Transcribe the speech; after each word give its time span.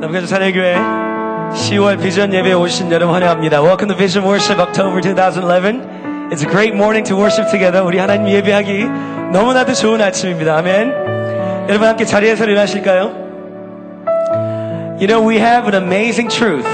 남가주 0.00 0.26
사내교회 0.26 0.74
10월 1.54 2.02
비전 2.02 2.32
예배에 2.32 2.52
오신 2.52 2.90
여러분 2.90 3.14
환영합니다. 3.14 3.62
Welcome 3.62 3.88
to 3.88 3.96
Vision 3.96 4.26
Worship 4.26 4.60
October 4.60 5.00
2011. 5.00 6.28
It's 6.30 6.42
a 6.42 6.50
great 6.50 6.74
morning 6.74 7.06
to 7.08 7.16
worship 7.16 7.50
together. 7.50 7.84
우리 7.84 7.98
하나님 7.98 8.28
예배하기 8.28 8.84
너무나도 9.32 9.72
좋은 9.74 10.00
아침입니다. 10.00 10.56
아멘. 10.58 11.68
여러분 11.68 11.88
함께 11.88 12.04
자리에서 12.04 12.44
일어나실까요? 12.44 13.24
You 14.98 15.06
know, 15.06 15.20
we 15.26 15.36
have 15.36 15.66
an 15.66 15.74
amazing 15.74 16.28
truth 16.28 16.66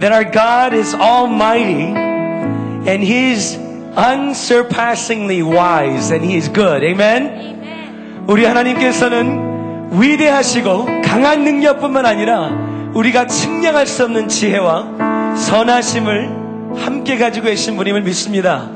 that 0.00 0.12
our 0.12 0.24
God 0.24 0.74
is 0.74 0.94
almighty 0.94 1.92
and 2.88 3.02
He's 3.02 3.56
unsurpassingly 3.96 5.42
wise 5.42 6.10
and 6.10 6.24
He 6.24 6.36
is 6.36 6.48
good. 6.52 6.84
Amen? 6.84 8.24
우리 8.26 8.44
하나님께서는 8.44 9.50
위대하시고 9.94 11.02
강한 11.04 11.44
능력뿐만 11.44 12.06
아니라 12.06 12.50
우리가 12.94 13.26
측량할 13.26 13.86
수 13.86 14.04
없는 14.04 14.28
지혜와 14.28 15.36
선하심을 15.36 16.40
함께 16.76 17.18
가지고 17.18 17.46
계신 17.46 17.76
분임을 17.76 18.02
믿습니다. 18.02 18.68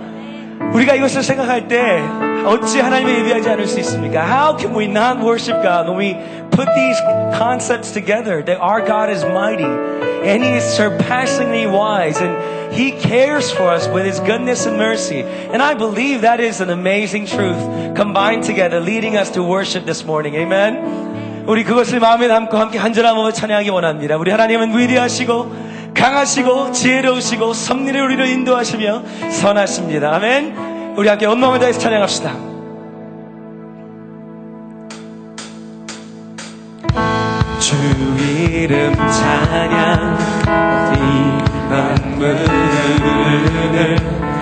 우리가 0.72 0.94
이것을 0.94 1.22
생각할 1.22 1.68
때 1.68 2.02
어찌 2.44 2.80
하나님을 2.80 3.20
예배하지 3.20 3.48
않을 3.50 3.66
수 3.66 3.78
있습니까? 3.80 4.24
How 4.24 4.56
can 4.58 4.76
we 4.76 4.86
not 4.86 5.20
worship 5.20 5.62
God 5.62 5.88
when 5.88 5.98
we 5.98 6.14
put 6.50 6.68
these 6.74 7.00
concepts 7.36 7.92
together 7.92 8.44
that 8.44 8.60
our 8.60 8.84
God 8.84 9.10
is 9.10 9.24
mighty 9.24 9.64
and 9.64 10.42
He 10.42 10.56
is 10.56 10.64
surpassingly 10.64 11.66
wise 11.66 12.20
and 12.20 12.74
He 12.74 12.92
cares 12.92 13.50
for 13.52 13.70
us 13.70 13.88
with 13.88 14.04
His 14.04 14.20
goodness 14.20 14.66
and 14.66 14.76
mercy. 14.76 15.22
And 15.22 15.62
I 15.62 15.74
believe 15.74 16.22
that 16.22 16.40
is 16.40 16.60
an 16.60 16.70
amazing 16.70 17.26
truth 17.26 17.94
combined 17.94 18.42
together 18.42 18.80
leading 18.80 19.16
us 19.16 19.30
to 19.32 19.42
worship 19.42 19.86
this 19.86 20.04
morning. 20.04 20.34
Amen. 20.34 21.07
우리 21.49 21.63
그것을 21.63 21.99
마음에 21.99 22.27
담고 22.27 22.55
함께 22.55 22.77
한절한 22.77 23.15
몸을 23.15 23.33
찬양하기 23.33 23.71
원합니다. 23.71 24.17
우리 24.17 24.29
하나님은 24.29 24.77
위대하시고 24.77 25.69
강하시고 25.95 26.71
지혜로우시고 26.73 27.53
섭리를 27.53 27.99
우리를 27.99 28.27
인도하시며 28.27 29.03
선하십니다. 29.31 30.13
아멘. 30.13 30.93
우리 30.95 31.09
함께 31.09 31.25
온몸을 31.25 31.57
다해서 31.57 31.79
찬양합시다. 31.79 32.33
주 37.57 37.75
이름 38.47 38.93
찬양 38.93 40.17
어디 40.45 40.99
만물을 41.67 42.45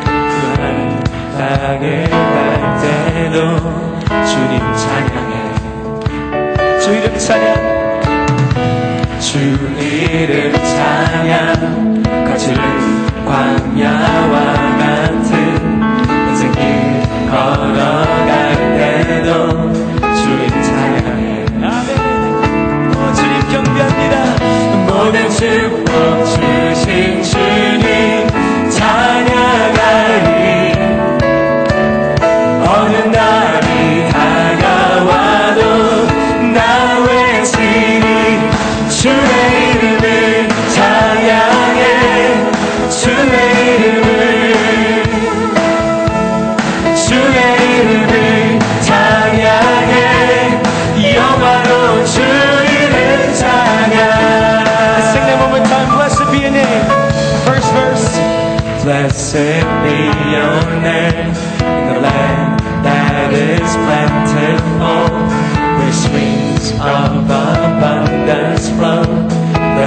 그한 0.04 1.04
땅에 1.38 2.04
갈 2.10 2.82
때도 2.82 3.58
주님 4.26 4.60
찬양해 4.76 5.27
주 6.88 6.94
이름 6.94 7.20
찬양. 7.20 7.48
주 9.20 9.38
이름 9.78 10.54
찬양. 10.54 12.02
거칠은 12.26 12.62
광야와 13.26 14.34
같은 14.78 15.82
인생길 16.30 17.02
걸어갈 17.30 18.56
때도 18.78 19.74
주님 19.74 20.48
찬양해 20.64 21.46
아멘. 21.62 21.90
오, 22.96 23.14
주님 23.14 23.34
경배합니다. 23.52 24.16
모든 24.88 25.30
주 25.30 25.87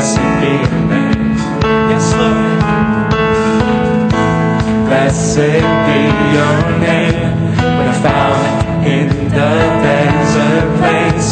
Blessed 0.00 0.32
be 0.40 0.52
your 0.56 0.80
name. 0.88 1.36
Yes, 1.92 2.06
Lord. 2.16 2.60
Blessed 4.88 5.60
be 5.84 6.00
your 6.36 6.56
name 6.80 7.32
when 7.76 7.86
I'm 7.86 8.00
found 8.00 8.40
in 8.86 9.08
the 9.28 9.52
desert 9.84 10.68
place. 10.80 11.28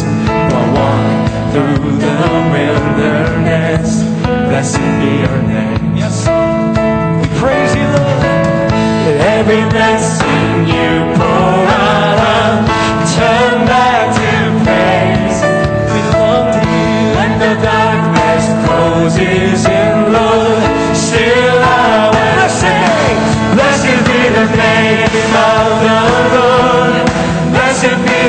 While 0.53 0.69
walk 0.77 1.07
through 1.51 1.97
the 1.97 2.17
wilderness. 2.53 3.89
Blessed 4.51 4.89
be 5.01 5.13
your 5.25 5.41
name. 5.49 5.97
Yes. 5.97 6.29
Lord. 6.29 6.77
We 7.23 7.29
praise 7.41 7.73
you, 7.75 7.89
Lord. 7.97 8.21
Every 9.33 9.65
blessing 9.73 10.69
you 10.69 10.93
pour 11.17 11.65
out, 11.73 12.69
turn 13.17 13.48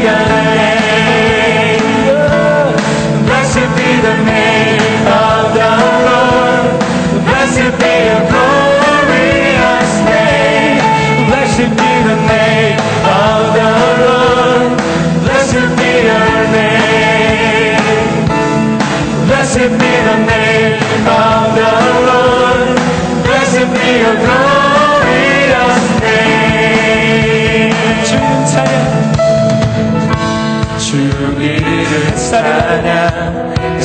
Yeah. 0.02 0.29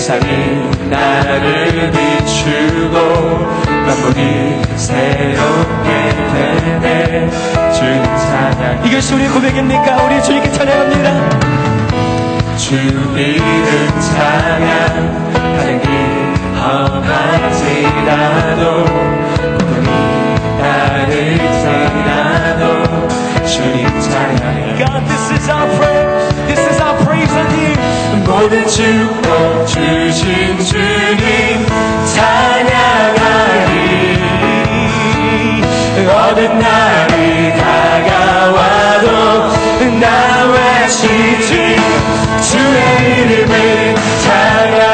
세상이 0.04 0.68
나를 0.90 1.90
비추고 1.90 2.94
만물이 3.86 4.60
새롭게 4.76 5.88
되네. 6.34 7.30
주님 7.72 8.04
찬양 8.04 8.84
이것이 8.84 9.14
우리의 9.14 9.30
고백입니까? 9.30 10.04
우리 10.04 10.22
주님께 10.22 10.52
찬양합니다. 10.52 11.38
주 12.58 12.74
이름 12.74 13.88
찬양. 13.98 15.32
가는 15.32 15.80
길 15.80 15.88
험할지라도 16.60 18.62
고통이 18.84 19.88
나를 20.60 21.38
지나도 21.62 22.62
주님 23.46 23.88
찬양해 24.00 24.76
God 24.76 25.00
this 25.06 25.32
is 25.32 25.48
our 25.50 25.66
prayer 25.78 26.33
You 27.16 27.54
모든 28.26 28.66
축복 28.66 29.66
주신 29.66 30.58
주님 30.58 31.66
찬양하리. 32.14 33.74
어느 36.08 36.40
날이 36.40 37.52
다가와도 37.58 39.06
나 40.00 40.44
외치지 40.46 41.76
주의 42.40 43.20
이름을 43.20 43.94
찬양 44.22 44.93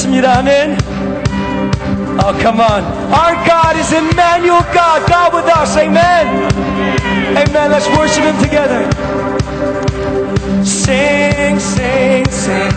기도하겠습니다. 0.00 0.38
아멘. 0.38 0.78
Oh, 2.22 2.32
come 2.40 2.60
on. 2.60 2.84
Our 3.12 3.34
God 3.46 3.76
is 3.76 3.92
Emmanuel 3.92 4.62
God, 4.72 5.06
God 5.08 5.34
with 5.34 5.46
us. 5.46 5.76
Amen. 5.76 6.48
Amen. 7.36 7.70
Let's 7.70 7.88
worship 7.96 8.24
Him 8.24 8.36
together. 8.42 8.88
Sing, 10.64 11.58
sing, 11.58 12.24
sing. 12.30 12.72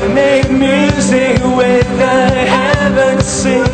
And 0.00 0.14
make 0.14 0.50
music 0.50 1.40
with 1.56 1.88
the 1.98 2.30
heavens. 2.48 3.24
Sing, 3.24 3.64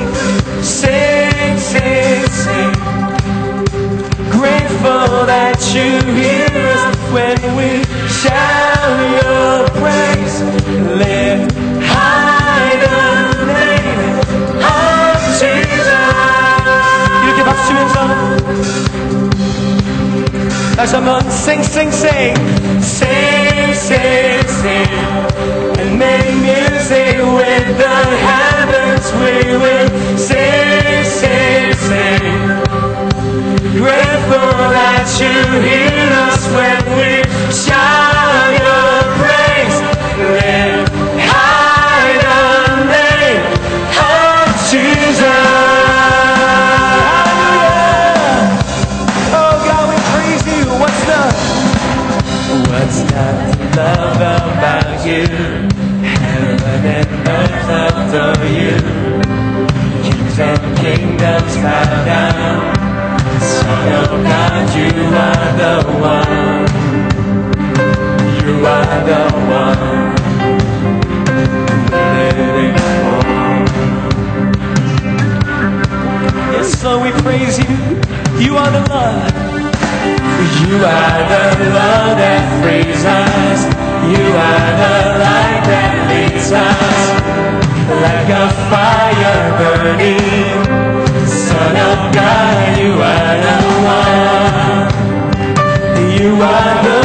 sing, 0.63 1.59
sing, 1.59 2.27
sing. 2.31 2.75
Grateful 4.31 5.27
that 5.27 5.59
you 5.75 5.99
hear 6.15 6.51
us 6.75 6.83
when 7.13 7.39
we 7.57 7.83
shout 8.09 8.99
your 9.23 9.69
praise. 9.81 10.43
Lift 10.99 11.54
Schüttern. 17.65 18.11
As 20.79 20.93
I'm 20.93 21.09
on, 21.09 21.23
sing, 21.31 21.63
sing, 21.63 21.91
sing, 21.93 22.37
sing, 22.83 23.75
sing, 23.75 24.47
sing, 24.61 24.89
and 25.81 25.99
make 25.99 26.35
music 26.35 27.17
with 27.39 27.67
the 27.79 27.97
heavens. 28.29 29.07
We 29.21 29.37
will 29.63 29.89
sing, 30.19 31.05
sing, 31.05 31.73
sing. 31.89 32.45
Grateful 33.81 34.51
that 34.77 35.07
you 35.21 35.37
hear 35.67 36.11
us 36.27 36.43
when 36.57 36.83
we 36.99 37.11
shout. 37.53 38.94
bow 61.65 62.05
down. 62.05 62.61
Son 63.41 63.89
of 64.01 64.11
God, 64.29 64.65
you 64.77 64.91
are 65.25 65.49
the 65.63 65.75
one. 66.13 66.65
You 68.41 68.53
are 68.75 68.97
the 69.11 69.23
one. 69.63 69.85
Living 72.17 72.77
for. 73.01 73.23
Yes, 76.53 76.85
Lord, 76.85 77.01
we 77.05 77.11
praise 77.23 77.57
you. 77.59 77.75
You 78.45 78.53
are 78.61 78.71
the 78.77 78.85
love. 78.93 79.33
You 80.61 80.77
are 80.85 81.21
the 81.33 81.45
love 81.79 82.13
that 82.23 82.43
frees 82.61 83.05
us. 83.23 83.61
You 84.13 84.25
are 84.49 84.71
the 84.83 84.97
light 85.25 85.63
that 85.73 85.93
leads 86.11 86.51
us. 86.53 86.99
Like 88.05 88.31
a 88.43 88.47
fire 88.69 89.39
burning 89.59 90.74
Son 91.55 91.77
of 91.77 92.01
God, 92.13 92.79
you 92.79 92.93
are 93.11 93.37
the 93.47 93.57
one. 93.95 94.89
You 96.19 96.31
are 96.43 96.75
the 96.85 97.04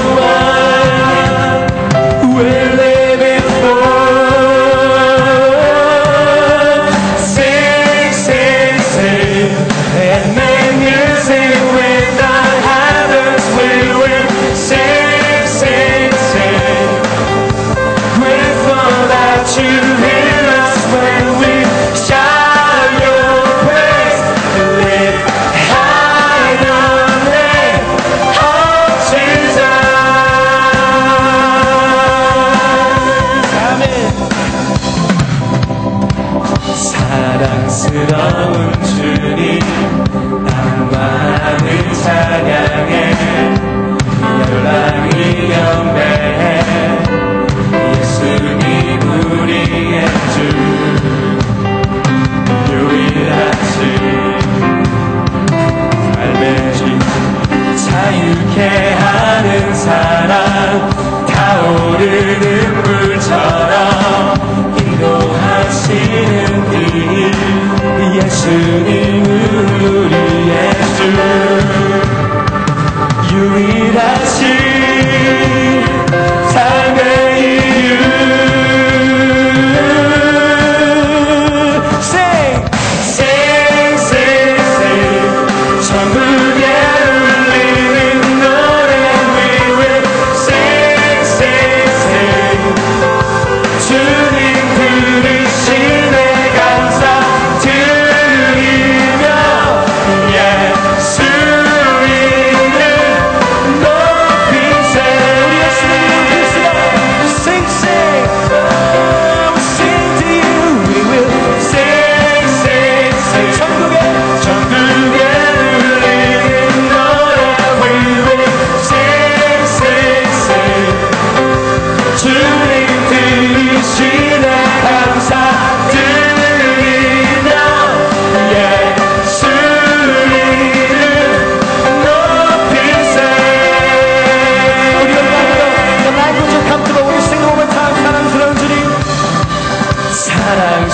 to 68.50 68.89
you. 68.89 68.99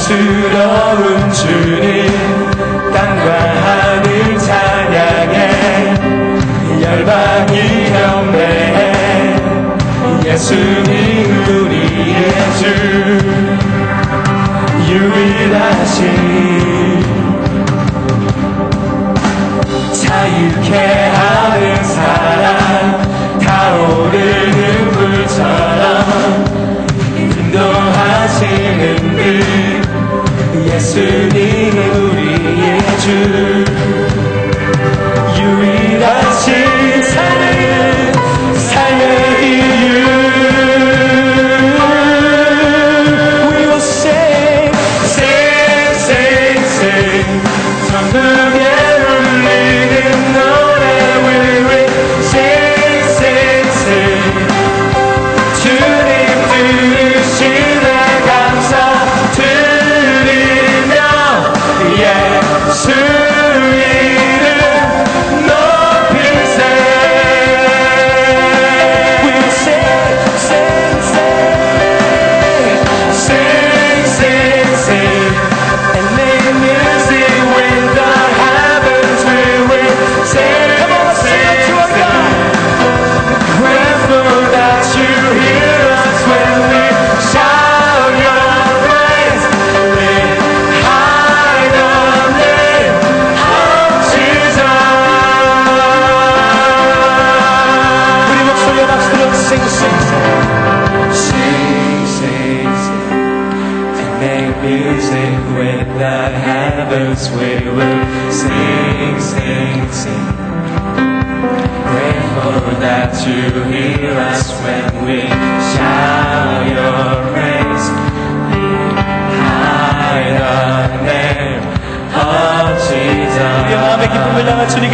사랑스러운 0.05 1.31
주님 1.33 2.05
땅과 2.93 3.27
하늘 3.65 4.37
찬양해. 4.37 5.95
열방이 6.79 7.55
경배해 7.91 8.77
예수님 10.25 10.93
우리의 11.47 12.21
주. 12.59 12.63
유일하신 14.91 16.01
자유케 19.91 20.71
하는 21.09 21.83
사랑 21.83 23.39
타오르는 23.39 24.91
불처럼. 24.91 25.64
예수님 30.75 31.71
우리의 31.71 32.79
주 32.99 33.54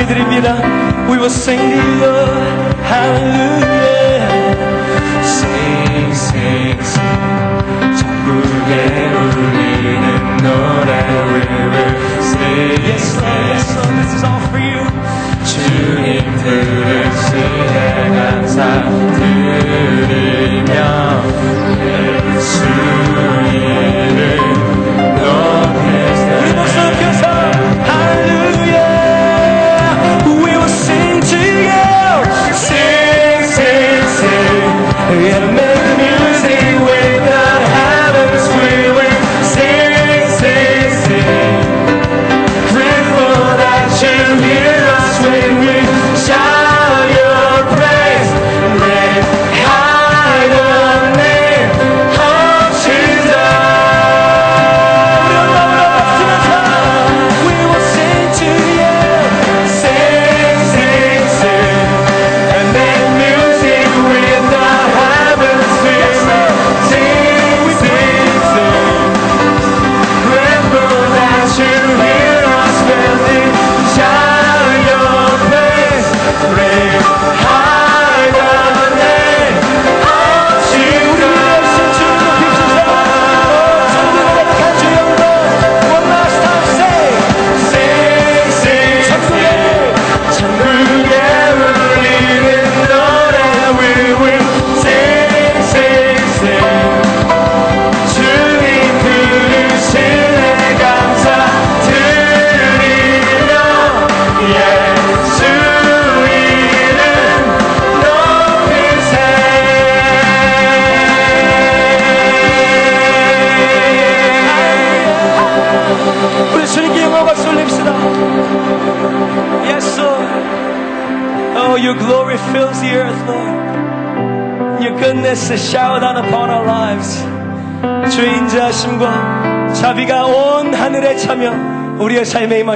찬양해 0.02 0.06
드립니다. 0.08 0.56
We 1.08 1.18
will 1.18 1.30
sing 1.30 1.60
the 1.60 1.78
Lord, 2.00 2.76
Hallelujah. 2.84 4.30
Sing, 5.24 6.14
sing, 6.14 6.80
sing. 6.82 7.18
천국에 7.98 8.74
울리는 9.12 10.38
노래. 10.38 10.92
We 11.32 11.42
will 11.70 11.94
sing. 12.22 12.82
Yes, 12.86 13.16
Lord, 13.18 13.46
yes, 13.52 13.68
Lord, 13.76 13.94
this 13.98 14.14
is 14.16 14.24
all 14.24 14.42
for 14.50 14.60
you. 14.60 14.82
주님 15.44 16.38
들으시네 16.38 17.76
감사 18.16 18.84
드리며 20.04 20.70
예수를 22.38 23.41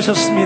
сейчас 0.05 0.27
смириться. 0.27 0.44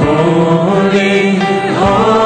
Holy, 0.00 1.38
holy, 1.78 2.17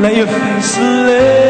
let 0.00 0.16
your 0.16 0.26
face 0.26 0.78
lay. 0.78 1.49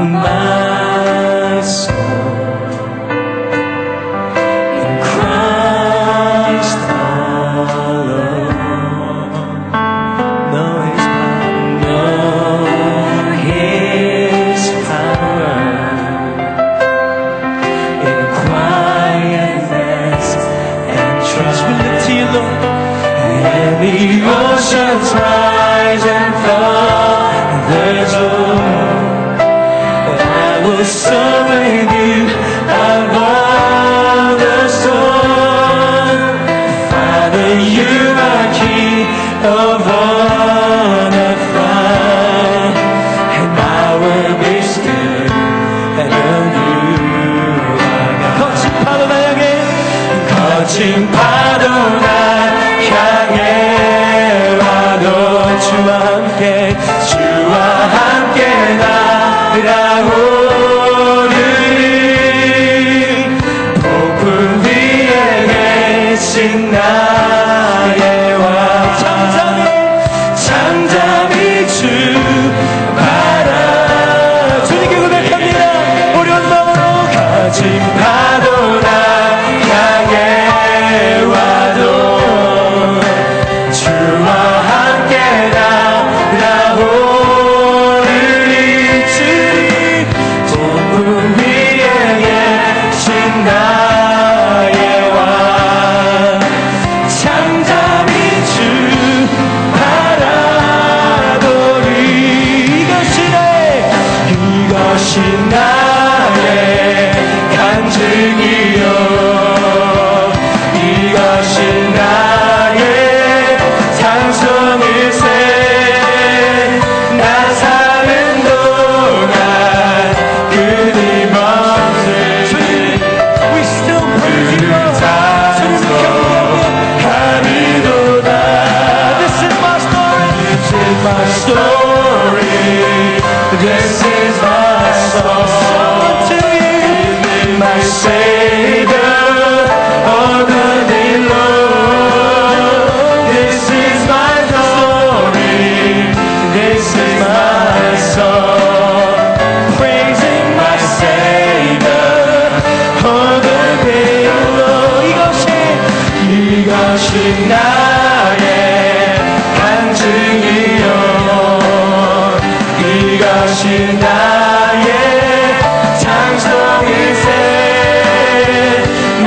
Bye. 0.00 0.59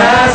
has 0.04 0.33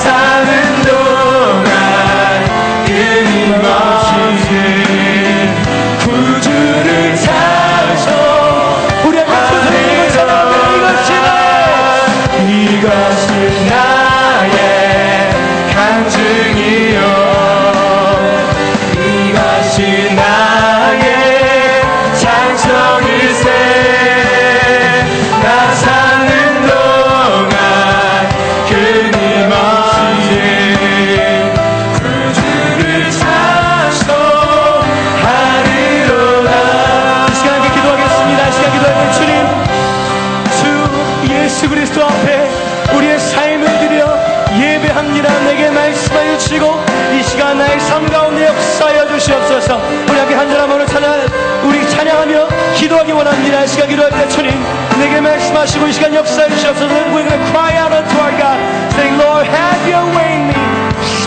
worship, 55.68 55.82
we're 55.82 55.88
just 55.88 56.00
going 56.00 56.12
to 56.12 56.20
lift 56.20 56.32
up 56.64 56.76
so 56.76 56.88
that 56.88 57.12
we're 57.12 57.26
going 57.26 57.36
to 57.36 57.46
cry 57.52 57.76
out 57.76 57.92
unto 57.92 58.16
our 58.24 58.32
God, 58.40 58.56
saying, 58.96 59.20
Lord, 59.20 59.44
have 59.44 59.80
your 59.84 60.04
way 60.16 60.40
in 60.40 60.48
me. 60.48 60.56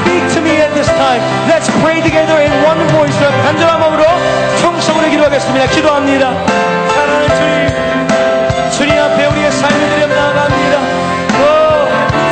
Speak 0.01 0.23
to 0.34 0.41
me 0.41 0.58
at 0.58 0.73
this 0.73 0.88
time. 0.97 1.21
Let's 1.45 1.69
pray 1.86 2.01
together 2.01 2.41
in 2.41 2.49
one 2.65 2.82
voice. 2.97 3.13
간절한 3.21 3.80
마음으로 3.80 4.04
청성으로 4.62 5.10
기도하겠습니다. 5.10 5.67
기도합니다. 5.67 6.34
하나님 6.34 7.30
주님, 7.38 7.69
주님 8.71 8.91
앞에 8.97 9.25
우리의 9.25 9.51
삶을 9.51 9.89
드려 9.89 10.08
나갑니다. 10.08 10.75
Oh, 11.41 11.86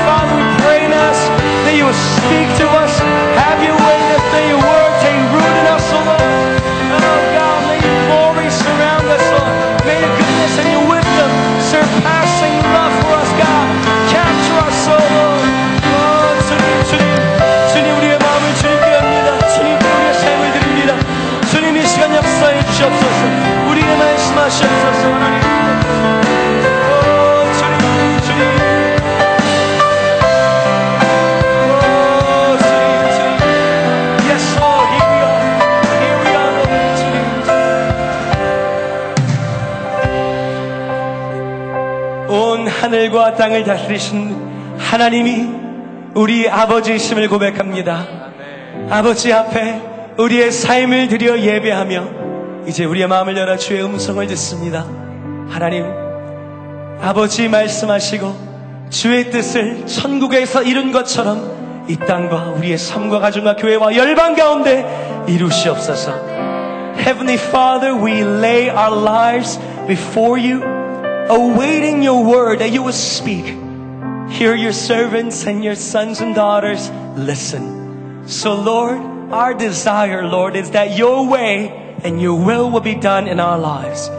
Father, 0.05 0.33
we 0.33 0.45
pray 0.65 0.85
in 0.85 0.93
us 0.93 1.19
that 1.65 1.75
you 1.77 1.85
will 1.85 2.01
speak 2.17 2.49
to 2.57 2.65
us. 2.81 2.93
Have 3.37 3.61
your 3.61 3.77
way 3.77 3.97
in 4.01 4.09
us, 4.17 4.25
that 4.33 4.45
your 4.49 4.57
word 4.57 4.88
온 42.27 42.67
하늘 42.67 43.12
과 43.12 43.35
땅을 43.35 43.63
다스리신 43.63 44.35
하나님이 44.79 45.47
우리 46.15 46.49
아버지이심을 46.49 47.27
고백합니다. 47.27 48.07
아버지 48.89 49.31
앞에 49.31 49.79
우리의 50.17 50.51
삶을 50.51 51.07
드려 51.07 51.38
예배하며 51.38 52.18
이제 52.69 52.86
우리의 52.86 53.08
마음을 53.08 53.36
열어 53.36 53.58
주의 53.58 53.84
음성을 53.84 54.25
듣습니다. 54.27 54.86
하나님, 55.49 55.86
아버지 57.01 57.47
말씀하시고 57.47 58.88
주의 58.91 59.32
뜻을 59.32 59.88
천국에서 59.88 60.62
이룬 60.62 60.91
것처럼 60.91 61.88
이 61.89 61.97
땅과 61.97 62.51
우리의 62.58 62.77
삶과 62.77 63.21
가정과 63.21 63.55
교회와 63.55 63.95
열방 63.95 64.36
가운데 64.36 65.25
이루시옵소서. 65.27 66.13
Heavenly 66.95 67.39
Father, 67.39 67.95
we 67.95 68.21
lay 68.21 68.69
our 68.69 68.95
lives 68.95 69.60
before 69.88 70.38
you, 70.38 70.62
awaiting 71.27 72.03
your 72.05 72.23
word 72.23 72.60
that 72.60 72.71
you 72.71 72.84
will 72.84 72.93
speak. 72.93 73.45
Hear 74.29 74.53
your 74.53 74.73
servants 74.73 75.47
and 75.47 75.63
your 75.63 75.75
sons 75.75 76.21
and 76.21 76.36
daughters 76.36 76.91
listen. 77.17 78.27
So, 78.27 78.53
Lord, 78.53 79.01
our 79.32 79.55
desire, 79.55 80.27
Lord, 80.27 80.55
is 80.55 80.69
that 80.71 80.95
your 80.95 81.27
way 81.27 81.88
and 82.03 82.21
your 82.21 82.35
will 82.35 82.69
will 82.69 82.81
be 82.81 82.95
done 82.95 83.27
in 83.27 83.39
our 83.39 83.57
lives. 83.57 84.09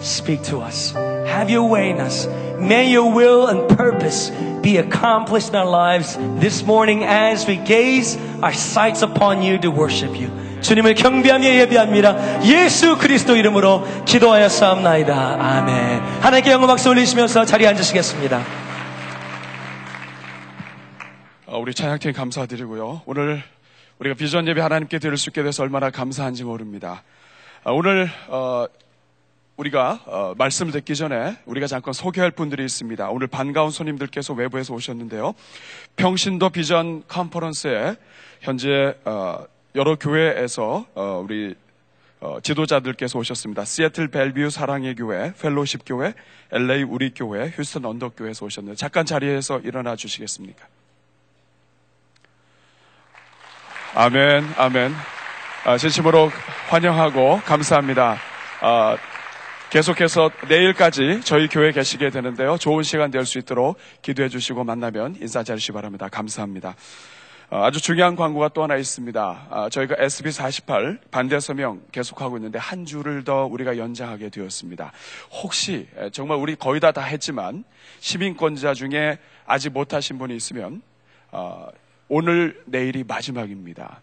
Speak 0.00 0.42
to 0.44 0.60
us. 0.60 0.92
Have 0.92 1.50
your 1.50 1.68
way 1.68 1.90
in 1.90 2.00
us. 2.00 2.26
May 2.58 2.90
your 2.90 3.12
will 3.12 3.48
and 3.48 3.68
purpose 3.76 4.30
be 4.62 4.76
accomplished 4.76 5.50
in 5.50 5.56
our 5.56 5.68
lives 5.68 6.16
this 6.40 6.64
morning 6.64 7.04
as 7.04 7.46
we 7.46 7.56
gaze 7.56 8.18
our 8.42 8.52
sights 8.52 9.02
upon 9.02 9.42
you 9.42 9.58
to 9.58 9.70
worship 9.70 10.14
you. 10.18 10.30
주님을 10.60 10.94
경배하며 10.94 11.44
예배합니다. 11.44 12.44
예수 12.44 12.98
그리스도 12.98 13.36
이름으로 13.36 13.86
기도하였사옵나이다. 14.04 15.36
아멘. 15.40 16.00
하나님께 16.20 16.50
영광 16.50 16.68
박수 16.68 16.90
올리시면서 16.90 17.46
자리에 17.46 17.66
앉으시겠습니다. 17.68 18.42
어, 21.46 21.58
우리 21.58 21.74
찬양팀 21.74 22.12
감사드리고요. 22.12 23.02
오늘 23.06 23.42
우리가 23.98 24.14
비전 24.14 24.46
예배 24.46 24.60
하나님께 24.60 24.98
드릴 24.98 25.16
수 25.16 25.30
있게 25.30 25.42
돼서 25.42 25.62
얼마나 25.62 25.90
감사한지 25.90 26.44
모릅니다. 26.44 27.02
어, 27.62 27.74
오늘 27.74 28.08
어, 28.28 28.66
우리가 29.56 30.34
말씀을 30.38 30.72
듣기 30.72 30.96
전에 30.96 31.36
우리가 31.44 31.66
잠깐 31.66 31.92
소개할 31.92 32.30
분들이 32.30 32.64
있습니다. 32.64 33.10
오늘 33.10 33.26
반가운 33.26 33.70
손님들께서 33.70 34.32
외부에서 34.32 34.72
오셨는데요. 34.72 35.34
평신도 35.96 36.48
비전 36.48 37.06
컨퍼런스에 37.06 37.96
현재 38.40 38.94
여러 39.74 39.96
교회에서 39.96 40.86
어, 40.94 41.22
우리 41.22 41.54
어, 42.20 42.38
지도자들께서 42.42 43.18
오셨습니다. 43.18 43.64
시애틀 43.64 44.08
벨뷰 44.08 44.48
사랑의 44.50 44.94
교회, 44.94 45.32
펠로십 45.40 45.82
교회, 45.84 46.14
LA 46.52 46.82
우리 46.82 47.12
교회, 47.14 47.50
휴스턴 47.54 47.84
언덕 47.84 48.16
교회에서 48.16 48.46
오셨는데 48.46 48.76
잠깐 48.76 49.04
자리에서 49.04 49.58
일어나 49.60 49.96
주시겠습니까? 49.96 50.66
아멘, 53.94 54.44
아멘. 54.56 55.19
아, 55.64 55.76
진심으로 55.76 56.30
환영하고 56.68 57.40
감사합니다. 57.44 58.16
아, 58.60 58.96
계속해서 59.70 60.30
내일까지 60.48 61.20
저희 61.22 61.48
교회에 61.48 61.72
계시게 61.72 62.10
되는데요. 62.10 62.56
좋은 62.56 62.82
시간 62.82 63.10
될 63.10 63.24
수 63.26 63.38
있도록 63.38 63.76
기도해 64.02 64.28
주시고 64.28 64.64
만나면 64.64 65.16
인사 65.20 65.42
자리시 65.42 65.72
바랍니다. 65.72 66.08
감사합니다. 66.08 66.74
어, 67.50 67.64
아주 67.64 67.80
중요한 67.80 68.16
광고가 68.16 68.48
또 68.48 68.62
하나 68.62 68.76
있습니다. 68.76 69.46
아, 69.50 69.68
저희가 69.70 69.96
SB48 69.96 70.98
반대 71.10 71.38
서명 71.38 71.82
계속하고 71.92 72.36
있는데 72.38 72.58
한 72.58 72.86
주를 72.86 73.22
더 73.24 73.44
우리가 73.44 73.76
연장하게 73.76 74.30
되었습니다. 74.30 74.92
혹시 75.42 75.88
정말 76.12 76.38
우리 76.38 76.54
거의 76.56 76.80
다 76.80 76.92
다 76.92 77.02
했지만 77.02 77.64
시민권자 78.00 78.74
중에 78.74 79.18
아직 79.46 79.70
못하신 79.72 80.18
분이 80.18 80.34
있으면 80.36 80.80
어, 81.32 81.68
오늘 82.08 82.60
내일이 82.66 83.04
마지막입니다. 83.06 84.00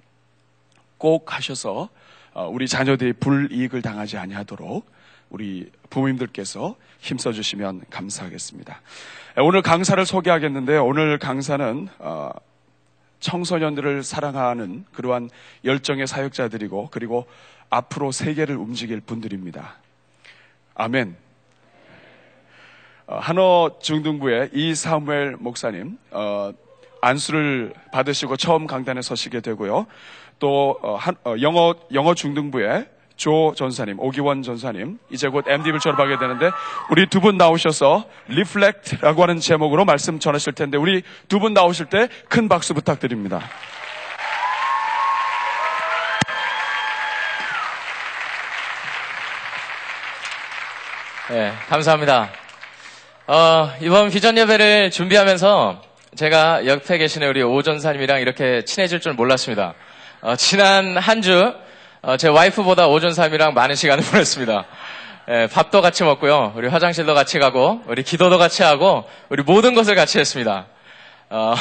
꼭 0.97 1.33
하셔서 1.33 1.89
어, 2.33 2.47
우리 2.47 2.67
자녀들이 2.67 3.13
불이익을 3.13 3.81
당하지 3.81 4.17
아니하도록 4.17 4.89
우리 5.29 5.71
부모님들께서 5.89 6.75
힘써 6.99 7.31
주시면 7.31 7.81
감사하겠습니다. 7.89 8.81
오늘 9.38 9.62
강사를 9.62 10.03
소개하겠는데요. 10.05 10.86
오늘 10.86 11.17
강사는 11.19 11.89
청소년들을 13.19 14.03
사랑하는 14.03 14.86
그러한 14.93 15.29
열정의 15.65 16.07
사역자들이고 16.07 16.89
그리고 16.91 17.25
앞으로 17.69 18.12
세계를 18.12 18.55
움직일 18.55 19.01
분들입니다. 19.01 19.75
아멘. 20.75 21.15
어, 23.07 23.17
한어 23.19 23.77
중등부의 23.81 24.49
이사무엘 24.53 25.38
목사님 25.38 25.97
어, 26.12 26.51
안수를 27.01 27.73
받으시고 27.91 28.38
처음 28.38 28.67
강단에 28.67 29.01
서시게 29.01 29.39
되고요. 29.39 29.88
또 30.39 30.78
어, 30.82 30.95
한, 30.95 31.15
어, 31.26 31.36
영어 31.41 31.76
영어 31.93 32.13
중등부의 32.13 32.86
조 33.15 33.54
전사님, 33.58 34.00
오기원 34.00 34.43
전사님, 34.43 35.00
이제 35.10 35.28
곧 35.28 35.43
MD를 35.47 35.80
졸업하게 35.80 36.19
되는데, 36.19 36.52
우리 36.91 37.08
두 37.08 37.19
분 37.19 37.36
나오셔서 37.36 38.06
Reflect라고 38.28 39.23
하는 39.23 39.39
제목으로 39.39 39.86
말씀 39.86 40.19
전하실 40.19 40.54
텐데, 40.54 40.78
우리 40.78 41.02
두 41.28 41.39
분 41.39 41.54
나오실 41.56 41.88
때 41.88 42.08
큰 42.30 42.47
박수 42.47 42.76
부탁드립니다. 42.76 43.41
네, 51.30 51.52
감사합니다. 51.67 52.30
어, 53.28 53.69
이번 53.82 54.10
비전 54.10 54.38
예배를 54.38 54.91
준비하면서 54.91 55.82
제가 56.15 56.65
옆에 56.65 56.97
계시는 56.97 57.28
우리 57.28 57.43
오 57.43 57.62
전사님이랑 57.62 58.21
이렇게 58.21 58.63
친해질 58.63 59.02
줄 59.02 59.13
몰랐습니다. 59.13 59.73
어, 60.21 60.36
지난 60.36 60.97
한 60.97 61.21
주 61.21 61.53
어, 62.01 62.15
제 62.15 62.27
와이프보다 62.30 62.88
오전삼이랑 62.88 63.53
많은 63.53 63.75
시간을 63.75 64.03
보냈습니다. 64.12 64.65
예, 65.30 65.47
밥도 65.51 65.82
같이 65.82 66.03
먹고요. 66.03 66.53
우리 66.56 66.67
화장실도 66.67 67.13
같이 67.13 67.38
가고, 67.38 67.82
우리 67.88 68.01
기도도 68.03 68.38
같이 68.38 68.63
하고, 68.63 69.03
우리 69.30 69.43
모든 69.43 69.73
것을 69.73 69.93
같이 69.95 70.17
했습니다. 70.19 70.67
어, 71.30 71.53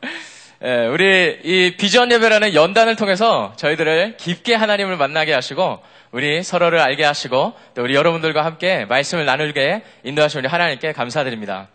예, 0.64 0.86
우리 0.86 1.38
이 1.44 1.76
비전 1.76 2.10
예배라는 2.10 2.54
연단을 2.54 2.96
통해서 2.96 3.52
저희들을 3.56 4.16
깊게 4.16 4.54
하나님을 4.56 4.96
만나게 4.96 5.32
하시고, 5.32 5.80
우리 6.10 6.42
서로를 6.42 6.80
알게 6.80 7.04
하시고, 7.04 7.52
또 7.74 7.82
우리 7.82 7.94
여러분들과 7.94 8.44
함께 8.44 8.86
말씀을 8.86 9.24
나누게 9.24 9.82
인도하신 10.02 10.40
우리 10.40 10.48
하나님께 10.48 10.92
감사드립니다. 10.92 11.68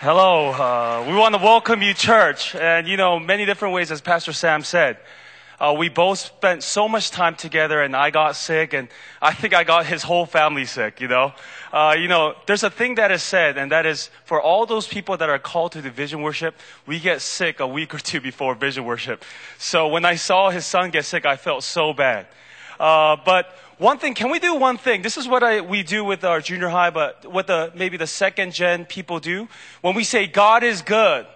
Hello, 0.00 0.50
uh, 0.50 1.04
we 1.08 1.16
want 1.16 1.34
to 1.34 1.42
welcome 1.42 1.82
you, 1.82 1.92
church, 1.92 2.54
and 2.54 2.86
you 2.86 2.96
know, 2.96 3.18
many 3.18 3.44
different 3.44 3.74
ways, 3.74 3.90
as 3.90 4.00
Pastor 4.00 4.32
Sam 4.32 4.62
said. 4.62 4.96
Uh, 5.58 5.74
we 5.76 5.88
both 5.88 6.20
spent 6.20 6.62
so 6.62 6.88
much 6.88 7.10
time 7.10 7.34
together 7.34 7.82
and 7.82 7.96
I 7.96 8.10
got 8.10 8.36
sick 8.36 8.74
and 8.74 8.86
I 9.20 9.34
think 9.34 9.54
I 9.54 9.64
got 9.64 9.86
his 9.86 10.04
whole 10.04 10.24
family 10.24 10.66
sick, 10.66 11.00
you 11.00 11.08
know. 11.08 11.32
Uh, 11.72 11.96
you 11.98 12.06
know, 12.06 12.36
there's 12.46 12.62
a 12.62 12.70
thing 12.70 12.94
that 12.94 13.10
is 13.10 13.24
said 13.24 13.58
and 13.58 13.72
that 13.72 13.86
is 13.86 14.08
for 14.24 14.40
all 14.40 14.66
those 14.66 14.86
people 14.86 15.16
that 15.16 15.28
are 15.28 15.38
called 15.40 15.72
to 15.72 15.82
the 15.82 15.90
vision 15.90 16.22
worship, 16.22 16.54
we 16.86 17.00
get 17.00 17.20
sick 17.20 17.58
a 17.58 17.66
week 17.66 17.92
or 17.92 17.98
two 17.98 18.20
before 18.20 18.54
vision 18.54 18.84
worship. 18.84 19.24
So 19.58 19.88
when 19.88 20.04
I 20.04 20.14
saw 20.14 20.50
his 20.50 20.64
son 20.64 20.90
get 20.90 21.06
sick, 21.06 21.26
I 21.26 21.34
felt 21.34 21.64
so 21.64 21.92
bad. 21.92 22.28
Uh, 22.78 23.16
but 23.24 23.56
one 23.78 23.98
thing, 23.98 24.14
can 24.14 24.30
we 24.30 24.38
do 24.38 24.54
one 24.54 24.76
thing? 24.76 25.02
This 25.02 25.16
is 25.16 25.28
what 25.28 25.42
I, 25.42 25.60
we 25.60 25.82
do 25.82 26.04
with 26.04 26.24
our 26.24 26.40
junior 26.40 26.68
high, 26.68 26.90
but 26.90 27.30
what 27.30 27.46
the, 27.46 27.72
maybe 27.74 27.96
the 27.96 28.06
second 28.06 28.52
gen 28.52 28.84
people 28.84 29.20
do. 29.20 29.48
When 29.82 29.94
we 29.94 30.04
say 30.04 30.26
God 30.26 30.62
is 30.62 30.82
good, 30.82 31.26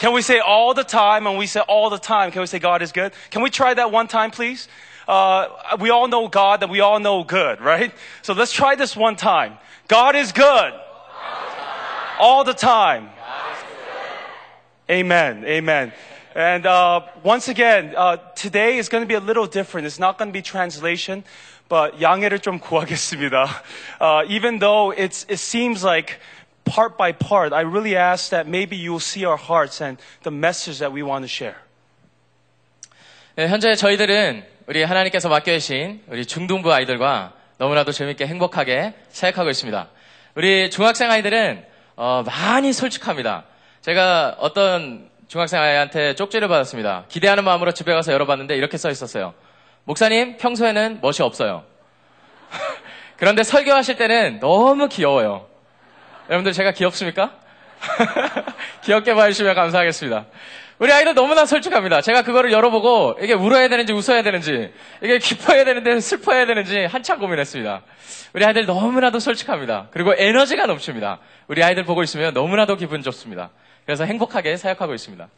can 0.00 0.12
we 0.12 0.22
say 0.22 0.40
all 0.40 0.74
the 0.74 0.82
time? 0.82 1.26
And 1.26 1.38
we 1.38 1.46
say 1.46 1.60
all 1.60 1.90
the 1.90 1.98
time, 1.98 2.30
can 2.32 2.40
we 2.40 2.46
say 2.46 2.58
God 2.58 2.82
is 2.82 2.90
good? 2.90 3.12
Can 3.30 3.42
we 3.42 3.50
try 3.50 3.74
that 3.74 3.92
one 3.92 4.08
time, 4.08 4.30
please? 4.30 4.66
Uh, 5.06 5.48
we 5.78 5.90
all 5.90 6.08
know 6.08 6.28
God, 6.28 6.60
that 6.60 6.70
we 6.70 6.80
all 6.80 7.00
know 7.00 7.22
good, 7.22 7.60
right? 7.60 7.92
So 8.22 8.32
let's 8.32 8.52
try 8.52 8.76
this 8.76 8.96
one 8.96 9.16
time. 9.16 9.58
God 9.88 10.16
is 10.16 10.32
good. 10.32 10.72
All 12.18 12.44
the 12.44 12.54
time. 12.54 13.08
Amen. 14.90 15.44
Amen. 15.44 15.92
And 16.35 16.65
uh, 16.65 17.01
once 17.23 17.47
again, 17.47 17.93
uh, 17.95 18.17
today 18.35 18.77
is 18.77 18.89
going 18.89 19.03
to 19.03 19.07
be 19.07 19.15
a 19.15 19.21
little 19.21 19.47
different. 19.47 19.87
It's 19.87 19.99
not 19.99 20.17
going 20.17 20.29
to 20.29 20.33
be 20.33 20.41
translation, 20.41 21.23
but 21.69 22.01
양해를 22.01 22.39
좀 22.39 22.59
구하겠습니다. 22.59 23.47
Uh, 24.01 24.25
even 24.27 24.59
though 24.59 24.91
it's, 24.91 25.25
it 25.29 25.39
seems 25.39 25.83
like 25.83 26.19
part 26.65 26.97
by 26.97 27.13
part, 27.13 27.53
I 27.53 27.61
really 27.61 27.95
ask 27.95 28.31
that 28.31 28.47
maybe 28.47 28.75
you 28.75 28.91
will 28.91 28.99
see 28.99 29.25
our 29.25 29.37
hearts 29.37 29.81
and 29.81 29.97
the 30.23 30.31
message 30.31 30.79
that 30.79 30.91
we 30.91 31.03
want 31.03 31.23
to 31.23 31.29
share. 31.29 31.55
네, 33.35 33.47
현재 33.47 33.75
저희들은 33.75 34.45
우리 34.67 34.83
하나님께서 34.83 35.29
맡겨주신 35.29 36.03
우리 36.07 36.25
중등부 36.25 36.73
아이들과 36.73 37.33
너무나도 37.57 37.91
재밌게 37.91 38.27
행복하게 38.27 38.93
사역하고 39.09 39.49
있습니다. 39.49 39.87
우리 40.35 40.69
중학생 40.69 41.11
아이들은 41.11 41.65
어, 41.95 42.23
많이 42.25 42.73
솔직합니다. 42.73 43.45
제가 43.81 44.35
어떤 44.39 45.09
중학생 45.30 45.60
아이한테 45.60 46.16
쪽지를 46.16 46.48
받았습니다. 46.48 47.04
기대하는 47.08 47.44
마음으로 47.44 47.70
집에 47.70 47.94
가서 47.94 48.12
열어봤는데 48.12 48.56
이렇게 48.56 48.76
써 48.76 48.90
있었어요. 48.90 49.32
목사님, 49.84 50.38
평소에는 50.38 50.98
멋이 51.00 51.18
없어요. 51.20 51.62
그런데 53.16 53.44
설교하실 53.44 53.96
때는 53.96 54.40
너무 54.40 54.88
귀여워요. 54.88 55.46
여러분들 56.28 56.52
제가 56.52 56.72
귀엽습니까? 56.72 57.30
귀엽게 58.82 59.14
봐주시면 59.14 59.54
감사하겠습니다. 59.54 60.26
우리 60.80 60.92
아이들 60.92 61.14
너무나 61.14 61.46
솔직합니다. 61.46 62.00
제가 62.00 62.22
그거를 62.22 62.50
열어보고 62.50 63.18
이게 63.20 63.32
울어야 63.32 63.68
되는지 63.68 63.92
웃어야 63.92 64.24
되는지 64.24 64.72
이게 65.00 65.18
기뻐해야 65.18 65.64
되는데 65.64 66.00
슬퍼해야 66.00 66.46
되는지 66.46 66.86
한참 66.86 67.20
고민했습니다. 67.20 67.82
우리 68.32 68.44
아이들 68.44 68.66
너무나도 68.66 69.20
솔직합니다. 69.20 69.90
그리고 69.92 70.12
에너지가 70.12 70.66
넘칩니다. 70.66 71.20
우리 71.46 71.62
아이들 71.62 71.84
보고 71.84 72.02
있으면 72.02 72.34
너무나도 72.34 72.74
기분 72.74 73.02
좋습니다. 73.02 73.50
그래서 73.89 74.05
행복하게 74.05 74.57
사역하고 74.57 74.93
있습니다. 74.93 75.29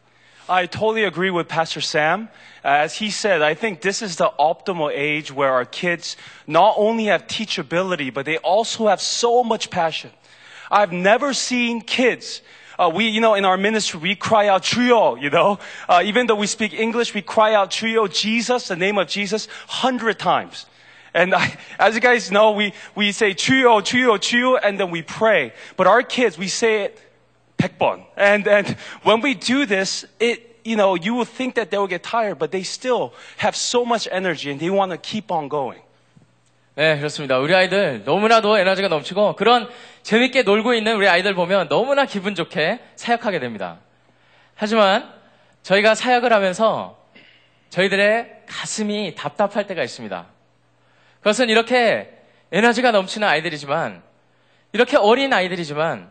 I 0.49 0.65
totally 0.65 1.03
agree 1.03 1.29
with 1.29 1.49
Pastor 1.49 1.81
Sam. 1.81 2.29
As 2.63 2.95
he 2.95 3.09
said, 3.09 3.41
I 3.41 3.53
think 3.53 3.81
this 3.81 4.01
is 4.01 4.15
the 4.15 4.31
optimal 4.39 4.91
age 4.93 5.31
where 5.31 5.51
our 5.51 5.65
kids 5.65 6.15
not 6.47 6.75
only 6.77 7.05
have 7.05 7.27
teachability, 7.27 8.13
but 8.13 8.25
they 8.25 8.37
also 8.37 8.87
have 8.87 9.01
so 9.01 9.43
much 9.43 9.69
passion. 9.69 10.11
I've 10.71 10.93
never 10.93 11.33
seen 11.33 11.81
kids. 11.81 12.41
Uh, 12.79 12.91
we, 12.93 13.09
you 13.09 13.19
know, 13.19 13.33
in 13.33 13.43
our 13.43 13.57
ministry, 13.57 13.99
we 13.99 14.15
cry 14.15 14.47
out 14.47 14.63
Chuyo, 14.63 15.21
you 15.21 15.29
know. 15.29 15.59
Uh, 15.89 16.01
even 16.05 16.27
though 16.27 16.35
we 16.35 16.47
speak 16.47 16.73
English, 16.73 17.13
we 17.13 17.21
cry 17.21 17.53
out 17.53 17.71
Chuyo, 17.71 18.07
Jesus, 18.07 18.67
the 18.69 18.75
name 18.75 18.97
of 18.97 19.07
Jesus, 19.07 19.47
hundred 19.67 20.19
times. 20.19 20.65
And 21.13 21.33
I, 21.33 21.57
as 21.79 21.95
you 21.95 22.01
guys 22.01 22.31
know, 22.31 22.51
we, 22.51 22.73
we 22.95 23.11
say 23.11 23.33
Chuyo, 23.33 23.81
Chuyo, 23.81 24.17
Chuyo, 24.17 24.59
and 24.63 24.79
then 24.79 24.91
we 24.91 25.01
pray. 25.01 25.51
But 25.75 25.87
our 25.87 26.03
kids, 26.03 26.37
we 26.37 26.47
say 26.47 26.83
it 26.83 27.01
100번. 27.62 28.04
And, 28.16 28.48
and 28.48 28.76
when 29.04 29.22
we 29.22 29.34
do 29.34 29.66
this, 29.66 30.06
it, 30.20 30.60
you 30.64 30.76
know, 30.76 30.94
you 30.94 31.14
will 31.14 31.24
think 31.26 31.54
that 31.54 31.70
they 31.70 31.78
will 31.78 31.88
get 31.88 32.02
tired, 32.02 32.38
but 32.38 32.50
they 32.50 32.62
still 32.62 33.12
have 33.38 33.56
so 33.56 33.84
much 33.84 34.08
energy 34.10 34.50
and 34.50 34.60
they 34.60 34.70
want 34.70 34.92
to 34.92 34.98
keep 34.98 35.30
on 35.30 35.48
going. 35.48 35.80
네, 36.74 36.96
그렇습니다. 36.96 37.38
우리 37.38 37.54
아이들 37.54 38.02
너무나도 38.04 38.58
에너지가 38.58 38.88
넘치고 38.88 39.36
그런 39.36 39.68
재밌게 40.02 40.42
놀고 40.42 40.72
있는 40.72 40.96
우리 40.96 41.06
아이들 41.06 41.34
보면 41.34 41.68
너무나 41.68 42.06
기분 42.06 42.34
좋게 42.34 42.80
사역하게 42.96 43.40
됩니다. 43.40 43.78
하지만 44.54 45.12
저희가 45.62 45.94
사역을 45.94 46.32
하면서 46.32 46.98
저희들의 47.68 48.44
가슴이 48.46 49.14
답답할 49.14 49.66
때가 49.66 49.82
있습니다. 49.82 50.26
그것은 51.18 51.50
이렇게 51.50 52.10
에너지가 52.52 52.90
넘치는 52.90 53.28
아이들이지만 53.28 54.02
이렇게 54.72 54.96
어린 54.96 55.32
아이들이지만 55.32 56.10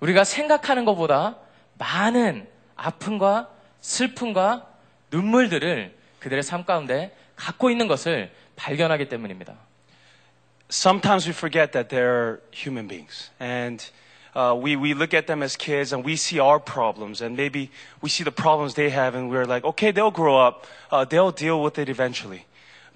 우리가 0.00 0.24
생각하는 0.24 0.84
것보다 0.84 1.36
많은 1.78 2.46
아픔과 2.76 3.48
슬픔과 3.80 4.66
눈물들을 5.10 5.94
그들의 6.18 6.42
삶 6.42 6.64
가운데 6.64 7.14
갖고 7.36 7.70
있는 7.70 7.88
것을 7.88 8.30
발견하기 8.56 9.08
때문입니다. 9.08 9.54
Sometimes 10.70 11.26
we 11.26 11.32
forget 11.32 11.72
that 11.72 11.88
they're 11.88 12.40
human 12.52 12.86
beings. 12.86 13.30
And 13.40 13.84
uh, 14.36 14.54
we, 14.54 14.76
we 14.76 14.94
look 14.94 15.14
at 15.14 15.26
them 15.26 15.42
as 15.42 15.56
kids 15.56 15.92
and 15.92 16.04
we 16.04 16.14
see 16.14 16.38
our 16.38 16.60
problems 16.60 17.20
and 17.20 17.36
maybe 17.36 17.70
we 18.00 18.08
see 18.08 18.22
the 18.22 18.30
problems 18.30 18.74
they 18.74 18.90
have 18.90 19.16
and 19.16 19.30
we're 19.30 19.46
like, 19.46 19.64
okay, 19.64 19.90
they'll 19.90 20.12
grow 20.12 20.38
up. 20.38 20.66
Uh, 20.90 21.04
they'll 21.04 21.32
deal 21.32 21.60
with 21.60 21.78
it 21.78 21.88
eventually. 21.88 22.46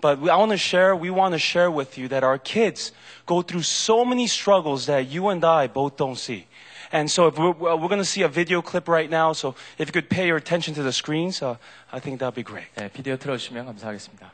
But 0.00 0.20
we, 0.20 0.30
I 0.30 0.36
want 0.36 0.52
to 0.52 0.58
share, 0.58 0.94
we 0.94 1.10
want 1.10 1.32
to 1.32 1.38
share 1.38 1.70
with 1.70 1.98
you 1.98 2.08
that 2.08 2.22
our 2.22 2.38
kids 2.38 2.92
go 3.26 3.42
through 3.42 3.62
so 3.62 4.04
many 4.04 4.26
struggles 4.26 4.86
that 4.86 5.08
you 5.08 5.28
and 5.28 5.44
I 5.44 5.66
both 5.66 5.96
don't 5.96 6.16
see. 6.16 6.46
And 6.91 7.09
so 7.09 7.27
if 7.27 7.37
we're, 7.37 7.51
we're 7.51 7.87
going 7.87 7.99
to 7.99 8.05
see 8.05 8.23
a 8.23 8.27
video 8.27 8.61
clip 8.61 8.87
right 8.87 9.09
now. 9.09 9.33
So 9.33 9.55
if 9.77 9.87
you 9.87 9.93
could 9.93 10.09
pay 10.09 10.25
your 10.27 10.37
attention 10.37 10.73
to 10.75 10.83
the 10.83 10.91
screens, 10.91 11.41
uh, 11.41 11.57
I 11.93 11.99
think 11.99 12.19
that'd 12.19 12.35
be 12.35 12.43
great. 12.43 12.67
네, 12.75 12.89
비디오 12.91 13.15
틀어주시면 13.17 13.65
감사하겠습니다. 13.65 14.31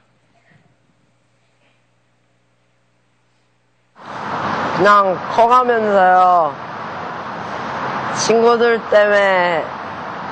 그냥 4.77 5.17
커가면서요 5.31 6.53
친구들 8.17 8.81
때문에 8.89 9.63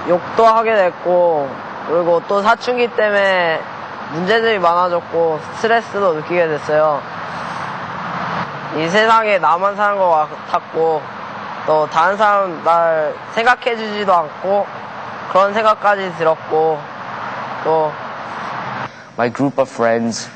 욕도 0.09 0.45
하게 0.45 0.75
됐고 0.75 1.49
그리고 1.87 2.21
또 2.27 2.41
사춘기 2.41 2.87
때문에 2.87 3.61
문제들이 4.11 4.59
많아졌고 4.59 5.39
스트레스도 5.55 6.13
느끼게 6.15 6.47
됐어요. 6.47 7.01
이 8.77 8.87
세상에 8.89 9.37
나만 9.39 9.75
사는 9.75 9.97
것 9.97 10.09
같았고 10.09 11.01
또 11.66 11.88
다른 11.90 12.16
사람 12.16 12.64
날 12.64 13.14
생각해주지도 13.34 14.14
않고 14.14 14.66
그런 15.30 15.52
생각까지 15.52 16.12
들었고 16.16 16.78
또 17.64 17.92
my 19.18 19.28
group 19.28 19.58
of 19.58 19.68
friends, 19.68 20.28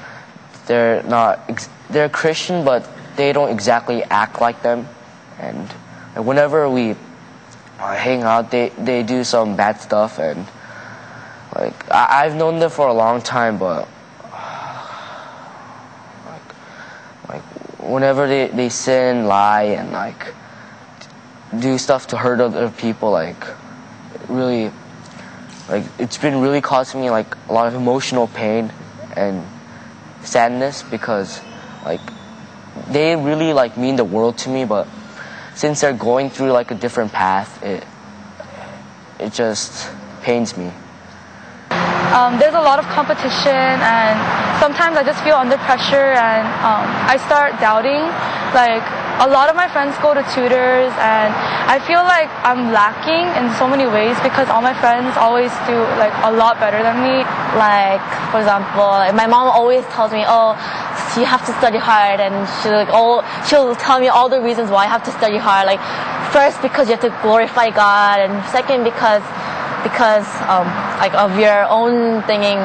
they're 0.67 1.03
not, 1.05 1.39
ex- 1.49 1.71
they're 1.89 2.09
Christian, 2.09 2.65
but 2.65 2.85
they 3.17 3.33
don't 3.33 3.51
exactly 3.51 4.03
act 4.11 4.41
like 4.41 4.61
them. 4.63 4.89
And 5.39 5.71
whenever 6.17 6.69
we 6.69 6.97
uh, 7.79 7.95
hang 7.95 8.25
out, 8.25 8.51
they, 8.51 8.71
they 8.71 9.05
do 9.05 9.23
some 9.23 9.57
bad 9.57 9.81
stuff. 9.81 10.19
And 10.19 10.47
like, 11.55 11.75
I, 11.91 12.25
I've 12.25 12.35
known 12.35 12.59
them 12.59 12.71
for 12.71 12.89
a 12.89 12.93
long 12.93 13.23
time, 13.23 13.57
but 13.57 13.89
like, 16.27 16.43
like 17.29 17.43
whenever 17.79 18.27
they, 18.27 18.49
they 18.49 18.69
sin, 18.69 19.27
lie, 19.27 19.79
and 19.79 19.93
like 19.93 20.35
do 21.58 21.78
stuff 21.78 22.08
to 22.08 22.18
hurt 22.18 22.40
other 22.40 22.70
people, 22.70 23.12
like, 23.12 23.48
really, 24.28 24.72
like 25.70 25.84
it's 26.00 26.18
been 26.18 26.42
really 26.42 26.62
causing 26.62 27.02
me 27.02 27.10
like 27.10 27.36
a 27.50 27.54
lot 27.54 27.68
of 27.68 27.76
emotional 27.76 28.28
pain 28.28 28.72
and 29.16 29.46
sadness 30.24 30.84
because 30.84 31.42
like 31.84 32.02
they 32.90 33.16
really 33.16 33.54
like 33.54 33.78
mean 33.78 33.96
the 33.96 34.04
world 34.04 34.38
to 34.38 34.50
me 34.50 34.64
but 34.64 34.88
since 35.56 35.82
they're 35.82 35.94
going 35.94 36.30
through 36.30 36.52
like 36.52 36.72
a 36.72 36.76
different 36.76 37.12
path 37.12 37.62
it 37.64 37.84
it 39.20 39.34
just 39.34 39.90
pains 40.22 40.56
me. 40.58 40.72
Um, 42.14 42.40
there's 42.40 42.56
a 42.56 42.62
lot 42.62 42.80
of 42.80 42.86
competition 42.86 43.52
and 43.54 44.16
sometimes 44.60 44.98
I 44.98 45.04
just 45.04 45.24
feel 45.24 45.36
under 45.36 45.58
pressure 45.58 46.14
and 46.16 46.48
um, 46.64 46.88
I 47.06 47.18
start 47.26 47.60
doubting 47.60 48.02
like 48.54 48.86
a 49.20 49.28
lot 49.28 49.50
of 49.50 49.56
my 49.56 49.68
friends 49.68 49.98
go 49.98 50.14
to 50.14 50.22
tutors 50.34 50.94
and 51.02 51.34
I 51.66 51.82
feel 51.82 52.06
like 52.06 52.30
I'm 52.46 52.72
lacking 52.72 53.26
in 53.34 53.50
so 53.58 53.68
many 53.68 53.86
ways 53.90 54.14
because 54.22 54.48
all 54.50 54.62
my 54.62 54.78
friends 54.78 55.18
always 55.18 55.50
do 55.66 55.74
like 55.98 56.14
a 56.22 56.32
lot 56.32 56.60
better 56.60 56.78
than 56.82 57.02
me. 57.02 57.26
Like, 57.58 58.04
for 58.30 58.38
example, 58.40 58.86
like 58.86 59.16
my 59.16 59.26
mom 59.26 59.50
always 59.50 59.84
tells 59.98 60.12
me, 60.12 60.24
oh, 60.28 60.54
you 61.18 61.26
have 61.26 61.42
to 61.50 61.54
study 61.58 61.78
hard 61.82 62.20
and 62.20 62.46
she'll 62.62 62.78
like, 62.78 62.94
all, 62.94 63.26
she'll 63.50 63.76
tell 63.76 64.00
me 64.00 64.08
all 64.08 64.30
the 64.30 64.40
reasons 64.40 64.70
why 64.70 64.86
I 64.86 64.88
have 64.88 65.04
to 65.06 65.12
study 65.12 65.38
hard. 65.38 65.66
Like, 65.66 65.82
first 66.32 66.62
because 66.62 66.88
you 66.88 66.96
have 66.96 67.02
to 67.02 67.14
glorify 67.26 67.70
God 67.72 68.20
and 68.20 68.46
second 68.54 68.84
because 68.84 69.24
because 69.82 70.28
um, 70.46 70.68
like 71.00 71.14
of 71.14 71.40
your 71.40 71.66
own 71.70 72.22
thinking 72.24 72.60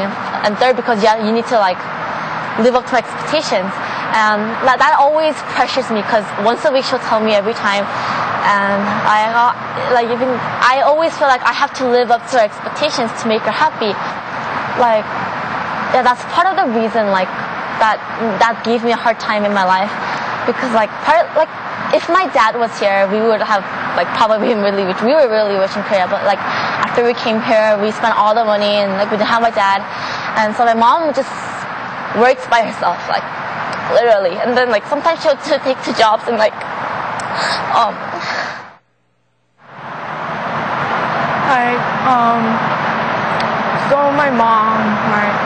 and 0.44 0.56
third 0.58 0.76
because 0.76 1.02
yeah, 1.02 1.24
you 1.24 1.32
need 1.32 1.46
to 1.46 1.58
like 1.58 1.78
live 2.60 2.74
up 2.74 2.84
to 2.92 2.96
expectations. 3.00 3.72
And 4.12 4.44
that, 4.68 4.76
that 4.76 5.00
always 5.00 5.32
pressures 5.56 5.88
me 5.88 6.04
because 6.04 6.26
once 6.44 6.64
a 6.68 6.72
week 6.72 6.84
she'll 6.84 7.00
tell 7.08 7.22
me 7.24 7.32
every 7.32 7.56
time. 7.56 7.88
And 8.44 8.82
I, 9.08 9.30
uh, 9.32 9.94
like 9.96 10.10
even, 10.12 10.28
I 10.60 10.82
always 10.84 11.16
feel 11.16 11.30
like 11.32 11.40
I 11.46 11.54
have 11.54 11.72
to 11.80 11.88
live 11.88 12.10
up 12.10 12.20
to 12.34 12.42
her 12.42 12.44
expectations 12.44 13.08
to 13.22 13.30
make 13.30 13.40
her 13.48 13.54
happy. 13.54 13.94
Like, 14.76 15.06
yeah, 15.96 16.02
that's 16.04 16.20
part 16.34 16.50
of 16.50 16.56
the 16.58 16.66
reason, 16.76 17.08
like, 17.14 17.30
that, 17.80 17.96
that 18.42 18.60
gave 18.64 18.84
me 18.84 18.92
a 18.92 19.00
hard 19.00 19.20
time 19.20 19.44
in 19.44 19.54
my 19.54 19.64
life. 19.64 19.92
Because 20.44 20.74
like, 20.74 20.90
part, 21.06 21.24
like, 21.38 21.48
if 21.94 22.08
my 22.08 22.26
dad 22.32 22.58
was 22.58 22.72
here, 22.80 23.06
we 23.08 23.20
would 23.20 23.40
have, 23.40 23.62
like, 23.96 24.08
probably 24.16 24.52
been 24.52 24.60
really 24.60 24.84
rich. 24.84 25.00
We 25.00 25.14
were 25.14 25.28
really 25.30 25.56
rich 25.56 25.72
in 25.76 25.84
Korea, 25.86 26.10
but 26.10 26.24
like, 26.28 26.40
after 26.82 27.06
we 27.06 27.14
came 27.14 27.40
here, 27.40 27.78
we 27.80 27.92
spent 27.92 28.12
all 28.18 28.34
the 28.34 28.44
money 28.44 28.84
and 28.84 28.92
like, 29.00 29.08
we 29.08 29.16
didn't 29.16 29.32
have 29.32 29.40
my 29.40 29.54
dad. 29.54 29.80
And 30.36 30.52
so 30.56 30.64
my 30.64 30.74
mom 30.74 31.14
just 31.14 31.30
works 32.18 32.46
by 32.48 32.62
herself, 32.62 32.98
like, 33.08 33.24
literally. 33.94 34.36
And 34.40 34.56
then 34.56 34.70
like 34.70 34.86
sometimes 34.86 35.22
she'll, 35.22 35.38
she'll 35.44 35.60
take 35.60 35.82
two 35.82 35.94
jobs 35.94 36.24
and 36.28 36.36
like, 36.36 36.54
um, 37.72 37.94
like 41.52 41.84
um 42.08 42.42
so 43.92 44.08
my 44.16 44.30
mom 44.32 44.80
like 45.12 45.36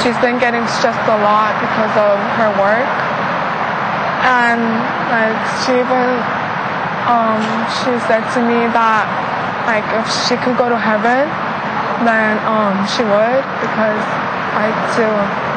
she's 0.00 0.16
been 0.24 0.38
getting 0.40 0.64
stressed 0.80 1.04
a 1.12 1.18
lot 1.20 1.52
because 1.60 1.92
of 2.00 2.16
her 2.40 2.50
work 2.56 2.88
and 4.24 4.64
like 5.12 5.36
she 5.60 5.76
even 5.76 6.08
um 7.04 7.42
she 7.68 7.92
said 8.08 8.24
to 8.32 8.40
me 8.40 8.64
that 8.72 9.04
like 9.68 9.84
if 10.00 10.06
she 10.24 10.40
could 10.40 10.56
go 10.56 10.68
to 10.72 10.78
heaven 10.78 11.28
then 12.08 12.40
um 12.48 12.74
she 12.88 13.04
would 13.04 13.44
because 13.60 14.04
like 14.56 14.76
to 14.96 15.53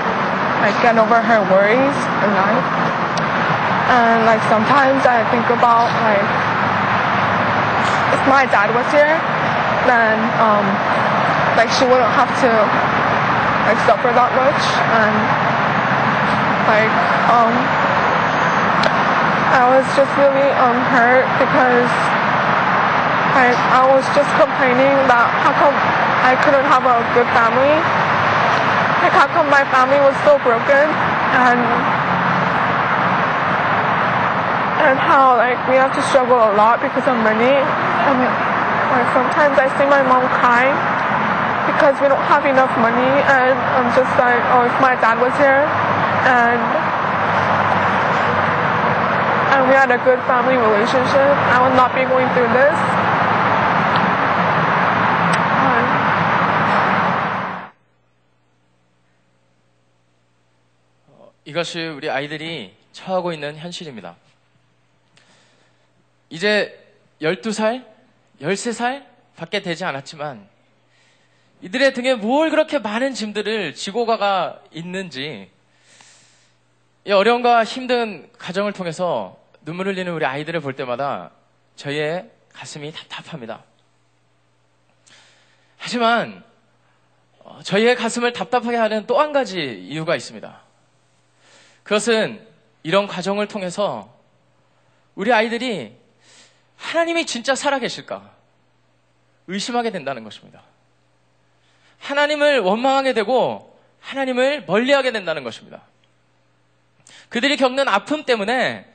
like 0.62 0.76
get 0.82 0.98
over 0.98 1.22
her 1.22 1.42
worries 1.52 1.98
in 2.24 2.30
life 2.34 2.88
and 3.88 4.28
like 4.28 4.44
sometimes 4.52 5.08
I 5.08 5.24
think 5.32 5.48
about 5.48 5.88
like 6.04 6.28
if 8.12 8.22
my 8.28 8.44
dad 8.44 8.72
was 8.76 8.84
here, 8.92 9.16
then 9.88 10.20
um, 10.44 10.68
like 11.56 11.72
she 11.72 11.88
wouldn't 11.88 12.12
have 12.12 12.32
to 12.44 12.52
like 13.64 13.80
suffer 13.88 14.12
that 14.12 14.32
much, 14.36 14.64
and 14.92 15.16
like 16.68 16.92
um, 17.32 17.56
I 19.56 19.64
was 19.72 19.88
just 19.96 20.12
really 20.20 20.52
um, 20.60 20.76
hurt 20.92 21.24
because 21.40 21.92
I, 23.40 23.56
I 23.72 23.84
was 23.88 24.04
just 24.12 24.32
complaining 24.36 25.00
that 25.08 25.32
how 25.32 25.56
come 25.56 25.76
I 26.28 26.36
couldn't 26.44 26.68
have 26.68 26.84
a 26.84 27.04
good 27.16 27.28
family. 27.32 28.07
Like 29.08 29.24
how 29.24 29.32
come 29.40 29.48
my 29.48 29.64
family 29.72 30.04
was 30.04 30.12
so 30.28 30.36
broken 30.44 30.84
and 30.84 31.60
and 34.84 35.00
how 35.00 35.40
like 35.40 35.56
we 35.72 35.80
have 35.80 35.96
to 35.96 36.04
struggle 36.12 36.36
a 36.36 36.52
lot 36.60 36.84
because 36.84 37.08
of 37.08 37.16
money. 37.24 37.56
Mean, 37.56 38.28
like 38.92 39.08
sometimes 39.16 39.56
I 39.56 39.72
see 39.80 39.88
my 39.88 40.04
mom 40.04 40.28
crying 40.44 40.76
because 41.72 41.96
we 42.04 42.12
don't 42.12 42.28
have 42.28 42.44
enough 42.44 42.76
money 42.84 43.08
and 43.32 43.56
I'm 43.80 43.96
just 43.96 44.12
like, 44.20 44.44
oh, 44.52 44.68
if 44.68 44.76
my 44.84 45.00
dad 45.00 45.24
was 45.24 45.32
here 45.40 45.64
and 46.28 46.60
and 49.56 49.62
we 49.72 49.74
had 49.74 49.88
a 49.88 50.04
good 50.04 50.20
family 50.28 50.60
relationship, 50.60 51.32
I 51.56 51.64
would 51.64 51.80
not 51.80 51.96
be 51.96 52.04
going 52.04 52.28
through 52.36 52.52
this. 52.52 52.76
이것이 61.58 61.80
우리 61.88 62.08
아이들이 62.08 62.72
처하고 62.92 63.34
있는 63.34 63.58
현실입니다. 63.58 64.16
이제 66.30 66.78
12살, 67.20 67.84
13살 68.40 69.04
밖에 69.36 69.64
되지 69.64 69.84
않았지만 69.84 70.48
이들의 71.64 71.96
등에 71.96 72.14
뭘 72.14 72.52
그렇게 72.52 72.78
많은 72.78 73.16
짐들을 73.16 73.74
지고 73.74 74.06
가가 74.06 74.62
있는지 74.72 75.50
이 77.06 77.12
어려움과 77.12 77.64
힘든 77.64 78.30
가정을 78.38 78.72
통해서 78.74 79.36
눈물 79.66 79.88
흘리는 79.88 80.14
우리 80.14 80.26
아이들을 80.26 80.60
볼 80.60 80.76
때마다 80.76 81.32
저희의 81.76 82.30
가슴이 82.54 82.92
답답합니다. 82.92 83.64
하지만 85.78 86.44
어, 87.40 87.62
저희의 87.64 87.96
가슴을 87.96 88.34
답답하게 88.34 88.78
하는 88.78 89.08
또 89.08 89.20
한 89.20 89.34
가지 89.34 89.60
이유가 89.90 90.16
있습니다. 90.16 90.67
그것은 91.88 92.46
이런 92.84 93.08
과정을 93.08 93.48
통해서 93.48 94.14
우리 95.16 95.32
아이들이 95.32 95.96
하나님이 96.76 97.26
진짜 97.26 97.56
살아계실까 97.56 98.30
의심하게 99.48 99.92
된다는 99.92 100.26
것입니다. 100.26 100.64
하나님을 102.00 102.60
원망하게 102.60 103.14
되고 103.14 103.80
하나님을 104.02 104.66
멀리하게 104.66 105.14
된다는 105.14 105.46
것입니다. 105.46 105.82
그들이 107.30 107.56
겪는 107.56 107.88
아픔 107.88 108.26
때문에 108.26 108.86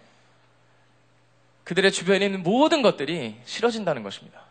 그들의 1.64 1.92
주변에 1.92 2.26
있는 2.26 2.42
모든 2.42 2.82
것들이 2.82 3.40
싫어진다는 3.46 4.02
것입니다. 4.02 4.42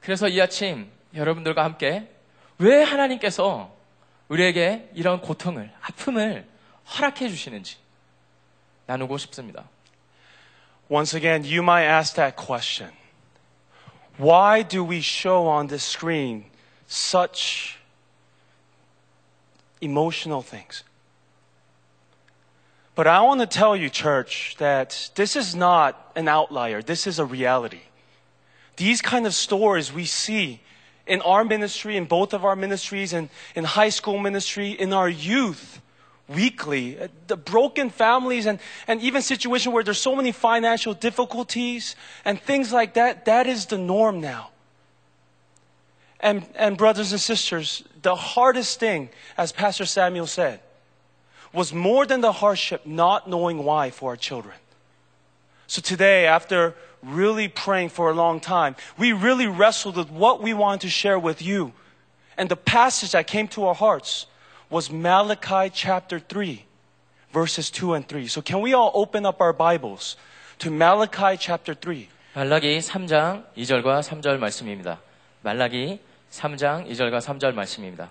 그래서 0.00 0.28
이 0.28 0.40
아침 0.40 0.88
여러분들과 1.16 1.64
함께 1.64 2.08
왜 2.58 2.84
하나님께서 2.84 3.74
우리에게 4.28 4.88
이런 4.94 5.20
고통을, 5.20 5.72
아픔을 5.80 6.54
허락해 6.97 7.29
주시는지 7.29 7.77
나누고 8.85 9.17
싶습니다. 9.17 9.69
Once 10.89 11.13
again, 11.13 11.43
you 11.45 11.61
might 11.63 11.85
ask 11.85 12.15
that 12.15 12.35
question. 12.35 12.91
Why 14.17 14.61
do 14.61 14.83
we 14.83 14.99
show 14.99 15.47
on 15.47 15.67
the 15.67 15.79
screen 15.79 16.45
such 16.87 17.77
emotional 19.79 20.41
things? 20.41 20.83
But 22.93 23.07
I 23.07 23.21
want 23.21 23.39
to 23.39 23.47
tell 23.47 23.75
you, 23.75 23.89
church, 23.89 24.55
that 24.57 25.11
this 25.15 25.35
is 25.35 25.55
not 25.55 26.11
an 26.15 26.27
outlier. 26.27 26.81
This 26.81 27.07
is 27.07 27.19
a 27.19 27.25
reality. 27.25 27.87
These 28.75 29.01
kind 29.01 29.25
of 29.25 29.33
stories 29.33 29.93
we 29.93 30.05
see 30.05 30.59
in 31.07 31.21
our 31.21 31.43
ministry, 31.43 31.95
in 31.95 32.05
both 32.05 32.33
of 32.33 32.43
our 32.43 32.55
ministries, 32.55 33.13
and 33.13 33.29
in 33.55 33.63
high 33.63 33.89
school 33.89 34.19
ministry, 34.19 34.71
in 34.71 34.91
our 34.91 35.09
youth, 35.09 35.81
weekly. 36.28 36.98
Uh, 36.98 37.08
The 37.26 37.36
broken 37.36 37.90
families 37.90 38.46
and, 38.46 38.58
and 38.86 39.00
even 39.00 39.22
situations 39.22 39.72
where 39.72 39.84
there's 39.84 40.00
so 40.00 40.16
many 40.16 40.32
financial 40.32 40.94
difficulties 40.94 41.96
and 42.24 42.40
things 42.40 42.72
like 42.72 42.94
that, 42.94 43.24
that 43.24 43.46
is 43.46 43.66
the 43.66 43.78
norm 43.78 44.20
now. 44.20 44.50
And, 46.20 46.46
and 46.54 46.76
brothers 46.76 47.12
and 47.12 47.20
sisters, 47.20 47.84
the 48.02 48.14
hardest 48.14 48.80
thing, 48.80 49.10
as 49.36 49.52
Pastor 49.52 49.84
Samuel 49.84 50.26
said, 50.26 50.60
was 51.52 51.72
more 51.72 52.06
than 52.06 52.20
the 52.20 52.32
hardship 52.32 52.86
not 52.86 53.28
knowing 53.28 53.64
why 53.64 53.90
for 53.90 54.10
our 54.10 54.16
children. 54.16 54.54
So 55.66 55.80
today, 55.82 56.26
after 56.26 56.74
really 57.02 57.48
praying 57.48 57.90
for 57.90 58.10
a 58.10 58.14
long 58.14 58.40
time, 58.40 58.76
we 58.98 59.12
really 59.12 59.46
wrestled 59.46 59.96
with 59.96 60.10
what 60.10 60.42
we 60.42 60.54
wanted 60.54 60.80
to 60.82 60.88
share 60.88 61.18
with 61.18 61.42
you. 61.42 61.72
And 62.36 62.48
the 62.48 62.56
passage 62.56 63.12
that 63.12 63.26
came 63.26 63.48
to 63.48 63.64
our 63.66 63.74
hearts 63.74 64.26
was 64.69 64.91
Malachi 64.91 65.69
chapter 65.73 66.19
3, 66.19 66.65
verses 67.33 67.69
2 67.69 67.93
and 67.93 68.07
3. 68.07 68.27
So 68.27 68.41
can 68.41 68.61
we 68.61 68.73
all 68.73 68.91
open 68.93 69.25
up 69.25 69.41
our 69.41 69.53
Bibles 69.53 70.15
to 70.59 70.71
Malachi 70.71 71.37
chapter 71.37 71.75
3? 71.75 72.07
말라기 72.33 72.79
3장 72.79 73.43
2절과 73.57 74.01
3절 74.01 74.37
말씀입니다. 74.37 74.99
말라기 75.41 75.99
3장 76.31 76.87
2절과 76.89 77.19
3절 77.19 77.53
말씀입니다. 77.53 78.09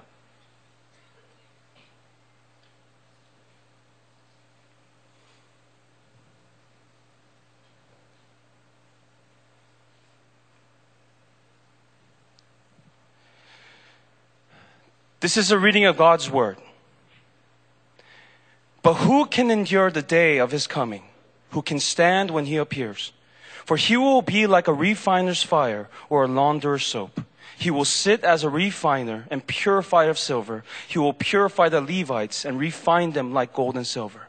This 15.21 15.37
is 15.37 15.51
a 15.51 15.59
reading 15.59 15.85
of 15.85 15.97
God's 15.97 16.31
word. 16.31 16.57
But 18.83 18.95
who 18.95 19.27
can 19.27 19.51
endure 19.51 19.91
the 19.91 20.03
day 20.03 20.39
of 20.39 20.53
his 20.53 20.67
coming? 20.67 21.03
Who 21.51 21.63
can 21.63 21.79
stand 21.81 22.31
when 22.31 22.47
he 22.47 22.57
appears? 22.57 23.13
For 23.67 23.77
he 23.77 23.97
will 23.97 24.23
be 24.23 24.47
like 24.47 24.69
a 24.69 24.73
refiner's 24.73 25.43
fire 25.43 25.89
or 26.09 26.25
a 26.25 26.29
launderer's 26.29 26.87
soap. 26.87 27.21
He 27.59 27.71
will 27.71 27.85
sit 27.85 28.25
as 28.25 28.43
a 28.43 28.49
refiner 28.49 29.27
and 29.31 29.47
purifier 29.47 30.09
of 30.09 30.19
silver. 30.19 30.65
He 30.89 30.99
will 30.99 31.13
purify 31.13 31.69
the 31.69 31.83
Levites 31.83 32.47
and 32.47 32.59
refine 32.59 33.13
them 33.13 33.35
like 33.35 33.53
gold 33.53 33.77
and 33.77 33.87
silver. 33.87 34.29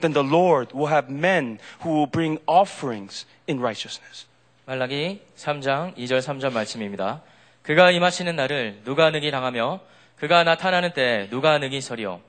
Then 0.00 0.14
the 0.14 0.24
Lord 0.24 0.72
will 0.72 0.86
have 0.86 1.10
men 1.10 1.60
who 1.82 1.90
will 1.90 2.06
bring 2.06 2.40
offerings 2.46 3.26
in 3.46 3.60
righteousness. 3.60 4.24
말라기 4.66 5.20
3장 5.36 5.94
2절 5.96 6.22
3절 6.22 6.52
말씀입니다. 6.52 7.20
그가 7.62 7.90
임하시는 7.90 8.34
날을 8.34 8.80
누가 8.84 9.10
능히 9.10 9.30
당하며 9.30 9.80
그가 10.17 10.43
나타나는 10.43 10.93
때 10.93 11.27
누가 11.29 11.57
능히 11.57 11.81
서리요? 11.81 12.21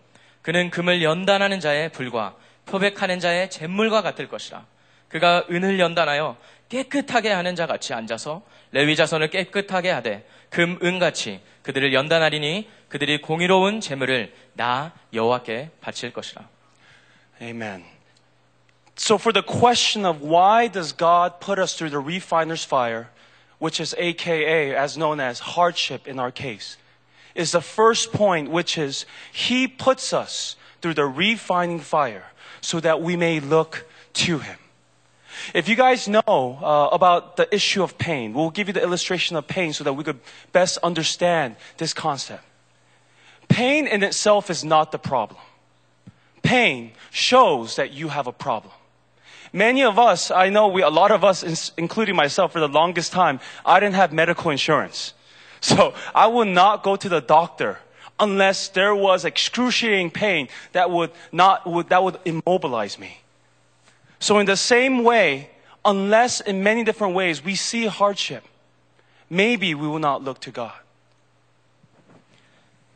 그는 0.42 0.70
금을 0.70 1.02
연단하는 1.02 1.60
자의 1.60 1.88
불과 1.88 2.34
표백하는 2.66 3.20
자의 3.20 3.50
잿물과 3.50 4.02
같을 4.02 4.28
것이라. 4.28 4.64
그가 5.08 5.44
은을 5.50 5.78
연단하여 5.78 6.36
깨끗하게 6.68 7.30
하는 7.30 7.54
자 7.54 7.66
같이 7.66 7.94
앉아서 7.94 8.42
레위 8.72 8.96
자손을 8.96 9.30
깨끗하게 9.30 9.90
하되 9.90 10.26
금 10.50 10.78
은같이 10.82 11.40
그들을 11.62 11.92
연단하리니 11.92 12.68
그들이 12.88 13.20
공의로운 13.20 13.80
재물을 13.80 14.32
나 14.54 14.92
여호와께 15.12 15.70
바칠 15.80 16.12
것이라. 16.12 16.48
Amen. 17.40 17.84
So 18.98 19.16
for 19.16 19.32
the 19.32 19.44
question 19.44 20.06
of 20.06 20.22
why 20.22 20.68
does 20.68 20.96
God 20.96 21.38
put 21.40 21.60
us 21.60 21.76
through 21.76 21.90
the 21.90 22.02
refiner's 22.02 22.64
fire, 22.64 23.08
which 23.58 23.80
is 23.80 23.94
AKA 23.98 24.74
as 24.74 24.96
known 24.96 25.20
as 25.20 25.40
hardship 25.54 26.08
in 26.08 26.18
our 26.18 26.32
case, 26.32 26.78
is 27.36 27.52
the 27.52 27.60
first 27.60 28.12
point, 28.12 28.50
which 28.50 28.78
is 28.78 29.06
He 29.32 29.68
puts 29.68 30.12
us 30.12 30.56
through 30.80 30.94
the 30.94 31.06
refining 31.06 31.80
fire 31.80 32.24
so 32.60 32.80
that 32.80 33.02
we 33.02 33.16
may 33.16 33.40
look 33.40 33.86
to 34.14 34.38
Him. 34.38 34.58
If 35.54 35.68
you 35.68 35.76
guys 35.76 36.08
know 36.08 36.22
uh, 36.26 36.88
about 36.92 37.36
the 37.36 37.52
issue 37.54 37.82
of 37.82 37.98
pain, 37.98 38.32
we'll 38.32 38.50
give 38.50 38.68
you 38.68 38.72
the 38.72 38.82
illustration 38.82 39.36
of 39.36 39.46
pain 39.46 39.72
so 39.72 39.84
that 39.84 39.92
we 39.92 40.02
could 40.02 40.18
best 40.52 40.78
understand 40.82 41.56
this 41.76 41.92
concept. 41.92 42.42
Pain 43.48 43.86
in 43.86 44.02
itself 44.02 44.50
is 44.50 44.64
not 44.64 44.92
the 44.92 44.98
problem. 44.98 45.40
Pain 46.42 46.92
shows 47.10 47.76
that 47.76 47.92
you 47.92 48.08
have 48.08 48.26
a 48.26 48.32
problem. 48.32 48.72
Many 49.52 49.84
of 49.84 49.98
us, 49.98 50.30
I 50.30 50.48
know 50.48 50.68
we, 50.68 50.82
a 50.82 50.90
lot 50.90 51.10
of 51.10 51.24
us, 51.24 51.72
including 51.76 52.16
myself, 52.16 52.52
for 52.52 52.60
the 52.60 52.68
longest 52.68 53.12
time, 53.12 53.40
I 53.64 53.80
didn't 53.80 53.94
have 53.94 54.12
medical 54.12 54.50
insurance. 54.50 55.14
So 55.65 55.93
I 56.13 56.27
would 56.27 56.47
not 56.47 56.83
go 56.83 56.95
to 56.95 57.09
the 57.09 57.21
doctor 57.21 57.79
unless 58.19 58.69
there 58.69 58.95
was 58.95 59.25
excruciating 59.25 60.11
pain 60.11 60.47
that 60.73 60.89
would 60.89 61.11
not, 61.31 61.65
would, 61.65 61.89
that 61.89 62.03
would 62.03 62.19
immobilize 62.25 62.99
me. 62.99 63.21
So 64.19 64.39
in 64.39 64.45
the 64.45 64.55
same 64.55 65.03
way, 65.03 65.49
unless 65.83 66.41
in 66.41 66.63
many 66.63 66.83
different 66.83 67.15
ways 67.15 67.43
we 67.43 67.55
see 67.55 67.87
hardship, 67.87 68.43
maybe 69.29 69.73
we 69.73 69.87
will 69.87 69.99
not 69.99 70.23
look 70.23 70.39
to 70.41 70.51
God. 70.51 70.73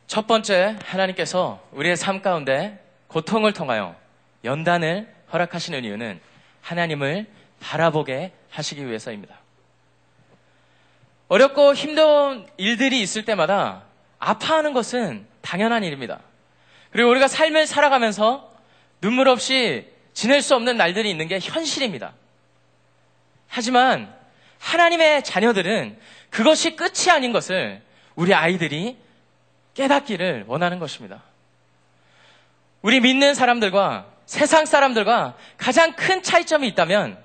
첫 0.06 0.28
번째, 0.28 0.76
하나님께서 0.84 1.58
우리의 1.72 1.96
삶 1.96 2.22
가운데 2.22 2.78
고통을 3.08 3.52
통하여 3.52 3.96
연단을 4.44 5.12
허락하시는 5.32 5.82
이유는 5.84 6.20
하나님을 6.62 7.26
바라보게 7.58 8.32
하시기 8.50 8.86
위해서입니다. 8.86 9.36
어렵고 11.31 11.73
힘든 11.75 12.45
일들이 12.57 13.01
있을 13.01 13.23
때마다 13.23 13.83
아파하는 14.19 14.73
것은 14.73 15.25
당연한 15.41 15.85
일입니다. 15.85 16.19
그리고 16.91 17.09
우리가 17.09 17.29
삶을 17.29 17.67
살아가면서 17.67 18.51
눈물 18.99 19.29
없이 19.29 19.89
지낼 20.11 20.41
수 20.41 20.55
없는 20.55 20.75
날들이 20.75 21.09
있는 21.09 21.29
게 21.29 21.39
현실입니다. 21.41 22.11
하지만 23.47 24.13
하나님의 24.59 25.23
자녀들은 25.23 25.97
그것이 26.31 26.75
끝이 26.75 27.09
아닌 27.09 27.31
것을 27.31 27.81
우리 28.15 28.33
아이들이 28.33 28.97
깨닫기를 29.73 30.43
원하는 30.47 30.79
것입니다. 30.79 31.23
우리 32.81 32.99
믿는 32.99 33.35
사람들과 33.35 34.05
세상 34.25 34.65
사람들과 34.65 35.37
가장 35.55 35.93
큰 35.93 36.23
차이점이 36.23 36.67
있다면 36.67 37.17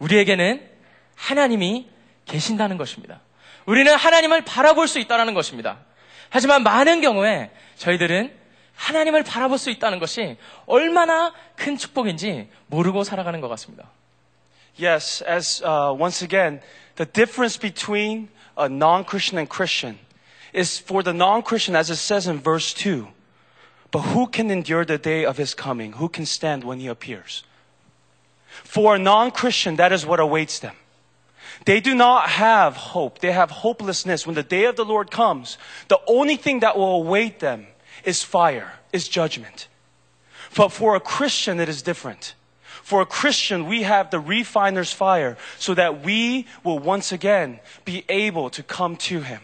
우리에게는 0.00 0.68
하나님이 1.16 1.88
계신다는 2.26 2.76
것입니다. 2.76 3.22
우리는 3.67 3.93
하나님을 3.95 4.43
바라볼 4.43 4.87
수 4.87 4.99
있다는 4.99 5.33
것입니다. 5.33 5.79
하지만 6.29 6.63
많은 6.63 7.01
경우에 7.01 7.51
저희들은 7.77 8.33
하나님을 8.75 9.23
바라볼 9.23 9.57
수 9.57 9.69
있다는 9.69 9.99
것이 9.99 10.37
얼마나 10.65 11.33
큰 11.55 11.77
축복인지 11.77 12.49
모르고 12.67 13.03
살아가는 13.03 13.39
것 13.39 13.47
같습니다. 13.49 13.89
Yes, 14.75 15.23
as 15.27 15.63
uh, 15.63 15.93
once 15.93 16.23
again, 16.23 16.59
the 16.95 17.05
difference 17.05 17.59
between 17.59 18.29
a 18.57 18.67
non-Christian 18.67 19.37
and 19.37 19.49
Christian 19.49 19.99
is 20.53 20.79
for 20.79 21.03
the 21.03 21.13
non-Christian, 21.13 21.75
as 21.75 21.91
it 21.91 21.97
says 21.97 22.27
in 22.27 22.39
verse 22.39 22.73
2. 22.73 23.07
But 23.91 24.01
who 24.13 24.25
can 24.25 24.49
endure 24.49 24.85
the 24.85 24.97
day 24.97 25.25
of 25.25 25.37
his 25.37 25.53
coming? 25.53 25.93
Who 25.93 26.09
can 26.09 26.25
stand 26.25 26.63
when 26.63 26.79
he 26.79 26.87
appears? 26.87 27.43
For 28.63 28.95
a 28.95 28.99
non-Christian, 28.99 29.75
that 29.77 29.91
is 29.91 30.05
what 30.05 30.19
awaits 30.19 30.59
them. 30.59 30.75
They 31.64 31.80
do 31.80 31.94
not 31.94 32.28
have 32.30 32.76
hope. 32.76 33.18
They 33.20 33.32
have 33.32 33.50
hopelessness. 33.50 34.26
When 34.26 34.34
the 34.34 34.42
day 34.42 34.64
of 34.64 34.76
the 34.76 34.84
Lord 34.84 35.10
comes, 35.10 35.58
the 35.88 36.00
only 36.06 36.36
thing 36.36 36.60
that 36.60 36.76
will 36.76 36.96
await 36.96 37.40
them 37.40 37.66
is 38.04 38.22
fire, 38.22 38.74
is 38.92 39.08
judgment. 39.08 39.68
But 40.56 40.70
for 40.70 40.96
a 40.96 41.00
Christian, 41.00 41.60
it 41.60 41.68
is 41.68 41.82
different. 41.82 42.34
For 42.82 43.02
a 43.02 43.06
Christian, 43.06 43.66
we 43.66 43.82
have 43.82 44.10
the 44.10 44.20
refiner's 44.20 44.92
fire 44.92 45.36
so 45.58 45.74
that 45.74 46.02
we 46.02 46.46
will 46.64 46.78
once 46.78 47.12
again 47.12 47.60
be 47.84 48.04
able 48.08 48.48
to 48.50 48.62
come 48.62 48.96
to 48.96 49.20
Him. 49.20 49.42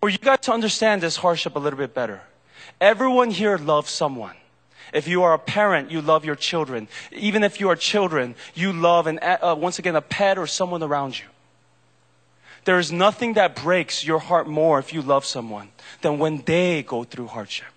For 0.00 0.08
you 0.08 0.18
guys 0.18 0.40
to 0.40 0.52
understand 0.52 1.02
this 1.02 1.16
hardship 1.16 1.56
a 1.56 1.58
little 1.58 1.78
bit 1.78 1.94
better, 1.94 2.20
everyone 2.80 3.30
here 3.30 3.56
loves 3.56 3.90
someone. 3.90 4.36
If 4.92 5.06
you 5.06 5.22
are 5.22 5.34
a 5.34 5.38
parent, 5.38 5.90
you 5.90 6.00
love 6.00 6.24
your 6.24 6.34
children. 6.34 6.88
Even 7.12 7.44
if 7.44 7.60
you 7.60 7.68
are 7.68 7.76
children, 7.76 8.34
you 8.54 8.72
love, 8.72 9.06
uh, 9.06 9.56
once 9.58 9.78
again, 9.78 9.96
a 9.96 10.00
pet 10.00 10.38
or 10.38 10.46
someone 10.46 10.82
around 10.82 11.18
you. 11.18 11.26
There 12.64 12.78
is 12.78 12.92
nothing 12.92 13.34
that 13.34 13.56
breaks 13.56 14.04
your 14.04 14.18
heart 14.18 14.46
more 14.46 14.78
if 14.78 14.92
you 14.92 15.02
love 15.02 15.24
someone 15.24 15.70
than 16.02 16.18
when 16.18 16.42
they 16.42 16.82
go 16.82 17.04
through 17.04 17.28
hardship. 17.28 17.68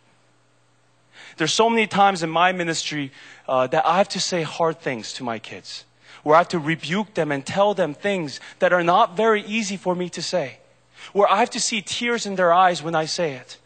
There's 1.37 1.53
so 1.53 1.69
many 1.69 1.87
times 1.87 2.21
in 2.21 2.29
my 2.29 2.51
ministry 2.51 3.11
uh, 3.47 3.67
that 3.67 3.85
I 3.85 3.97
have 3.97 4.09
to 4.09 4.19
say 4.19 4.43
hard 4.43 4.79
things 4.79 5.13
to 5.13 5.23
my 5.23 5.39
kids, 5.39 5.85
where 6.23 6.35
I 6.35 6.39
have 6.39 6.49
to 6.49 6.59
rebuke 6.59 7.13
them 7.13 7.31
and 7.31 7.45
tell 7.45 7.73
them 7.73 7.93
things 7.93 8.39
that 8.59 8.73
are 8.73 8.83
not 8.83 9.17
very 9.17 9.43
easy 9.43 9.77
for 9.77 9.95
me 9.95 10.09
to 10.09 10.21
say, 10.21 10.57
where 11.11 11.29
I 11.31 11.37
have 11.37 11.49
to 11.51 11.59
see 11.59 11.81
tears 11.81 12.25
in 12.25 12.35
their 12.35 12.53
eyes 12.53 12.83
when 12.83 12.95
I 12.95 13.05
say 13.05 13.33
it. 13.33 13.57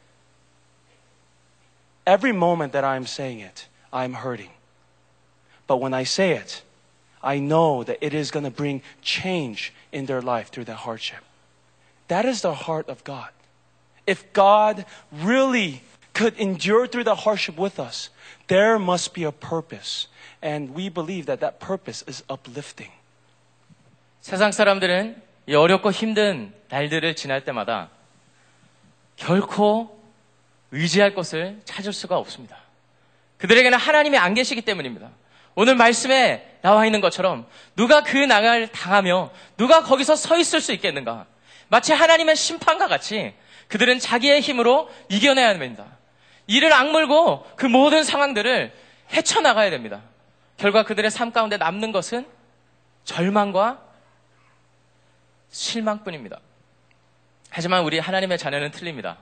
Every 2.06 2.32
moment 2.32 2.72
that 2.72 2.84
I'm 2.84 3.06
saying 3.06 3.40
it, 3.40 3.68
I'm 3.92 4.14
hurting. 4.14 4.50
But 5.66 5.76
when 5.76 5.94
I 5.94 6.04
say 6.04 6.32
it, 6.32 6.62
I 7.22 7.38
know 7.38 7.84
that 7.84 7.98
it 8.00 8.14
is 8.14 8.30
going 8.30 8.44
to 8.44 8.50
bring 8.50 8.82
change 9.00 9.72
in 9.92 10.06
their 10.06 10.20
life 10.20 10.50
through 10.50 10.64
that 10.64 10.82
hardship. 10.82 11.20
That 12.08 12.24
is 12.24 12.42
the 12.42 12.54
heart 12.54 12.88
of 12.88 13.04
God. 13.04 13.30
If 14.06 14.32
God 14.32 14.84
really 15.12 15.82
could 16.12 16.36
endure 16.36 16.86
through 16.86 17.04
the 17.04 17.14
hardship 17.14 17.56
with 17.56 17.78
us, 17.78 18.10
there 18.48 18.78
must 18.78 19.14
be 19.14 19.24
a 19.24 19.32
purpose. 19.32 20.08
And 20.42 20.74
we 20.74 20.88
believe 20.88 21.26
that 21.26 21.40
that 21.40 21.60
purpose 21.60 22.02
is 22.06 22.24
uplifting. 22.28 22.90
세상 24.20 24.52
사람들은 24.52 25.20
이 25.46 25.54
어렵고 25.54 25.90
힘든 25.90 26.52
날들을 26.68 27.16
지날 27.16 27.44
때마다 27.44 27.90
결코 29.16 29.95
의지할 30.71 31.13
것을 31.13 31.59
찾을 31.65 31.93
수가 31.93 32.17
없습니다. 32.17 32.57
그들에게는 33.37 33.77
하나님이 33.77 34.17
안 34.17 34.33
계시기 34.33 34.61
때문입니다. 34.61 35.09
오늘 35.55 35.75
말씀에 35.75 36.59
나와 36.61 36.85
있는 36.85 37.01
것처럼 37.01 37.47
누가 37.75 38.03
그 38.03 38.17
낭을 38.17 38.67
당하며 38.67 39.31
누가 39.57 39.83
거기서 39.83 40.15
서 40.15 40.37
있을 40.37 40.61
수 40.61 40.73
있겠는가? 40.73 41.25
마치 41.67 41.93
하나님의 41.93 42.35
심판과 42.35 42.87
같이 42.87 43.33
그들은 43.67 43.99
자기의 43.99 44.41
힘으로 44.41 44.89
이겨내야 45.09 45.49
합니다. 45.49 45.85
이를 46.47 46.71
악물고 46.73 47.45
그 47.55 47.65
모든 47.65 48.03
상황들을 48.03 48.73
헤쳐나가야 49.11 49.69
됩니다. 49.69 50.01
결과 50.57 50.83
그들의 50.83 51.11
삶 51.11 51.31
가운데 51.31 51.57
남는 51.57 51.91
것은 51.91 52.27
절망과 53.03 53.81
실망뿐입니다. 55.49 56.39
하지만 57.49 57.83
우리 57.83 57.99
하나님의 57.99 58.37
자녀는 58.37 58.71
틀립니다. 58.71 59.17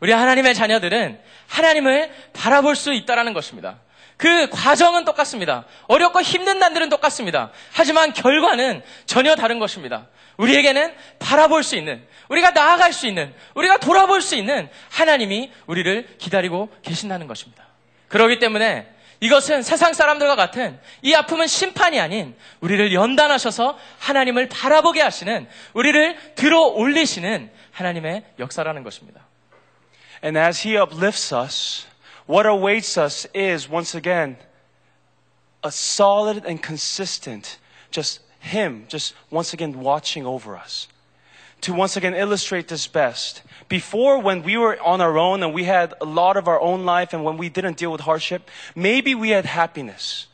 우리 0.00 0.12
하나님의 0.12 0.54
자녀들은 0.54 1.20
하나님을 1.48 2.10
바라볼 2.32 2.76
수 2.76 2.92
있다는 2.92 3.32
것입니다. 3.32 3.78
그 4.16 4.48
과정은 4.48 5.04
똑같습니다. 5.04 5.64
어렵고 5.88 6.22
힘든 6.22 6.58
난들은 6.58 6.88
똑같습니다. 6.88 7.50
하지만 7.72 8.12
결과는 8.12 8.82
전혀 9.04 9.34
다른 9.34 9.58
것입니다. 9.58 10.08
우리에게는 10.38 10.94
바라볼 11.18 11.62
수 11.62 11.76
있는, 11.76 12.06
우리가 12.28 12.50
나아갈 12.50 12.92
수 12.92 13.06
있는, 13.06 13.34
우리가 13.54 13.78
돌아볼 13.78 14.20
수 14.22 14.34
있는 14.36 14.68
하나님이 14.90 15.52
우리를 15.66 16.16
기다리고 16.18 16.70
계신다는 16.82 17.26
것입니다. 17.26 17.64
그렇기 18.08 18.38
때문에 18.38 18.86
이것은 19.20 19.62
세상 19.62 19.94
사람들과 19.94 20.36
같은 20.36 20.78
이 21.02 21.14
아픔은 21.14 21.46
심판이 21.46 21.98
아닌 22.00 22.36
우리를 22.60 22.92
연단하셔서 22.92 23.78
하나님을 23.98 24.48
바라보게 24.48 25.00
하시는 25.00 25.48
우리를 25.72 26.34
들어 26.34 26.60
올리시는 26.60 27.50
하나님의 27.72 28.24
역사라는 28.38 28.82
것입니다. 28.82 29.25
And 30.26 30.36
as 30.36 30.62
He 30.62 30.76
uplifts 30.76 31.30
us, 31.30 31.86
what 32.26 32.46
awaits 32.46 32.98
us 32.98 33.28
is, 33.32 33.68
once 33.68 33.94
again, 33.94 34.36
a 35.62 35.70
solid 35.70 36.44
and 36.44 36.60
consistent, 36.60 37.58
just 37.92 38.18
Him, 38.40 38.86
just 38.88 39.14
once 39.30 39.52
again 39.52 39.78
watching 39.78 40.26
over 40.26 40.56
us. 40.56 40.88
To 41.60 41.72
once 41.72 41.96
again 41.96 42.12
illustrate 42.12 42.66
this 42.66 42.88
best, 42.88 43.42
before 43.68 44.18
when 44.18 44.42
we 44.42 44.56
were 44.56 44.76
on 44.82 45.00
our 45.00 45.16
own 45.16 45.44
and 45.44 45.54
we 45.54 45.62
had 45.62 45.94
a 46.00 46.04
lot 46.04 46.36
of 46.36 46.48
our 46.48 46.60
own 46.60 46.84
life 46.84 47.12
and 47.12 47.22
when 47.24 47.36
we 47.36 47.48
didn't 47.48 47.76
deal 47.76 47.92
with 47.92 48.00
hardship, 48.00 48.50
maybe 48.74 49.14
we 49.14 49.30
had 49.30 49.44
happiness. 49.44 50.26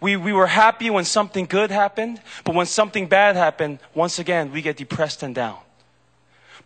We, 0.00 0.16
we 0.16 0.32
were 0.32 0.48
happy 0.48 0.90
when 0.90 1.04
something 1.04 1.46
good 1.46 1.70
happened, 1.70 2.20
but 2.42 2.56
when 2.56 2.66
something 2.66 3.06
bad 3.06 3.36
happened, 3.36 3.78
once 3.94 4.18
again, 4.18 4.50
we 4.50 4.60
get 4.60 4.76
depressed 4.76 5.22
and 5.22 5.36
down. 5.36 5.58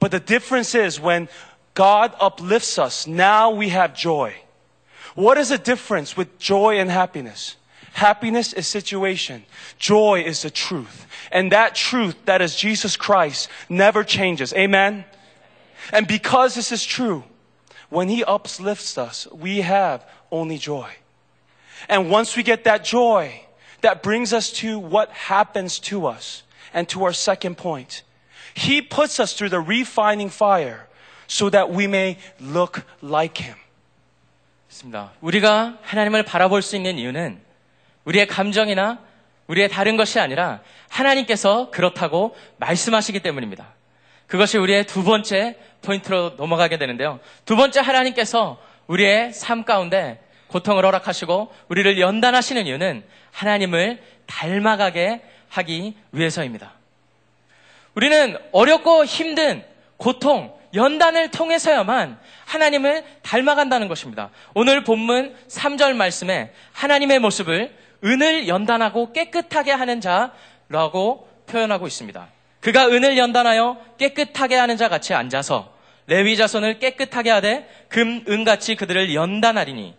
But 0.00 0.12
the 0.12 0.20
difference 0.20 0.74
is 0.74 0.98
when 0.98 1.28
God 1.74 2.14
uplifts 2.20 2.78
us, 2.78 3.06
now 3.06 3.50
we 3.50 3.70
have 3.70 3.94
joy. 3.94 4.34
What 5.14 5.38
is 5.38 5.50
the 5.50 5.58
difference 5.58 6.16
with 6.16 6.38
joy 6.38 6.78
and 6.78 6.90
happiness? 6.90 7.56
Happiness 7.92 8.52
is 8.52 8.66
situation. 8.66 9.44
Joy 9.78 10.22
is 10.22 10.42
the 10.42 10.50
truth. 10.50 11.06
And 11.30 11.52
that 11.52 11.74
truth, 11.74 12.16
that 12.24 12.42
is 12.42 12.56
Jesus 12.56 12.96
Christ, 12.96 13.48
never 13.68 14.02
changes. 14.02 14.52
Amen? 14.52 15.04
And 15.92 16.06
because 16.06 16.54
this 16.54 16.72
is 16.72 16.84
true, 16.84 17.24
when 17.90 18.08
He 18.08 18.24
uplifts 18.24 18.98
us, 18.98 19.28
we 19.32 19.60
have 19.60 20.04
only 20.32 20.58
joy. 20.58 20.90
And 21.88 22.10
once 22.10 22.36
we 22.36 22.42
get 22.42 22.64
that 22.64 22.84
joy, 22.84 23.42
that 23.82 24.02
brings 24.02 24.32
us 24.32 24.50
to 24.52 24.78
what 24.78 25.10
happens 25.10 25.78
to 25.80 26.06
us 26.06 26.42
and 26.72 26.88
to 26.88 27.04
our 27.04 27.12
second 27.12 27.56
point. 27.56 28.02
He 28.54 28.82
puts 28.82 29.20
us 29.20 29.34
through 29.34 29.50
the 29.50 29.60
refining 29.60 30.30
fire 30.30 30.88
so 31.28 31.50
that 31.50 31.72
we 31.72 31.84
may 31.84 32.16
look 32.40 32.82
like 33.02 33.44
Him. 33.44 33.58
있습니다. 34.68 35.12
우리가 35.20 35.78
하나님을 35.82 36.24
바라볼 36.24 36.62
수 36.62 36.76
있는 36.76 36.98
이유는 36.98 37.40
우리의 38.04 38.26
감정이나 38.26 38.98
우리의 39.46 39.68
다른 39.68 39.96
것이 39.96 40.18
아니라 40.18 40.60
하나님께서 40.88 41.70
그렇다고 41.70 42.36
말씀하시기 42.58 43.20
때문입니다. 43.20 43.66
그것이 44.26 44.58
우리의 44.58 44.86
두 44.86 45.04
번째 45.04 45.56
포인트로 45.82 46.34
넘어가게 46.36 46.78
되는데요. 46.78 47.20
두 47.44 47.56
번째 47.56 47.80
하나님께서 47.80 48.58
우리의 48.86 49.32
삶 49.32 49.64
가운데 49.64 50.20
고통을 50.48 50.84
허락하시고 50.84 51.52
우리를 51.68 52.00
연단하시는 52.00 52.66
이유는 52.66 53.04
하나님을 53.32 54.02
닮아가게 54.26 55.22
하기 55.48 55.94
위해서입니다. 56.12 56.72
우리는 57.94 58.36
어렵고 58.52 59.04
힘든 59.04 59.64
고통, 59.96 60.56
연단을 60.74 61.30
통해서야만 61.30 62.18
하나님을 62.46 63.04
닮아간다는 63.22 63.88
것입니다. 63.88 64.30
오늘 64.54 64.84
본문 64.84 65.34
3절 65.48 65.94
말씀에 65.94 66.52
하나님의 66.72 67.20
모습을 67.20 67.74
은을 68.04 68.48
연단하고 68.48 69.12
깨끗하게 69.12 69.70
하는 69.72 70.00
자라고 70.00 71.28
표현하고 71.46 71.86
있습니다. 71.86 72.28
그가 72.60 72.88
은을 72.88 73.16
연단하여 73.18 73.78
깨끗하게 73.98 74.56
하는 74.56 74.76
자 74.76 74.88
같이 74.88 75.14
앉아서 75.14 75.72
레위 76.06 76.36
자손을 76.36 76.78
깨끗하게 76.80 77.30
하되 77.30 77.68
금, 77.88 78.24
은같이 78.28 78.74
그들을 78.76 79.14
연단하리니 79.14 79.94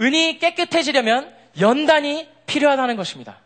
은이 0.00 0.38
깨끗해지려면 0.38 1.32
연단이 1.60 2.28
필요하다는 2.46 2.96
것입니다. 2.96 3.38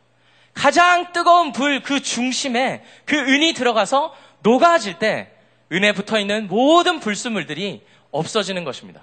가장 0.55 1.12
뜨거운 1.12 1.53
불 1.53 1.81
그 1.83 2.01
중심에 2.03 2.83
그 3.05 3.16
은이 3.16 3.55
들어가서 3.55 4.14
녹아질 4.43 4.99
때 4.99 5.31
은에 5.73 5.93
붙어 5.93 6.19
있는 6.19 6.49
모든 6.49 7.01
불순물들이 7.01 7.85
없어지는 8.11 8.64
것입니다. 8.64 9.03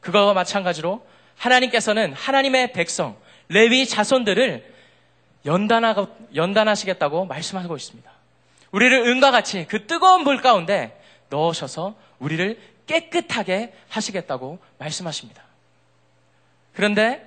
그거와 0.00 0.34
마찬가지로 0.34 1.06
하나님께서는 1.36 2.12
하나님의 2.14 2.72
백성, 2.72 3.16
레위 3.48 3.86
자손들을 3.86 4.74
연단하고, 5.46 6.08
연단하시겠다고 6.34 7.26
말씀하고 7.26 7.76
있습니다. 7.76 8.10
우리를 8.72 9.06
은과 9.06 9.30
같이 9.30 9.66
그 9.68 9.86
뜨거운 9.86 10.24
불 10.24 10.40
가운데 10.40 11.00
넣으셔서 11.30 11.96
우리를 12.18 12.58
깨끗하게 12.86 13.72
하시겠다고 13.88 14.58
말씀하십니다. 14.78 15.42
그런데 16.74 17.22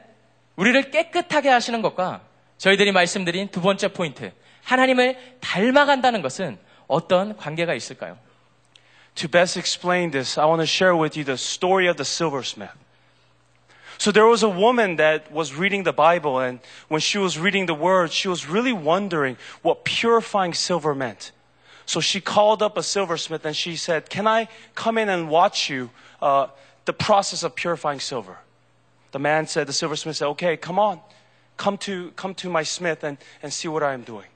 우리를 0.55 0.91
깨끗하게 0.91 1.49
하시는 1.49 1.81
것과 1.81 2.21
저희들이 2.57 2.91
말씀드린 2.91 3.49
두 3.49 3.61
번째 3.61 3.87
포인트, 3.89 4.31
하나님을 4.63 5.37
닮아간다는 5.39 6.21
것은 6.21 6.59
어떤 6.87 7.35
관계가 7.37 7.73
있을까요? 7.73 8.17
To 9.15 9.29
best 9.29 9.57
explain 9.57 10.11
this, 10.11 10.37
I 10.37 10.45
want 10.45 10.61
to 10.61 10.65
share 10.65 10.95
with 10.95 11.17
you 11.17 11.23
the 11.23 11.37
story 11.37 11.87
of 11.87 11.97
the 11.97 12.05
silversmith. 12.05 12.71
So 13.97 14.11
there 14.11 14.25
was 14.25 14.41
a 14.41 14.49
woman 14.49 14.95
that 14.95 15.31
was 15.31 15.53
reading 15.53 15.83
the 15.83 15.93
Bible, 15.93 16.39
and 16.39 16.59
when 16.87 17.01
she 17.01 17.19
was 17.19 17.37
reading 17.37 17.67
the 17.67 17.75
words, 17.75 18.13
she 18.13 18.27
was 18.27 18.47
really 18.47 18.73
wondering 18.73 19.37
what 19.61 19.83
purifying 19.83 20.55
silver 20.55 20.95
meant. 20.95 21.31
So 21.85 21.99
she 21.99 22.21
called 22.21 22.63
up 22.63 22.77
a 22.77 22.83
silversmith 22.83 23.45
and 23.45 23.55
she 23.55 23.75
said, 23.75 24.09
Can 24.09 24.25
I 24.25 24.47
come 24.75 24.97
in 24.97 25.09
and 25.09 25.29
watch 25.29 25.69
you 25.69 25.89
uh, 26.21 26.47
the 26.85 26.93
process 26.93 27.43
of 27.43 27.53
purifying 27.53 27.99
silver? 27.99 28.37
The 29.11 29.19
man 29.19 29.45
said, 29.45 29.67
The 29.67 29.73
silversmith 29.73 30.15
said, 30.15 30.27
Okay, 30.29 30.57
come 30.57 30.79
on. 30.79 30.99
Come 31.57 31.77
to, 31.79 32.11
come 32.11 32.33
to 32.35 32.49
my 32.49 32.63
smith 32.63 33.03
and, 33.03 33.17
and 33.43 33.51
see 33.51 33.67
what 33.67 33.83
I 33.83 33.93
am 33.93 34.03
doing. 34.03 34.27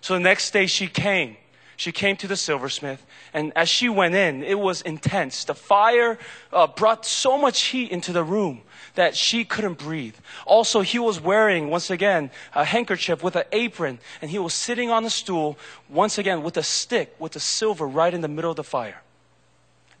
So 0.00 0.14
the 0.14 0.20
next 0.20 0.50
day 0.50 0.66
she 0.66 0.86
came. 0.86 1.36
She 1.78 1.92
came 1.92 2.16
to 2.16 2.26
the 2.26 2.34
silversmith, 2.34 3.06
and 3.32 3.52
as 3.54 3.68
she 3.68 3.88
went 3.88 4.16
in, 4.16 4.42
it 4.42 4.58
was 4.58 4.82
intense. 4.82 5.44
The 5.44 5.54
fire 5.54 6.18
uh, 6.52 6.66
brought 6.66 7.06
so 7.06 7.38
much 7.38 7.66
heat 7.66 7.92
into 7.92 8.12
the 8.12 8.24
room 8.24 8.62
that 8.96 9.14
she 9.14 9.44
couldn't 9.44 9.78
breathe. 9.78 10.16
Also, 10.44 10.80
he 10.80 10.98
was 10.98 11.20
wearing, 11.20 11.70
once 11.70 11.88
again, 11.88 12.32
a 12.52 12.64
handkerchief 12.64 13.22
with 13.22 13.36
an 13.36 13.44
apron, 13.52 14.00
and 14.20 14.28
he 14.28 14.40
was 14.40 14.54
sitting 14.54 14.90
on 14.90 15.04
a 15.04 15.10
stool, 15.10 15.56
once 15.88 16.18
again, 16.18 16.42
with 16.42 16.56
a 16.56 16.64
stick, 16.64 17.14
with 17.20 17.30
the 17.30 17.40
silver 17.40 17.86
right 17.86 18.12
in 18.12 18.22
the 18.22 18.28
middle 18.28 18.50
of 18.50 18.56
the 18.56 18.64
fire. 18.64 19.00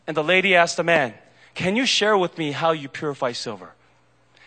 And 0.04 0.16
the 0.16 0.24
lady 0.24 0.56
asked 0.56 0.78
the 0.78 0.82
man, 0.82 1.14
Can 1.54 1.76
you 1.76 1.86
share 1.86 2.18
with 2.18 2.36
me 2.38 2.50
how 2.50 2.72
you 2.72 2.88
purify 2.88 3.30
silver? 3.30 3.70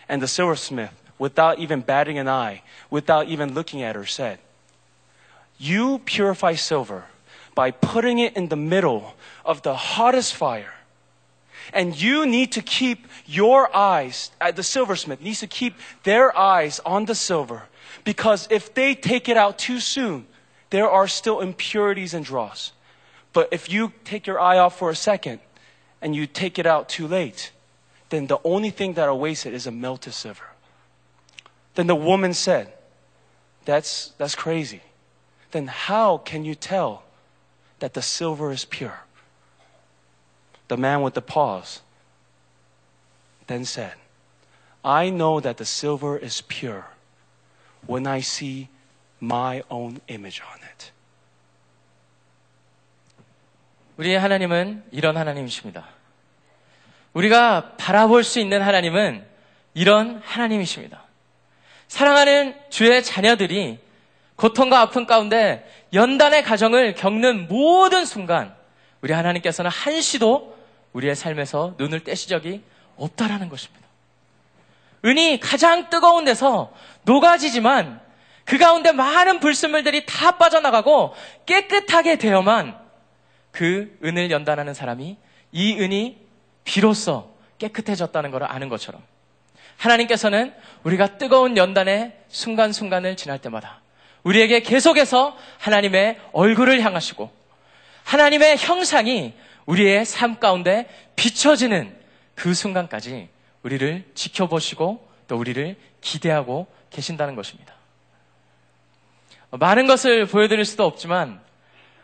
And 0.09 0.21
the 0.21 0.27
silversmith, 0.27 1.01
without 1.17 1.59
even 1.59 1.79
batting 1.79 2.17
an 2.17 2.27
eye, 2.27 2.63
without 2.89 3.29
even 3.29 3.53
looking 3.53 3.83
at 3.83 3.95
her, 3.95 4.05
said, 4.05 4.39
You 5.57 5.99
purify 5.99 6.55
silver 6.55 7.05
by 7.55 7.71
putting 7.71 8.19
it 8.19 8.35
in 8.35 8.47
the 8.47 8.55
middle 8.55 9.15
of 9.45 9.61
the 9.61 9.75
hottest 9.75 10.33
fire. 10.33 10.73
And 11.73 11.99
you 11.99 12.25
need 12.25 12.51
to 12.53 12.61
keep 12.61 13.07
your 13.25 13.73
eyes, 13.75 14.31
uh, 14.41 14.51
the 14.51 14.63
silversmith 14.63 15.21
needs 15.21 15.39
to 15.39 15.47
keep 15.47 15.75
their 16.03 16.35
eyes 16.37 16.79
on 16.85 17.05
the 17.05 17.15
silver. 17.15 17.63
Because 18.03 18.47
if 18.49 18.73
they 18.73 18.95
take 18.95 19.29
it 19.29 19.37
out 19.37 19.57
too 19.57 19.79
soon, 19.79 20.25
there 20.69 20.89
are 20.89 21.07
still 21.07 21.39
impurities 21.39 22.13
and 22.13 22.25
dross. 22.25 22.71
But 23.33 23.49
if 23.51 23.71
you 23.71 23.93
take 24.03 24.27
your 24.27 24.39
eye 24.39 24.57
off 24.57 24.77
for 24.77 24.89
a 24.89 24.95
second 24.95 25.39
and 26.01 26.15
you 26.15 26.25
take 26.25 26.57
it 26.57 26.65
out 26.65 26.89
too 26.89 27.07
late, 27.07 27.51
then 28.09 28.27
the 28.27 28.39
only 28.43 28.69
thing 28.69 28.93
that 28.93 29.07
awaits 29.07 29.45
it 29.45 29.53
is 29.53 29.67
a 29.67 29.71
melted 29.71 30.13
silver. 30.13 30.47
Then 31.75 31.87
the 31.87 31.95
woman 31.95 32.33
said, 32.33 32.73
That's, 33.65 34.11
that's 34.17 34.35
crazy. 34.35 34.81
Then 35.51 35.67
how 35.67 36.17
can 36.17 36.43
you 36.43 36.55
tell 36.55 37.03
that 37.80 37.94
the 37.94 38.02
silver 38.02 38.52
is 38.52 38.64
pure? 38.64 39.04
The 40.68 40.76
man 40.76 41.02
with 41.02 41.14
the 41.14 41.22
paws 41.22 41.82
then 43.46 43.64
said, 43.64 43.94
I 44.84 45.10
know 45.10 45.40
that 45.40 45.56
the 45.56 45.64
silver 45.64 46.16
is 46.16 46.42
pure 46.42 46.86
when 47.86 48.06
I 48.06 48.20
see 48.20 48.68
my 49.20 49.62
own 49.70 50.00
image 50.08 50.42
on 50.42 50.58
it. 50.62 50.92
우리의 53.96 54.18
하나님은 54.18 54.84
이런 54.92 55.16
하나님이십니다. 55.16 55.86
우리가 57.14 57.76
바라볼 57.78 58.24
수 58.24 58.40
있는 58.40 58.60
하나님은 58.60 59.26
이런 59.74 60.20
하나님이십니다. 60.24 61.02
사랑하는 61.88 62.54
주의 62.68 63.02
자녀들이 63.02 63.78
고통과 64.36 64.80
아픔 64.80 65.06
가운데 65.06 65.66
연단의 65.93 66.43
가정을 66.43 66.95
겪는 66.95 67.47
모든 67.47 68.05
순간 68.05 68.53
우리 69.01 69.13
하나님께서는 69.13 69.69
한시도 69.69 70.57
우리의 70.93 71.15
삶에서 71.15 71.75
눈을 71.77 72.03
떼시 72.03 72.29
적이 72.29 72.63
없다라는 72.97 73.49
것입니다. 73.49 73.87
은이 75.03 75.39
가장 75.39 75.89
뜨거운 75.89 76.25
데서 76.25 76.71
녹아지지만 77.03 77.99
그 78.45 78.57
가운데 78.57 78.91
많은 78.91 79.39
불순물들이 79.39 80.05
다 80.05 80.37
빠져나가고 80.37 81.15
깨끗하게 81.45 82.17
되어만 82.17 82.77
그 83.51 83.97
은을 84.03 84.31
연단하는 84.31 84.73
사람이 84.73 85.17
이 85.51 85.73
은이 85.79 86.17
비로소 86.63 87.31
깨끗해졌다는 87.57 88.31
것을 88.31 88.49
아는 88.49 88.69
것처럼 88.69 89.01
하나님께서는 89.77 90.53
우리가 90.83 91.17
뜨거운 91.17 91.57
연단의 91.57 92.17
순간순간을 92.29 93.15
지날 93.17 93.39
때마다 93.39 93.80
우리에게 94.23 94.61
계속해서 94.61 95.37
하나님의 95.57 96.19
얼굴을 96.31 96.81
향하시고 96.81 97.31
하나님의 98.03 98.57
형상이 98.57 99.33
우리의 99.65 100.05
삶 100.05 100.39
가운데 100.39 100.87
비춰지는 101.15 101.95
그 102.35 102.53
순간까지 102.53 103.29
우리를 103.63 104.03
지켜보시고 104.15 105.07
또 105.27 105.37
우리를 105.37 105.75
기대하고 106.01 106.67
계신다는 106.89 107.35
것입니다. 107.35 107.73
많은 109.51 109.87
것을 109.87 110.25
보여드릴 110.25 110.65
수도 110.65 110.85
없지만 110.85 111.41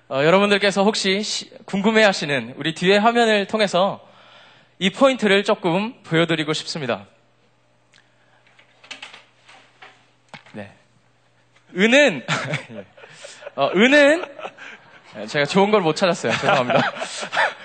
어, 0.10 0.24
여러분들께서 0.24 0.84
혹시 0.84 1.22
시, 1.22 1.50
궁금해하시는 1.66 2.54
우리 2.58 2.74
뒤에 2.74 2.98
화면을 2.98 3.46
통해서 3.46 4.06
이 4.80 4.90
포인트를 4.90 5.44
조금 5.44 6.02
보여드리고 6.04 6.54
싶습니다. 6.54 7.08
은은 11.78 12.26
어, 13.56 13.70
은은 13.76 14.26
제가 15.28 15.46
좋은 15.46 15.72
걸 15.72 15.82
못 15.82 15.96
찾았어요. 15.96 16.32
죄송합니다. 16.34 16.92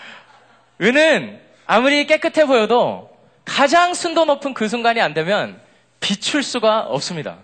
은은 0.80 1.40
아무리 1.66 2.06
깨끗해 2.06 2.44
보여도 2.44 3.10
가장 3.44 3.94
순도 3.94 4.24
높은 4.24 4.54
그 4.54 4.68
순간이 4.68 5.00
안 5.00 5.14
되면 5.14 5.60
비출 6.00 6.42
수가 6.42 6.80
없습니다. 6.80 7.38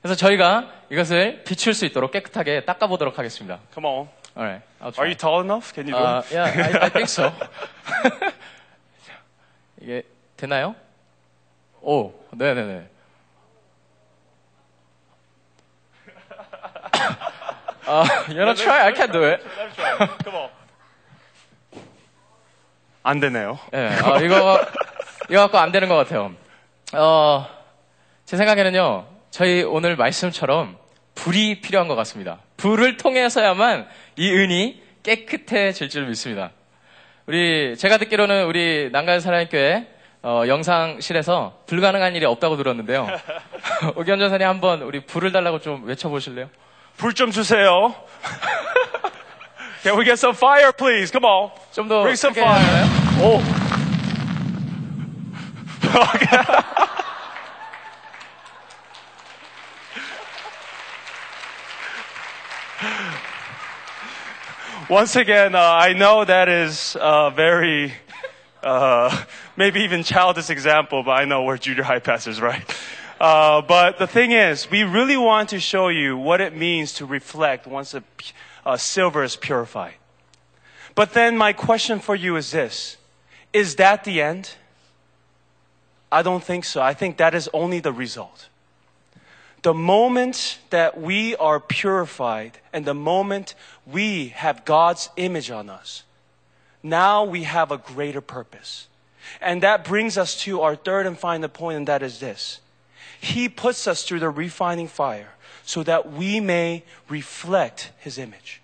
그래서 0.00 0.16
저희가 0.16 0.70
이것을 0.90 1.42
비출 1.44 1.74
수 1.74 1.84
있도록 1.86 2.10
깨끗하게 2.12 2.64
닦아보도록 2.64 3.18
하겠습니다. 3.18 3.58
Come 3.72 3.88
on. 3.88 4.08
Alright, 4.36 4.64
Are 4.98 5.06
you 5.08 5.14
tall 5.16 5.42
enough? 5.42 5.72
Can 5.74 5.86
you 5.88 5.92
do 5.92 6.02
Uh, 6.02 6.22
yeah, 6.32 6.78
I, 6.80 6.84
I 6.86 6.90
think 6.90 7.02
so. 7.04 7.30
이게 9.80 10.02
되나요? 10.36 10.74
오, 11.82 12.12
네네네. 12.32 12.86
Uh, 17.86 18.06
you 18.28 18.38
wanna 18.38 18.54
try? 18.54 18.86
I 18.86 18.92
can't 18.92 19.12
do 19.12 19.24
it. 19.24 19.42
Come 20.24 20.36
on. 20.36 20.50
안 23.02 23.20
되네요. 23.20 23.58
예, 23.74 23.88
어, 24.04 24.20
이거, 24.20 24.60
이거 25.28 25.40
갖고 25.42 25.58
안 25.58 25.72
되는 25.72 25.88
것 25.88 25.96
같아요. 25.96 26.32
어, 26.92 27.48
제 28.24 28.36
생각에는요, 28.36 29.06
저희 29.30 29.62
오늘 29.62 29.96
말씀처럼 29.96 30.76
불이 31.14 31.60
필요한 31.60 31.88
것 31.88 31.96
같습니다. 31.96 32.38
불을 32.56 32.96
통해서야만 32.96 33.88
이 34.16 34.30
은이 34.30 34.82
깨끗해질 35.02 35.88
줄 35.88 36.06
믿습니다. 36.06 36.52
우리, 37.26 37.76
제가 37.76 37.98
듣기로는 37.98 38.46
우리 38.46 38.88
난간 38.92 39.20
사랑교회 39.20 39.88
어, 40.22 40.44
영상실에서 40.46 41.62
불가능한 41.66 42.14
일이 42.14 42.24
없다고 42.24 42.56
들었는데요. 42.56 43.08
오기현 43.96 44.20
전사님 44.20 44.46
한번 44.46 44.82
우리 44.82 45.00
불을 45.00 45.32
달라고 45.32 45.58
좀 45.60 45.84
외쳐보실래요? 45.84 46.48
불 46.97 47.13
좀 47.13 47.31
주세요. 47.31 47.93
Can 49.83 49.95
we 49.97 50.03
get 50.03 50.17
some 50.19 50.33
fire, 50.35 50.71
please? 50.71 51.11
Come 51.11 51.25
on. 51.25 51.51
좀 51.73 51.87
더 51.87 52.01
Bring 52.03 52.15
some 52.17 52.33
크게 52.33 52.41
fire. 52.41 52.59
하나요? 52.59 52.87
Oh. 53.21 53.41
Once 64.89 65.15
again, 65.17 65.53
uh, 65.53 65.59
I 65.59 65.93
know 65.93 66.23
that 66.23 66.47
is 66.47 66.95
a 66.99 67.29
very, 67.35 67.93
uh, 68.63 69.23
maybe 69.57 69.81
even 69.81 70.03
childish 70.03 70.49
example, 70.49 71.03
but 71.03 71.11
I 71.11 71.25
know 71.25 71.43
we're 71.43 71.57
junior 71.57 71.83
high 71.83 71.99
pastors, 71.99 72.39
right? 72.39 72.63
Uh, 73.22 73.62
but 73.62 74.00
the 74.00 74.06
thing 74.08 74.32
is, 74.32 74.68
we 74.68 74.82
really 74.82 75.16
want 75.16 75.50
to 75.50 75.60
show 75.60 75.86
you 75.86 76.16
what 76.16 76.40
it 76.40 76.56
means 76.56 76.92
to 76.94 77.06
reflect 77.06 77.68
once 77.68 77.94
a, 77.94 78.02
uh, 78.66 78.76
silver 78.76 79.22
is 79.22 79.36
purified. 79.36 79.94
But 80.96 81.12
then 81.12 81.38
my 81.38 81.52
question 81.52 82.00
for 82.00 82.16
you 82.16 82.34
is 82.34 82.50
this 82.50 82.96
Is 83.52 83.76
that 83.76 84.02
the 84.02 84.20
end? 84.20 84.54
I 86.10 86.22
don't 86.22 86.42
think 86.42 86.64
so. 86.64 86.82
I 86.82 86.94
think 86.94 87.18
that 87.18 87.32
is 87.32 87.48
only 87.54 87.78
the 87.78 87.92
result. 87.92 88.48
The 89.62 89.72
moment 89.72 90.58
that 90.70 91.00
we 91.00 91.36
are 91.36 91.60
purified 91.60 92.58
and 92.72 92.84
the 92.84 92.92
moment 92.92 93.54
we 93.86 94.30
have 94.30 94.64
God's 94.64 95.10
image 95.16 95.48
on 95.48 95.70
us, 95.70 96.02
now 96.82 97.22
we 97.22 97.44
have 97.44 97.70
a 97.70 97.78
greater 97.78 98.20
purpose. 98.20 98.88
And 99.40 99.62
that 99.62 99.84
brings 99.84 100.18
us 100.18 100.40
to 100.40 100.62
our 100.62 100.74
third 100.74 101.06
and 101.06 101.16
final 101.16 101.48
point, 101.48 101.76
and 101.76 101.86
that 101.86 102.02
is 102.02 102.18
this 102.18 102.58
He 103.22 103.48
puts 103.48 103.88
us 103.88 104.04
through 104.04 104.20
the 104.20 104.32
refining 104.32 104.90
fire 104.90 105.28
so 105.64 105.84
that 105.84 106.08
we 106.10 106.38
may 106.38 106.82
reflect 107.08 107.92
His 108.04 108.18
image. 108.20 108.60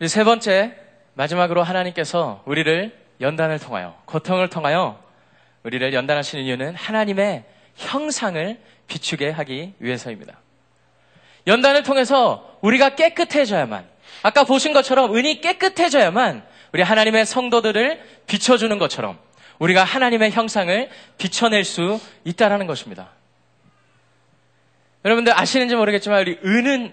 이세 0.00 0.24
번째, 0.24 0.76
마지막으로 1.14 1.62
하나님께서 1.62 2.42
우리를 2.44 2.92
연단을 3.20 3.58
통하여, 3.58 3.96
고통을 4.04 4.48
통하여 4.48 5.02
우리를 5.62 5.94
연단하시는 5.94 6.44
이유는 6.44 6.74
하나님의 6.74 7.44
형상을 7.76 8.60
비추게 8.88 9.30
하기 9.30 9.74
위해서입니다. 9.78 10.38
연단을 11.46 11.82
통해서 11.84 12.58
우리가 12.60 12.96
깨끗해져야만, 12.96 13.88
아까 14.22 14.44
보신 14.44 14.72
것처럼 14.72 15.14
은이 15.14 15.40
깨끗해져야만 15.40 16.44
우리 16.72 16.82
하나님의 16.82 17.26
성도들을 17.26 18.02
비춰주는 18.26 18.76
것처럼 18.78 19.18
우리가 19.62 19.84
하나님의 19.84 20.32
형상을 20.32 20.90
비춰낼 21.18 21.64
수 21.64 22.00
있다라는 22.24 22.66
것입니다. 22.66 23.10
여러분들 25.04 25.38
아시는지 25.38 25.76
모르겠지만 25.76 26.20
우리 26.20 26.38
은은 26.44 26.92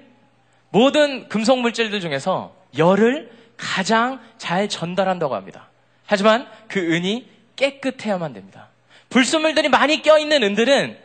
모든 0.69 1.27
금속 1.29 1.59
물질들 1.61 1.99
중에서 1.99 2.55
열을 2.77 3.31
가장 3.57 4.19
잘 4.37 4.69
전달한다고 4.69 5.33
합니다. 5.35 5.69
하지만 6.05 6.47
그 6.67 6.79
은이 6.79 7.27
깨끗해야만 7.55 8.33
됩니다. 8.33 8.67
불순물들이 9.09 9.69
많이 9.69 10.03
껴있는 10.03 10.43
은들은 10.43 10.97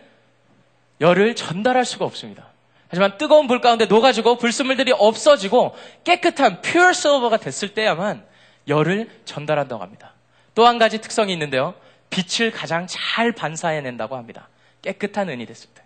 열을 1.00 1.34
전달할 1.34 1.86
수가 1.86 2.04
없습니다. 2.04 2.46
하지만 2.88 3.16
뜨거운 3.16 3.46
불 3.46 3.62
가운데 3.62 3.86
녹아지고 3.86 4.36
불순물들이 4.36 4.92
없어지고 4.92 5.74
깨끗한 6.04 6.60
pure 6.60 6.90
silver가 6.90 7.38
됐을 7.38 7.72
때야만 7.72 8.22
열을 8.68 9.08
전달한다고 9.24 9.82
합니다. 9.82 10.13
또 10.54 10.66
한 10.66 10.78
가지 10.78 11.00
특성이 11.00 11.32
있는데요. 11.32 11.74
빛을 12.10 12.50
가장 12.52 12.86
잘 12.88 13.32
반사해낸다고 13.32 14.16
합니다. 14.16 14.48
깨끗한 14.82 15.28
은이 15.28 15.46
됐을 15.46 15.68
때. 15.74 15.82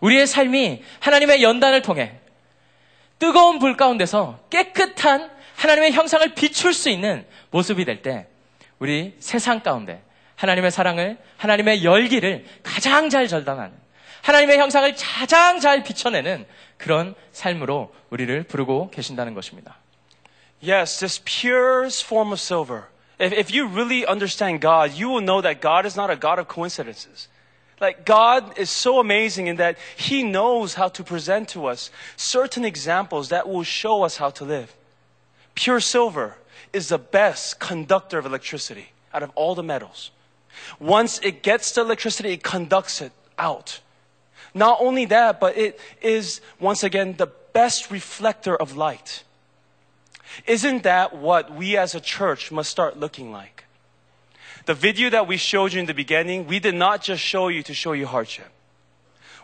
우리의 0.00 0.26
삶이 0.26 0.82
하나님의 1.00 1.42
연단을 1.42 1.82
통해 1.82 2.18
뜨거운 3.18 3.58
불 3.58 3.76
가운데서 3.76 4.40
깨끗한 4.50 5.30
하나님의 5.56 5.92
형상을 5.92 6.34
비출 6.34 6.74
수 6.74 6.90
있는 6.90 7.26
모습이 7.50 7.84
될 7.84 8.02
때 8.02 8.28
우리 8.78 9.16
세상 9.20 9.60
가운데 9.62 10.02
하나님의 10.36 10.70
사랑을 10.70 11.16
하나님의 11.38 11.82
열기를 11.82 12.44
가장 12.62 13.08
잘 13.08 13.26
절단하는 13.26 13.72
하나님의 14.22 14.58
형상을 14.58 14.94
가장 14.98 15.60
잘 15.60 15.82
비춰내는 15.82 16.46
그런 16.76 17.14
삶으로 17.32 17.94
우리를 18.10 18.42
부르고 18.42 18.90
계신다는 18.90 19.32
것입니다. 19.34 19.76
Yes, 20.62 20.98
this 20.98 21.22
pure 21.24 21.86
form 21.86 22.32
of 22.32 22.40
silver. 22.40 22.84
If, 23.18 23.32
if 23.32 23.50
you 23.52 23.66
really 23.66 24.06
understand 24.06 24.60
God, 24.60 24.92
you 24.92 25.08
will 25.08 25.20
know 25.20 25.40
that 25.40 25.60
God 25.60 25.86
is 25.86 25.96
not 25.96 26.10
a 26.10 26.16
God 26.16 26.38
of 26.38 26.48
coincidences. 26.48 27.28
Like, 27.80 28.06
God 28.06 28.58
is 28.58 28.70
so 28.70 29.00
amazing 29.00 29.48
in 29.48 29.56
that 29.56 29.76
He 29.96 30.22
knows 30.22 30.74
how 30.74 30.88
to 30.88 31.04
present 31.04 31.48
to 31.50 31.66
us 31.66 31.90
certain 32.16 32.64
examples 32.64 33.28
that 33.28 33.48
will 33.48 33.62
show 33.62 34.02
us 34.02 34.16
how 34.16 34.30
to 34.30 34.44
live. 34.44 34.74
Pure 35.54 35.80
silver 35.80 36.36
is 36.72 36.88
the 36.88 36.98
best 36.98 37.58
conductor 37.58 38.18
of 38.18 38.26
electricity 38.26 38.92
out 39.12 39.22
of 39.22 39.30
all 39.34 39.54
the 39.54 39.62
metals. 39.62 40.10
Once 40.78 41.18
it 41.22 41.42
gets 41.42 41.72
the 41.72 41.82
electricity, 41.82 42.30
it 42.30 42.42
conducts 42.42 43.00
it 43.00 43.12
out. 43.38 43.80
Not 44.54 44.78
only 44.80 45.04
that, 45.06 45.38
but 45.38 45.56
it 45.56 45.78
is, 46.00 46.40
once 46.58 46.82
again, 46.82 47.16
the 47.18 47.30
best 47.52 47.90
reflector 47.90 48.56
of 48.56 48.76
light. 48.76 49.22
Isn't 50.46 50.82
that 50.82 51.16
what 51.16 51.54
we 51.54 51.76
as 51.76 51.94
a 51.94 52.00
church 52.00 52.52
must 52.52 52.70
start 52.70 52.98
looking 52.98 53.32
like? 53.32 53.64
The 54.66 54.74
video 54.74 55.10
that 55.10 55.28
we 55.28 55.36
showed 55.36 55.72
you 55.72 55.80
in 55.80 55.86
the 55.86 55.94
beginning, 55.94 56.46
we 56.46 56.58
did 56.58 56.74
not 56.74 57.00
just 57.00 57.22
show 57.22 57.48
you 57.48 57.62
to 57.62 57.74
show 57.74 57.92
you 57.92 58.06
hardship. 58.06 58.48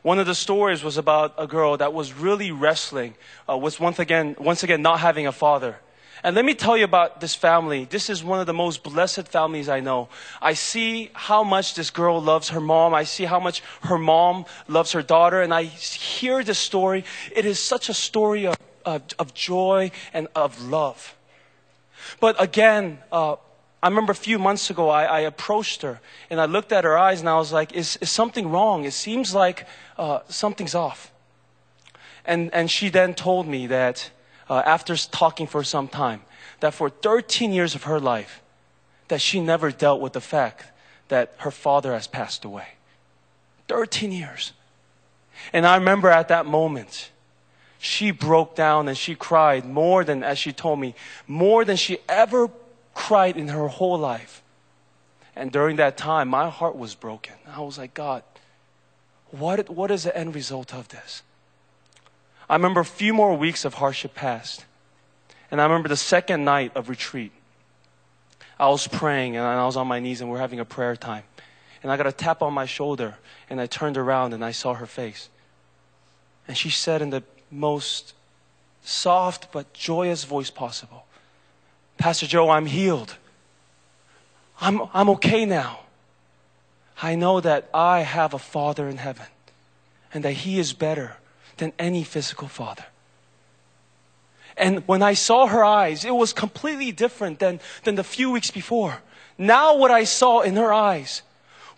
One 0.02 0.18
of 0.18 0.26
the 0.26 0.34
stories 0.34 0.82
was 0.82 0.98
about 0.98 1.34
a 1.38 1.46
girl 1.46 1.76
that 1.76 1.92
was 1.92 2.12
really 2.12 2.50
wrestling, 2.50 3.14
uh, 3.48 3.56
was 3.56 3.78
once 3.78 4.00
again, 4.00 4.34
once 4.38 4.64
again 4.64 4.82
not 4.82 4.98
having 4.98 5.28
a 5.28 5.32
father. 5.32 5.76
And 6.24 6.36
let 6.36 6.44
me 6.44 6.54
tell 6.54 6.76
you 6.76 6.84
about 6.84 7.20
this 7.20 7.34
family. 7.34 7.84
This 7.84 8.08
is 8.08 8.22
one 8.22 8.38
of 8.38 8.46
the 8.46 8.54
most 8.54 8.82
blessed 8.84 9.26
families 9.28 9.68
I 9.68 9.80
know. 9.80 10.08
I 10.40 10.54
see 10.54 11.10
how 11.14 11.42
much 11.42 11.74
this 11.74 11.90
girl 11.90 12.20
loves 12.20 12.50
her 12.50 12.60
mom. 12.60 12.94
I 12.94 13.04
see 13.04 13.24
how 13.24 13.40
much 13.40 13.62
her 13.82 13.98
mom 13.98 14.44
loves 14.68 14.92
her 14.92 15.02
daughter. 15.02 15.42
And 15.42 15.52
I 15.52 15.64
hear 15.64 16.44
this 16.44 16.58
story. 16.58 17.04
It 17.34 17.44
is 17.44 17.58
such 17.58 17.88
a 17.88 17.94
story 17.94 18.46
of, 18.46 18.56
of, 18.84 19.34
joy 19.34 19.90
and 20.12 20.28
of 20.34 20.62
love. 20.62 21.16
But 22.20 22.40
again, 22.40 22.98
uh, 23.10 23.36
I 23.82 23.88
remember 23.88 24.12
a 24.12 24.16
few 24.16 24.38
months 24.38 24.70
ago, 24.70 24.88
I, 24.88 25.04
I, 25.04 25.20
approached 25.20 25.82
her 25.82 26.00
and 26.30 26.40
I 26.40 26.44
looked 26.44 26.72
at 26.72 26.84
her 26.84 26.96
eyes 26.96 27.20
and 27.20 27.28
I 27.28 27.36
was 27.36 27.52
like, 27.52 27.72
is, 27.72 27.96
is 28.00 28.10
something 28.10 28.50
wrong? 28.50 28.84
It 28.84 28.92
seems 28.92 29.34
like 29.34 29.66
uh, 29.98 30.20
something's 30.28 30.74
off. 30.74 31.10
And, 32.24 32.52
and 32.54 32.70
she 32.70 32.88
then 32.88 33.14
told 33.14 33.48
me 33.48 33.66
that 33.66 34.10
uh, 34.48 34.62
after 34.64 34.96
talking 34.96 35.46
for 35.46 35.64
some 35.64 35.88
time, 35.88 36.22
that 36.60 36.74
for 36.74 36.90
13 36.90 37.52
years 37.52 37.74
of 37.74 37.84
her 37.84 37.98
life, 37.98 38.40
that 39.08 39.20
she 39.20 39.40
never 39.40 39.70
dealt 39.70 40.00
with 40.00 40.12
the 40.12 40.20
fact 40.20 40.66
that 41.08 41.34
her 41.38 41.50
father 41.50 41.92
has 41.92 42.06
passed 42.06 42.44
away. 42.44 42.68
13 43.68 44.12
years. 44.12 44.52
And 45.52 45.66
I 45.66 45.76
remember 45.76 46.08
at 46.08 46.28
that 46.28 46.46
moment, 46.46 47.10
she 47.84 48.12
broke 48.12 48.54
down 48.54 48.86
and 48.86 48.96
she 48.96 49.16
cried 49.16 49.64
more 49.64 50.04
than, 50.04 50.22
as 50.22 50.38
she 50.38 50.52
told 50.52 50.78
me, 50.78 50.94
more 51.26 51.64
than 51.64 51.76
she 51.76 51.98
ever 52.08 52.48
cried 52.94 53.36
in 53.36 53.48
her 53.48 53.66
whole 53.66 53.98
life. 53.98 54.40
And 55.34 55.50
during 55.50 55.76
that 55.76 55.96
time, 55.96 56.28
my 56.28 56.48
heart 56.48 56.76
was 56.76 56.94
broken. 56.94 57.34
I 57.44 57.60
was 57.60 57.78
like, 57.78 57.92
God, 57.92 58.22
what, 59.32 59.68
what 59.68 59.90
is 59.90 60.04
the 60.04 60.16
end 60.16 60.32
result 60.32 60.72
of 60.72 60.90
this? 60.90 61.24
I 62.48 62.54
remember 62.54 62.78
a 62.78 62.84
few 62.84 63.12
more 63.12 63.36
weeks 63.36 63.64
of 63.64 63.74
hardship 63.74 64.14
passed. 64.14 64.64
And 65.50 65.60
I 65.60 65.64
remember 65.64 65.88
the 65.88 65.96
second 65.96 66.44
night 66.44 66.70
of 66.76 66.88
retreat. 66.88 67.32
I 68.60 68.68
was 68.68 68.86
praying 68.86 69.36
and 69.36 69.44
I 69.44 69.66
was 69.66 69.76
on 69.76 69.88
my 69.88 69.98
knees 69.98 70.20
and 70.20 70.30
we 70.30 70.36
are 70.36 70.40
having 70.40 70.60
a 70.60 70.64
prayer 70.64 70.94
time. 70.94 71.24
And 71.82 71.90
I 71.90 71.96
got 71.96 72.06
a 72.06 72.12
tap 72.12 72.42
on 72.42 72.54
my 72.54 72.64
shoulder 72.64 73.16
and 73.50 73.60
I 73.60 73.66
turned 73.66 73.98
around 73.98 74.34
and 74.34 74.44
I 74.44 74.52
saw 74.52 74.74
her 74.74 74.86
face. 74.86 75.30
And 76.46 76.56
she 76.56 76.70
said 76.70 77.02
in 77.02 77.10
the 77.10 77.24
most 77.52 78.14
soft 78.82 79.52
but 79.52 79.72
joyous 79.72 80.24
voice 80.24 80.50
possible, 80.50 81.04
Pastor 81.98 82.26
Joe, 82.26 82.50
I'm 82.50 82.66
healed. 82.66 83.16
I'm, 84.60 84.82
I'm 84.92 85.10
okay 85.10 85.44
now. 85.44 85.80
I 87.00 87.14
know 87.14 87.40
that 87.40 87.68
I 87.74 88.00
have 88.00 88.34
a 88.34 88.38
Father 88.38 88.88
in 88.88 88.96
heaven 88.96 89.26
and 90.12 90.24
that 90.24 90.32
He 90.32 90.58
is 90.58 90.72
better 90.72 91.16
than 91.58 91.72
any 91.78 92.04
physical 92.04 92.48
father. 92.48 92.84
And 94.56 94.86
when 94.86 95.02
I 95.02 95.14
saw 95.14 95.46
her 95.46 95.64
eyes, 95.64 96.04
it 96.04 96.14
was 96.14 96.32
completely 96.32 96.92
different 96.92 97.38
than, 97.38 97.60
than 97.84 97.94
the 97.94 98.04
few 98.04 98.30
weeks 98.30 98.50
before. 98.50 99.00
Now, 99.38 99.76
what 99.76 99.90
I 99.90 100.04
saw 100.04 100.40
in 100.40 100.56
her 100.56 100.72
eyes 100.72 101.22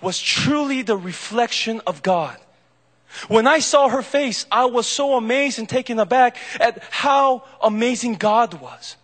was 0.01 0.19
truly 0.19 0.83
the 0.83 0.97
reflection 0.97 1.81
of 1.87 2.03
God. 2.03 2.37
When 3.28 3.48
I 3.48 3.60
saw 3.60 3.90
her 3.90 4.02
face, 4.02 4.46
I 4.52 4.66
was 4.66 4.88
so 4.88 5.16
amazed 5.16 5.60
and 5.60 5.68
taken 5.68 6.00
aback 6.00 6.38
at 6.60 6.84
how 6.92 7.44
amazing 7.62 8.16
God 8.16 8.54
was. 8.56 8.98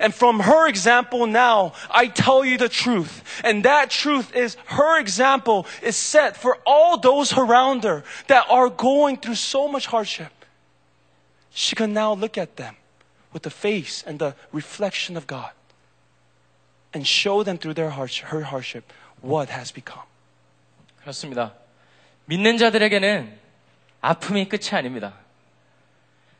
And 0.00 0.14
from 0.14 0.40
her 0.40 0.68
example 0.68 1.26
now, 1.26 1.72
I 1.90 2.08
tell 2.08 2.44
you 2.44 2.58
the 2.58 2.68
truth. 2.68 3.22
And 3.44 3.64
that 3.64 3.90
truth 3.90 4.34
is 4.34 4.56
her 4.66 4.98
example 4.98 5.66
is 5.82 5.96
set 5.96 6.36
for 6.36 6.58
all 6.66 6.98
those 6.98 7.32
around 7.36 7.84
her 7.84 8.04
that 8.28 8.46
are 8.50 8.68
going 8.68 9.18
through 9.18 9.36
so 9.36 9.68
much 9.68 9.86
hardship. 9.86 10.32
She 11.50 11.76
can 11.76 11.92
now 11.92 12.14
look 12.14 12.36
at 12.36 12.56
them 12.56 12.76
with 13.32 13.42
the 13.42 13.50
face 13.50 14.02
and 14.06 14.18
the 14.18 14.34
reflection 14.52 15.16
of 15.16 15.26
God 15.26 15.50
and 16.92 17.06
show 17.06 17.42
them 17.42 17.58
through 17.58 17.74
their 17.74 17.90
hardship, 17.90 18.28
her 18.28 18.42
hardship 18.42 18.92
what 19.20 19.48
has 19.48 19.70
become. 19.70 20.02
그렇습니다. 21.04 21.52
믿는 22.29 22.57
자들에게는 22.57 23.39
아픔이 24.01 24.47
끝이 24.47 24.69
아닙니다. 24.73 25.13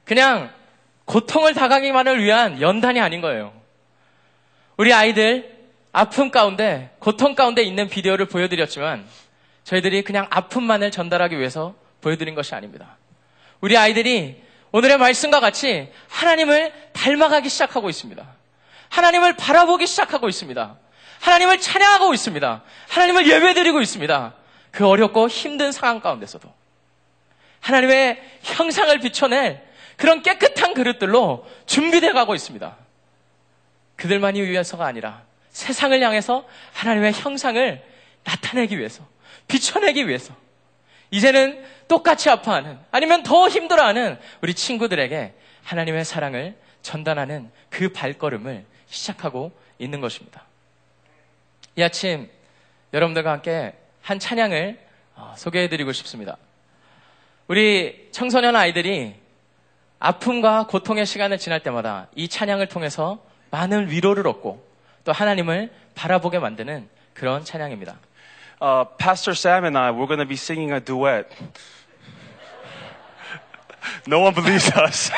그냥 0.05 0.53
고통을 1.05 1.55
당하기만을 1.55 2.23
위한 2.23 2.61
연단이 2.61 3.01
아닌 3.01 3.21
거예요. 3.21 3.51
우리 4.77 4.93
아이들 4.93 5.57
아픔 5.91 6.29
가운데, 6.29 6.95
고통 6.99 7.33
가운데 7.33 7.63
있는 7.63 7.89
비디오를 7.89 8.27
보여드렸지만 8.27 9.07
저희들이 9.63 10.03
그냥 10.03 10.27
아픔만을 10.29 10.91
전달하기 10.91 11.39
위해서 11.39 11.73
보여드린 12.01 12.35
것이 12.35 12.53
아닙니다. 12.53 12.97
우리 13.59 13.75
아이들이 13.75 14.43
오늘의 14.71 14.99
말씀과 14.99 15.39
같이 15.39 15.91
하나님을 16.07 16.71
닮아가기 16.93 17.49
시작하고 17.49 17.89
있습니다. 17.89 18.23
하나님을 18.89 19.35
바라보기 19.37 19.87
시작하고 19.87 20.29
있습니다. 20.29 20.77
하나님을 21.21 21.59
찬양하고 21.59 22.13
있습니다. 22.13 22.61
하나님을 22.89 23.27
예배드리고 23.27 23.81
있습니다. 23.81 24.38
그 24.71 24.87
어렵고 24.87 25.27
힘든 25.27 25.71
상황 25.71 25.99
가운데서도. 25.99 26.51
하나님의 27.61 28.21
형상을 28.41 28.97
비춰낼 28.99 29.61
그런 29.97 30.21
깨끗한 30.21 30.73
그릇들로 30.73 31.45
준비되어 31.65 32.13
가고 32.13 32.33
있습니다. 32.35 32.77
그들만이 33.97 34.41
위해서가 34.41 34.85
아니라 34.85 35.23
세상을 35.49 36.01
향해서 36.01 36.47
하나님의 36.73 37.13
형상을 37.13 37.83
나타내기 38.23 38.79
위해서, 38.79 39.05
비춰내기 39.47 40.07
위해서, 40.07 40.33
이제는 41.11 41.65
똑같이 41.87 42.29
아파하는, 42.29 42.79
아니면 42.91 43.23
더 43.23 43.49
힘들어하는 43.49 44.17
우리 44.41 44.53
친구들에게 44.53 45.33
하나님의 45.63 46.05
사랑을 46.05 46.55
전달하는 46.81 47.51
그 47.69 47.89
발걸음을 47.89 48.65
시작하고 48.87 49.51
있는 49.79 49.99
것입니다. 49.99 50.45
이 51.75 51.83
아침 51.83 52.29
여러분들과 52.93 53.31
함께 53.31 53.73
한 54.01 54.19
찬양을 54.19 54.79
어, 55.15 55.33
소개해드리고 55.37 55.91
싶습니다. 55.91 56.37
우리 57.47 58.09
청소년 58.11 58.55
아이들이 58.55 59.15
아픔과 59.99 60.67
고통의 60.67 61.05
시간을 61.05 61.37
지날 61.37 61.61
때마다 61.61 62.07
이 62.15 62.27
찬양을 62.27 62.67
통해서 62.67 63.19
많은 63.51 63.89
위로를 63.89 64.27
얻고 64.27 64.65
또 65.03 65.11
하나님을 65.11 65.71
바라보게 65.95 66.39
만드는 66.39 66.87
그런 67.13 67.43
찬양입니다. 67.43 67.97
Uh, 68.61 68.85
Pastor 68.97 69.33
Sam 69.33 69.63
and 69.63 69.77
I, 69.77 69.91
we're 69.91 70.05
going 70.05 70.19
to 70.19 70.25
be 70.25 70.35
singing 70.35 70.73
a 70.73 70.79
duet. 70.79 71.27
no 74.07 74.19
one 74.19 74.33
believes 74.33 74.69
us. 74.75 75.11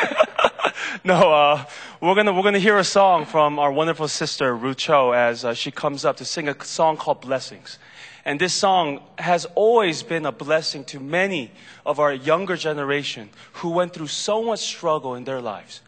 no, 1.03 1.33
uh, 1.33 1.65
we're 1.99 2.15
gonna 2.15 2.33
we're 2.33 2.43
gonna 2.43 2.59
hear 2.59 2.77
a 2.77 2.83
song 2.83 3.25
from 3.25 3.59
our 3.59 3.71
wonderful 3.71 4.07
sister 4.07 4.55
Ru 4.55 4.73
Cho 4.73 5.11
as 5.11 5.45
uh, 5.45 5.53
she 5.53 5.71
comes 5.71 6.05
up 6.05 6.17
to 6.17 6.25
sing 6.25 6.47
a 6.47 6.63
song 6.63 6.97
called 6.97 7.21
Blessings. 7.21 7.79
And 8.23 8.39
this 8.39 8.53
song 8.53 9.01
has 9.17 9.45
always 9.55 10.03
been 10.03 10.25
a 10.25 10.31
blessing 10.31 10.83
to 10.85 10.99
many 10.99 11.51
of 11.85 11.99
our 11.99 12.13
younger 12.13 12.55
generation 12.55 13.29
who 13.53 13.71
went 13.71 13.93
through 13.93 14.07
so 14.07 14.43
much 14.43 14.59
struggle 14.59 15.15
in 15.15 15.23
their 15.23 15.41
lives. 15.41 15.81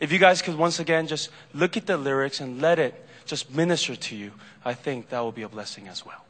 If 0.00 0.10
you 0.10 0.18
guys 0.18 0.42
could 0.42 0.56
once 0.56 0.80
again 0.80 1.06
just 1.06 1.30
look 1.52 1.76
at 1.76 1.86
the 1.86 1.96
lyrics 1.96 2.40
and 2.40 2.60
let 2.60 2.78
it 2.78 2.94
just 3.26 3.54
minister 3.54 3.96
to 3.96 4.16
you, 4.16 4.32
I 4.64 4.74
think 4.74 5.10
that 5.10 5.20
will 5.20 5.32
be 5.32 5.42
a 5.42 5.48
blessing 5.48 5.88
as 5.88 6.04
well. 6.04 6.24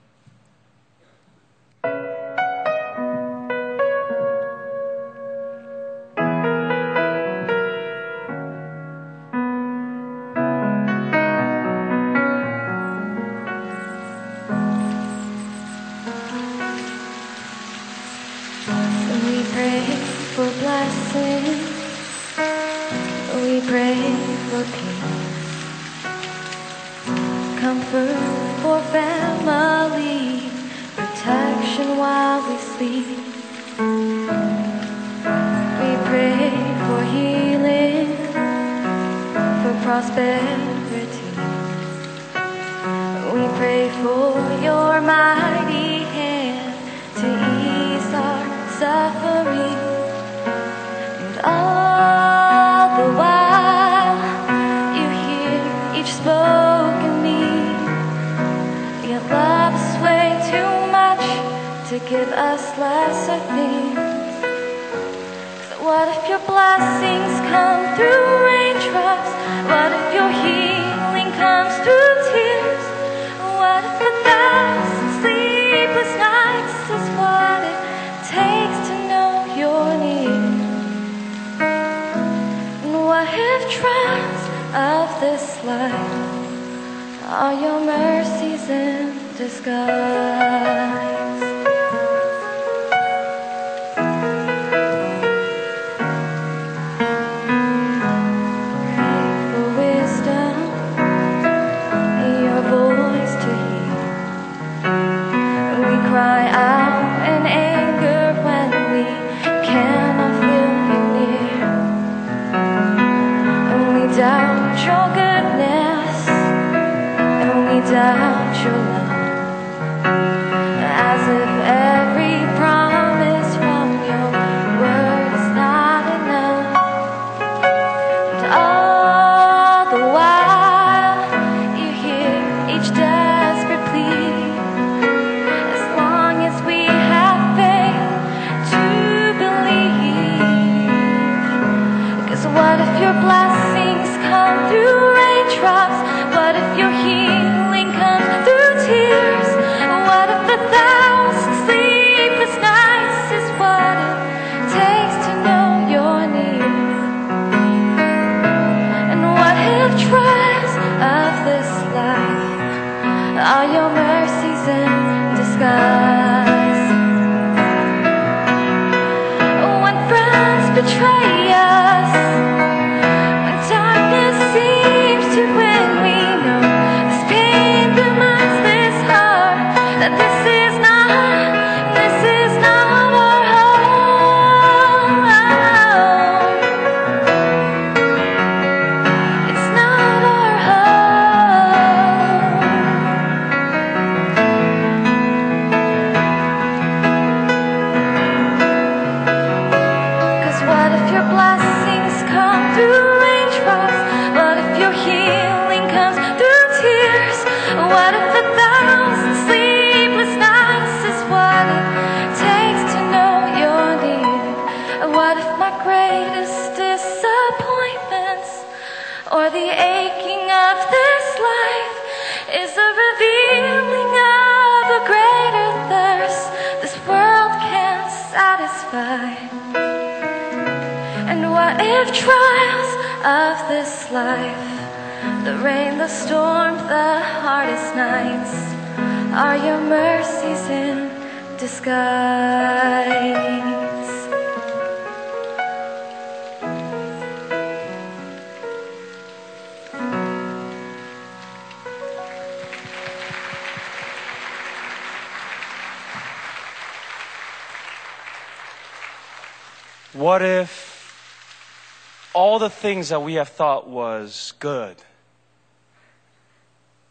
What 260.34 260.42
if 260.42 262.32
all 262.34 262.58
the 262.58 262.68
things 262.68 263.10
that 263.10 263.22
we 263.22 263.34
have 263.34 263.50
thought 263.50 263.88
was 263.88 264.52
good 264.58 264.96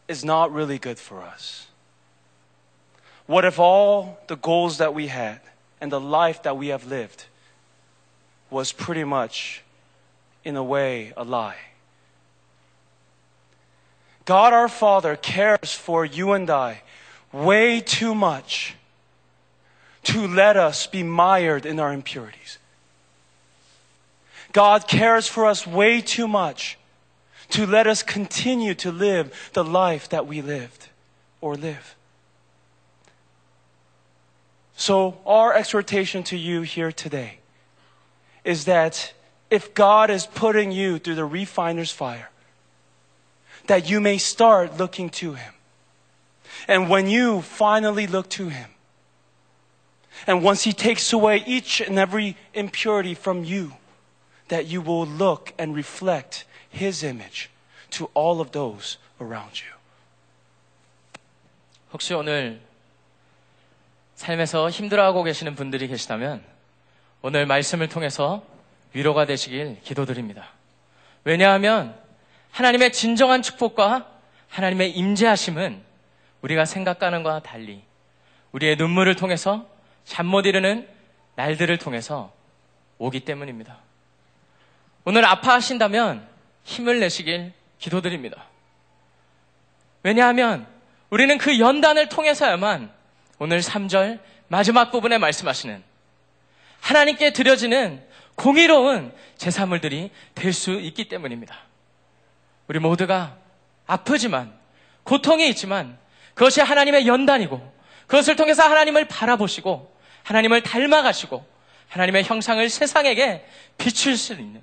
is 0.06 0.22
not 0.22 0.52
really 0.52 0.78
good 0.78 0.98
for 0.98 1.22
us? 1.22 1.68
What 3.24 3.46
if 3.46 3.58
all 3.58 4.18
the 4.26 4.36
goals 4.36 4.76
that 4.76 4.92
we 4.92 5.06
had 5.06 5.40
and 5.80 5.90
the 5.90 6.02
life 6.02 6.42
that 6.42 6.58
we 6.58 6.68
have 6.68 6.84
lived 6.86 7.24
was 8.50 8.72
pretty 8.72 9.04
much, 9.04 9.62
in 10.44 10.54
a 10.54 10.62
way, 10.62 11.14
a 11.16 11.24
lie? 11.24 11.56
God 14.26 14.52
our 14.52 14.68
Father 14.68 15.16
cares 15.16 15.72
for 15.72 16.04
you 16.04 16.32
and 16.32 16.50
I 16.50 16.82
way 17.32 17.80
too 17.80 18.14
much 18.14 18.74
to 20.02 20.26
let 20.26 20.58
us 20.58 20.86
be 20.86 21.02
mired 21.02 21.64
in 21.64 21.80
our 21.80 21.90
impurities. 21.90 22.58
God 24.54 24.86
cares 24.86 25.26
for 25.26 25.46
us 25.46 25.66
way 25.66 26.00
too 26.00 26.28
much 26.28 26.78
to 27.50 27.66
let 27.66 27.88
us 27.88 28.02
continue 28.04 28.74
to 28.76 28.92
live 28.92 29.50
the 29.52 29.64
life 29.64 30.08
that 30.10 30.26
we 30.26 30.40
lived 30.40 30.88
or 31.40 31.56
live. 31.56 31.96
So, 34.76 35.18
our 35.26 35.52
exhortation 35.52 36.22
to 36.24 36.36
you 36.36 36.62
here 36.62 36.92
today 36.92 37.38
is 38.44 38.64
that 38.66 39.12
if 39.50 39.74
God 39.74 40.08
is 40.08 40.24
putting 40.24 40.70
you 40.70 40.98
through 41.00 41.16
the 41.16 41.24
refiner's 41.24 41.90
fire, 41.90 42.30
that 43.66 43.90
you 43.90 44.00
may 44.00 44.18
start 44.18 44.78
looking 44.78 45.10
to 45.10 45.34
Him. 45.34 45.52
And 46.68 46.88
when 46.88 47.08
you 47.08 47.40
finally 47.40 48.06
look 48.06 48.28
to 48.30 48.50
Him, 48.50 48.70
and 50.28 50.44
once 50.44 50.62
He 50.62 50.72
takes 50.72 51.12
away 51.12 51.42
each 51.44 51.80
and 51.80 51.98
every 51.98 52.36
impurity 52.54 53.14
from 53.14 53.42
you, 53.42 53.72
that 54.48 54.72
you 54.72 54.82
will 54.82 55.08
look 55.08 55.52
and 55.58 55.72
reflect 55.72 56.44
His 56.72 57.04
image 57.04 57.50
to 57.90 58.08
all 58.14 58.40
of 58.40 58.50
those 58.50 58.98
around 59.20 59.62
you. 59.64 59.74
혹시 61.92 62.14
오늘 62.14 62.60
삶에서 64.16 64.70
힘들어하고 64.70 65.22
계시는 65.22 65.54
분들이 65.54 65.88
계시다면 65.88 66.42
오늘 67.22 67.46
말씀을 67.46 67.88
통해서 67.88 68.44
위로가 68.92 69.26
되시길 69.26 69.80
기도드립니다. 69.82 70.50
왜냐하면 71.24 71.98
하나님의 72.50 72.92
진정한 72.92 73.42
축복과 73.42 74.08
하나님의 74.48 74.92
임재하심은 74.92 75.82
우리가 76.42 76.64
생각하는 76.64 77.22
것과 77.22 77.40
달리 77.42 77.82
우리의 78.52 78.76
눈물을 78.76 79.16
통해서 79.16 79.66
잠 80.04 80.26
못 80.26 80.46
이루는 80.46 80.86
날들을 81.36 81.78
통해서 81.78 82.32
오기 82.98 83.20
때문입니다. 83.20 83.78
오늘 85.04 85.24
아파하신다면 85.24 86.26
힘을 86.64 87.00
내시길 87.00 87.52
기도드립니다. 87.78 88.44
왜냐하면 90.02 90.66
우리는 91.10 91.36
그 91.38 91.58
연단을 91.58 92.08
통해서야만 92.08 92.90
오늘 93.38 93.60
3절 93.60 94.20
마지막 94.48 94.90
부분에 94.90 95.18
말씀하시는 95.18 95.82
하나님께 96.80 97.32
드려지는 97.32 98.02
공의로운 98.34 99.12
제사물들이 99.36 100.10
될 100.34 100.52
수 100.52 100.72
있기 100.72 101.08
때문입니다. 101.08 101.56
우리 102.68 102.78
모두가 102.78 103.36
아프지만 103.86 104.52
고통이 105.04 105.48
있지만 105.50 105.98
그것이 106.34 106.60
하나님의 106.60 107.06
연단이고 107.06 107.74
그것을 108.06 108.36
통해서 108.36 108.62
하나님을 108.64 109.06
바라보시고 109.06 109.94
하나님을 110.24 110.62
닮아가시고 110.62 111.44
하나님의 111.88 112.24
형상을 112.24 112.68
세상에게 112.68 113.46
비출 113.78 114.16
수 114.16 114.32
있는 114.32 114.60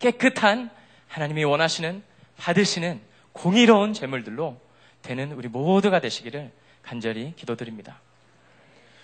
깨끗한 0.00 0.70
하나님이 1.08 1.44
원하시는 1.44 2.02
받으시는 2.38 3.00
공의로운 3.32 3.92
제물들로 3.92 4.58
되는 5.02 5.32
우리 5.32 5.48
모두가 5.48 6.00
되시기를 6.00 6.50
간절히 6.82 7.34
기도드립니다. 7.36 8.00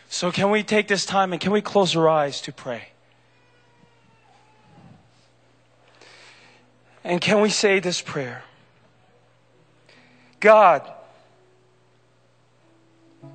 So, 0.09 0.30
can 0.30 0.53
we 0.53 0.62
take 0.62 0.89
this 0.89 1.07
time 1.07 1.33
and 1.33 1.41
can 1.41 1.55
we 1.55 1.62
close 1.62 1.97
our 1.97 2.09
eyes 2.09 2.43
to 2.43 2.53
pray? 2.53 2.93
And 7.05 7.20
can 7.20 7.41
we 7.41 7.49
say 7.49 7.80
this 7.80 8.03
prayer? 8.03 8.43
God, 10.41 10.83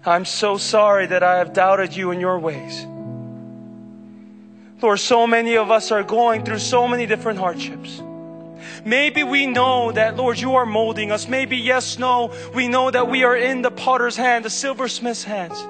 I'm 0.05 0.25
so 0.25 0.57
sorry 0.57 1.07
that 1.07 1.23
I 1.23 1.37
have 1.37 1.53
doubted 1.53 1.95
you 1.95 2.11
and 2.11 2.21
your 2.21 2.39
ways. 2.39 2.85
Lord, 4.82 4.98
so 4.98 5.26
many 5.26 5.56
of 5.56 5.70
us 5.70 5.90
are 5.92 6.02
going 6.02 6.44
through 6.44 6.58
so 6.58 6.88
many 6.88 7.06
different 7.06 7.38
hardships. 7.38 8.02
Maybe 8.84 9.22
we 9.22 9.46
know 9.46 9.92
that, 9.92 10.16
Lord, 10.16 10.38
you 10.40 10.56
are 10.56 10.66
molding 10.66 11.12
us. 11.12 11.28
Maybe, 11.28 11.56
yes, 11.56 11.98
no, 11.98 12.32
we 12.54 12.66
know 12.66 12.90
that 12.90 13.08
we 13.08 13.22
are 13.22 13.36
in 13.36 13.62
the 13.62 13.70
potter's 13.70 14.16
hand, 14.16 14.44
the 14.44 14.50
silversmith's 14.50 15.22
hands. 15.22 15.60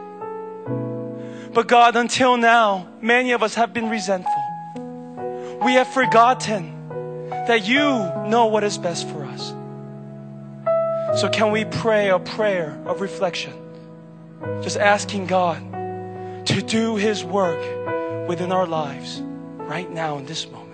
But 1.53 1.69
God, 1.69 1.97
until 1.97 2.39
now, 2.39 2.89
many 3.03 3.33
of 3.33 3.43
us 3.43 3.55
have 3.57 3.75
been 3.75 3.91
resentful. 3.91 4.33
We 5.63 5.75
have 5.75 5.89
forgotten 5.89 7.29
that 7.29 7.67
you 7.67 7.81
know 8.29 8.47
what 8.47 8.65
is 8.65 8.79
best 8.79 9.07
for 9.09 9.25
us. 9.25 9.51
So, 11.21 11.29
can 11.29 11.53
we 11.53 11.67
pray 11.67 12.09
a 12.09 12.19
prayer 12.19 12.81
of 12.87 13.03
reflection? 13.03 13.53
Just 14.63 14.79
asking 14.79 15.27
God 15.27 15.61
to 16.47 16.63
do 16.63 16.97
His 16.97 17.23
work 17.23 17.61
within 18.29 18.53
our 18.53 18.67
lives 18.67 19.23
right 19.69 19.91
now 19.91 20.19
in 20.19 20.27
this 20.27 20.47
moment. 20.49 20.73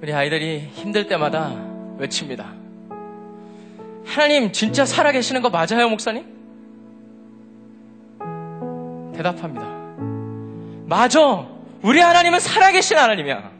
우리 0.00 0.12
아이들이 0.12 0.68
힘들 0.74 1.06
때마다 1.06 1.52
외칩니다. 1.98 2.52
하나님 4.04 4.52
진짜 4.52 4.84
살아계시는 4.84 5.40
거 5.42 5.50
맞아요, 5.50 5.88
목사님? 5.88 6.24
대답합니다. 9.16 9.66
맞아. 10.86 11.46
우리 11.82 12.00
하나님은 12.00 12.40
살아계신 12.40 12.98
하나님이야. 12.98 13.50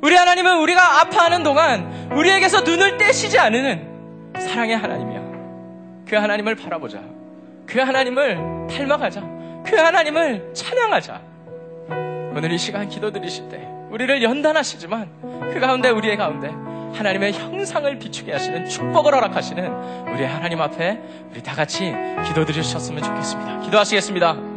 우리 0.00 0.14
하나님은 0.14 0.60
우리가 0.60 1.00
아파하는 1.00 1.42
동안 1.42 2.10
우리에게서 2.12 2.62
눈을 2.62 2.96
떼시지 2.96 3.38
않는 3.38 4.32
사랑의 4.38 4.76
하나님이야. 4.76 6.04
그 6.06 6.16
하나님을 6.16 6.54
바라보자. 6.54 7.02
그 7.66 7.80
하나님을 7.80 8.68
닮아가자. 8.70 9.35
그 9.66 9.76
하나님을 9.76 10.52
찬양하자. 10.54 11.20
오늘 12.36 12.52
이 12.52 12.58
시간 12.58 12.88
기도 12.88 13.10
드리실 13.10 13.48
때 13.48 13.66
우리를 13.90 14.22
연단하시지만 14.22 15.08
그 15.52 15.60
가운데 15.60 15.88
우리의 15.88 16.16
가운데 16.16 16.48
하나님의 16.96 17.32
형상을 17.32 17.98
비추게 17.98 18.32
하시는 18.32 18.68
축복을 18.68 19.14
허락하시는 19.14 20.12
우리 20.12 20.24
하나님 20.24 20.60
앞에 20.60 21.00
우리 21.30 21.42
다 21.42 21.54
같이 21.54 21.94
기도 22.26 22.44
드리셨으면 22.44 23.02
좋겠습니다. 23.02 23.60
기도하시겠습니다. 23.60 24.55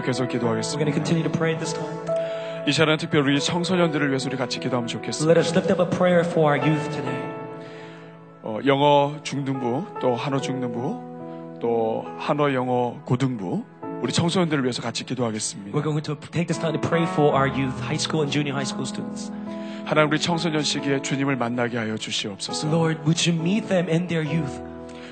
계속해서 0.00 0.28
기도하겠습니다. 0.28 0.78
We're 0.78 0.92
going 0.92 0.92
to 0.92 1.04
continue 1.04 1.22
to 1.22 1.32
pray 1.32 1.56
this 1.56 1.74
time. 1.74 1.90
이 2.66 2.72
시간은 2.72 2.98
특별히 2.98 3.40
청소년들을 3.40 4.08
위해서 4.08 4.28
우리 4.28 4.36
같이 4.36 4.60
기도하면 4.60 4.86
좋겠습니다. 4.86 5.30
Let 5.30 5.40
us 5.40 5.52
lift 5.56 5.72
up 5.72 5.82
a 5.82 5.88
prayer 5.88 6.24
for 6.26 6.52
our 6.52 6.60
youth 6.60 6.90
today. 6.90 7.20
어, 8.42 8.58
영어 8.66 9.16
중등부, 9.22 9.98
또 10.00 10.14
한어 10.14 10.40
중등부, 10.40 11.58
또 11.60 12.04
한어 12.18 12.52
영어 12.54 13.00
고등부, 13.04 13.64
우리 14.02 14.12
청소년들을 14.12 14.62
위해서 14.64 14.82
같이 14.82 15.04
기도하겠습니다. 15.04 15.76
We're 15.76 15.82
going 15.82 16.02
to 16.02 16.16
take 16.16 16.46
this 16.46 16.58
time 16.58 16.78
to 16.78 16.80
pray 16.80 17.04
for 17.04 17.34
our 17.34 17.48
youth, 17.48 17.76
high 17.80 18.00
school 18.00 18.22
and 18.22 18.32
junior 18.32 18.56
high 18.56 18.68
school 18.68 18.86
students. 18.86 19.32
하나님 19.84 20.10
우리 20.10 20.20
청소년 20.20 20.62
시기에 20.62 21.02
주님을 21.02 21.36
만나게 21.36 21.76
하여 21.76 21.96
주시옵소서. 21.96 22.68
Lord, 22.68 23.00
would 23.02 23.28
you 23.28 23.36
meet 23.38 23.68
them 23.68 23.88
in 23.88 24.06
their 24.06 24.24
youth? 24.24 24.69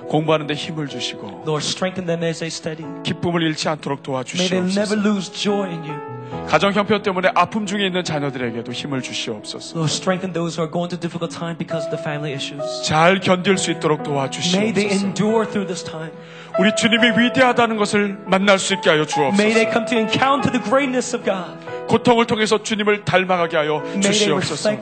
공부하는 0.08 0.46
데 0.46 0.54
힘을 0.54 0.88
주시고 0.88 1.42
Lord, 1.46 1.64
strengthen 1.64 2.06
them 2.06 2.22
as 2.24 2.40
they 2.40 2.48
study. 2.48 2.84
기쁨을 3.02 3.42
잃지 3.42 3.68
않도록 3.68 4.02
도와주시옵소서. 4.02 4.94
lose 4.96 5.32
joy 5.32 5.68
in 5.70 5.82
you. 5.84 6.08
가정 6.46 6.72
형편 6.72 7.02
때문에 7.02 7.30
아픔 7.34 7.64
중에 7.66 7.86
있는 7.86 8.04
자녀들에게도 8.04 8.72
힘을 8.72 9.00
주시옵소서. 9.02 9.76
Lord, 9.76 9.92
strengthen 9.92 10.32
those 10.32 10.56
who 10.56 10.64
are 10.64 10.70
going 10.70 10.88
through 10.88 11.00
difficult 11.00 11.32
time 11.32 11.56
because 11.56 11.84
of 11.88 11.90
the 11.92 12.00
family 12.00 12.32
issues. 12.32 12.64
잘 12.84 13.20
견딜 13.20 13.56
수 13.58 13.70
있도록 13.70 14.00
May 14.00 14.72
they 14.72 14.88
도와주시옵소서. 14.88 15.06
endure 15.06 15.44
through 15.48 15.66
this 15.66 15.84
time. 15.84 16.12
우리 16.58 16.74
주님이 16.74 17.16
위대하다는 17.16 17.76
것을 17.76 18.18
만날 18.26 18.58
수 18.58 18.74
있게 18.74 18.90
하여 18.90 19.04
May 19.04 19.52
they 19.52 19.68
주옵소서. 19.68 19.72
come 19.72 19.86
to 19.86 19.96
encounter 19.98 20.50
the 20.52 20.62
greatness 20.64 21.14
of 21.16 21.24
God. 21.24 21.56
고통을 21.88 22.26
통해서 22.26 22.62
주님을 22.62 23.04
닮아가게 23.04 23.56
하여 23.56 23.82
May 23.84 24.00
they 24.00 24.12
주시옵소서. 24.12 24.78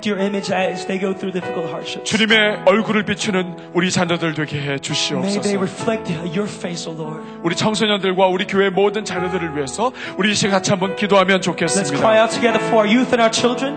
주님의 2.04 2.58
얼굴을 2.66 3.04
비추는 3.04 3.70
우리 3.72 3.90
자녀들 3.90 4.34
되게 4.34 4.60
해 4.60 4.78
주시옵소서. 4.78 5.56
reflect 5.56 6.12
your 6.12 6.48
face, 6.48 6.90
O 6.90 6.94
Lord. 6.94 7.22
우리 7.42 7.56
청소년들과 7.56 8.26
우리 8.26 8.46
교회 8.46 8.70
모든 8.70 9.04
자녀들을 9.04 9.56
위해서 9.56 9.92
우리 10.18 10.32
이 10.32 10.34
시간 10.34 10.56
같이 10.56 10.70
한번 10.70 10.96
기도하면 10.96 11.40
좋겠습니다. 11.40 12.20
out 12.20 12.30
together 12.32 12.60
for 12.66 12.84
our 12.84 12.88
youth 12.88 13.14
and 13.14 13.22
our 13.22 13.32
children. 13.32 13.76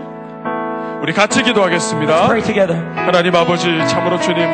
우리 1.02 1.12
같이 1.12 1.42
기도하겠습니다. 1.42 2.26
Pray 2.26 2.42
together. 2.42 2.76
하나님 2.96 3.34
아버지 3.34 3.66
참으로 3.88 4.20
주님 4.20 4.44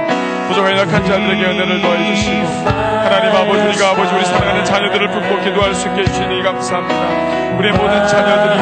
부족한 0.48 0.76
약한 0.78 1.04
자들에게 1.04 1.44
은혜를 1.44 1.80
더해 1.82 2.14
주시고 2.14 2.46
하나님 2.66 3.30
아버지 3.36 3.62
우리가 3.62 3.90
아버지 3.90 4.14
우리 4.14 4.24
사랑하는 4.24 4.64
자녀들을 4.64 5.08
품고 5.10 5.40
기도할 5.44 5.74
수 5.74 5.88
있게 5.88 6.00
해주시니 6.02 6.42
감사합니다. 6.42 7.56
우리의 7.58 7.72
모든 7.74 8.06
자녀들이 8.06 8.58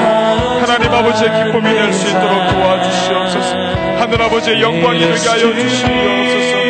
하나님 0.61 0.93
아버지의 0.93 1.31
기쁨이 1.45 1.75
될 1.75 1.93
수 1.93 2.09
있도록 2.09 2.49
도와주시옵소서. 2.51 3.57
하늘 3.99 4.23
아버지의 4.23 4.61
영광이 4.61 4.99
되게 5.01 5.29
하여 5.29 5.39
주시옵소서 5.55 6.64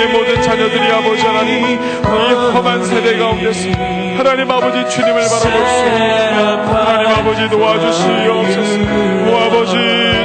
우리의 0.00 0.08
모든 0.08 0.40
자녀들이 0.42 0.90
아버지 0.90 1.22
하나님 1.26 1.64
이 1.68 1.78
험한 2.04 2.84
세대 2.84 3.18
가운데서 3.18 3.68
하나님 4.16 4.50
아버지 4.50 4.88
주님을 4.88 5.14
바라볼 5.14 5.40
수 5.40 5.48
있도록 5.48 6.40
하나님 6.74 7.08
아버지 7.08 7.48
도와주시옵소서. 7.48 8.80
오 9.26 9.36
아버지 9.36 9.74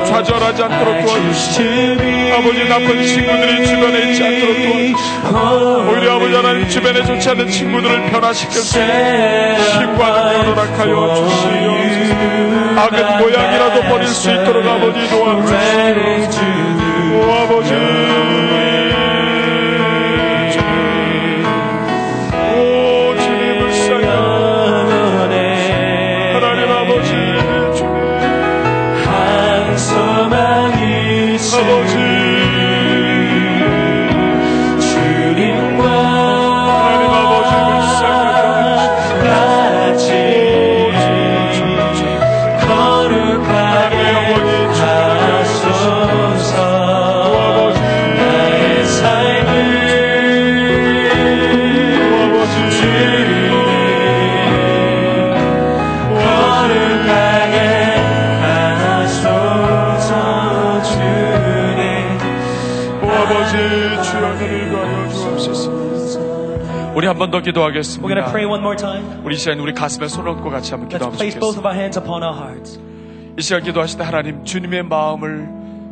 좌절하지 0.06 0.64
않도록 0.64 1.06
도와주시옵소서 1.06 2.36
아버지 2.38 2.70
나쁜 2.70 3.04
친구들이 3.06 3.66
주변에 3.68 4.12
있지 4.12 4.24
않도록 4.24 4.56
도와주시옵소서 4.56 5.92
오히려 5.92 6.16
아버지 6.16 6.36
하나님 6.36 6.70
주변에 6.70 7.04
좋지 7.04 7.30
않은 7.30 7.50
친구들을 7.50 8.10
있는 8.12 9.56
힘과 9.58 10.32
능력을 10.32 10.56
허락하여 10.56 11.16
주시옵소서. 11.16 12.16
악은 12.78 13.18
모양이라도 13.20 13.82
버릴 13.84 14.08
수 14.08 14.32
있도록 14.32 14.66
아버지 14.66 15.10
도와주시옵소서. 15.10 16.46
오 17.16 17.32
아버지 17.32 18.25
더 67.36 67.42
기도하겠습니다 67.42 68.32
pray 68.32 68.46
one 68.46 68.62
more 68.62 68.78
time. 68.78 69.04
우리 69.26 69.36
이 69.36 69.38
시간 69.38 69.60
우리 69.60 69.74
가슴에 69.74 70.08
손 70.08 70.26
얹고 70.28 70.50
같이 70.50 70.72
한번 70.72 70.88
Let's 70.88 70.94
기도하면 70.94 71.18
place 71.18 71.38
both 71.40 71.56
좋겠습니다 71.56 71.60
of 71.60 71.68
our 71.68 71.76
hands 71.76 72.00
upon 72.00 72.24
our 72.24 72.36
hearts. 72.36 72.80
이 73.38 73.42
시간 73.42 73.64
기도하실 73.64 73.98
때 73.98 74.04
하나님 74.06 74.46
주님의 74.46 74.84
마음을 74.84 75.50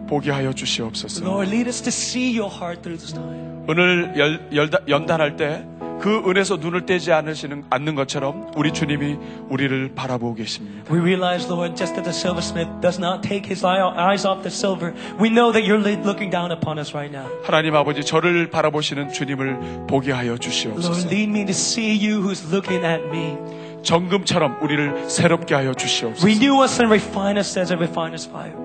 보게 0.08 0.32
하여 0.32 0.54
주시옵소서 0.54 1.26
Lord, 1.26 1.50
lead 1.52 1.68
us 1.68 1.82
to 1.82 1.90
see 1.90 2.32
your 2.38 2.54
heart 2.54 2.82
through 2.82 2.98
this 2.98 3.14
time. 3.14 3.66
오늘 3.68 4.14
열, 4.18 4.48
열, 4.56 4.70
연단할 4.88 5.36
때 5.36 5.66
그 6.02 6.22
은혜에서 6.30 6.58
눈을 6.58 6.86
떼지 6.86 7.12
않으시는 7.14 7.64
않는 7.70 7.96
것처럼 7.96 8.52
우리 8.58 8.74
주님이 8.74 9.18
우리를 9.50 9.94
바라보고 9.96 10.36
계십니다. 10.36 10.84
We 10.92 11.00
realize, 11.00 11.48
Lord, 11.50 11.76
just 11.78 11.96
as 11.98 12.04
the 12.04 12.12
silversmith 12.12 12.70
does 12.82 13.00
not 13.00 13.22
take 13.28 13.48
his 13.48 13.66
eye- 13.66 13.80
eyes 13.96 14.28
off 14.28 14.44
the 14.44 14.52
silver, 14.52 14.94
we 15.20 15.30
know 15.30 15.54
that 15.54 15.64
you're 15.64 15.80
looking 15.80 16.30
down 16.30 16.52
upon 16.52 16.78
us 16.78 16.94
right 16.94 17.10
now. 17.16 17.30
하나님 17.44 17.76
아버지 17.76 18.04
저를 18.04 18.50
바라보시는 18.50 19.14
주님을 19.14 19.88
보게 19.88 20.12
하여 20.12 20.36
Lord, 20.36 20.42
주시옵소서. 20.42 21.08
lead 21.08 21.30
me 21.30 21.46
to 21.46 21.52
see 21.56 21.96
you 21.96 22.20
who's 22.22 22.44
looking 22.52 22.84
at 22.86 23.02
me. 23.08 23.38
정금처럼 23.84 24.58
우리를 24.62 25.10
새롭게 25.10 25.56
하여 25.56 25.74
주시옵소서. 25.74 26.26
Renew 26.28 26.62
us 26.64 26.82
and 26.82 26.92
refine 26.94 27.38
us 27.38 27.58
as 27.58 27.72
a 27.72 27.78
refiner's 27.78 28.28
fire. 28.30 28.56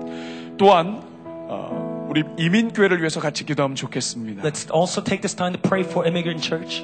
또한 0.57 1.01
어, 1.51 2.07
우리 2.09 2.23
이민교회를 2.37 2.99
위해서 2.99 3.19
같이 3.19 3.45
기도하면 3.45 3.75
좋겠습니다. 3.75 4.43
Let's 4.43 4.73
also 4.73 5.01
take 5.03 5.21
this 5.21 5.35
time 5.35 5.53
to 5.55 5.61
pray 5.61 5.83
for 5.87 6.05
Immigrant 6.05 6.41
Church. 6.45 6.83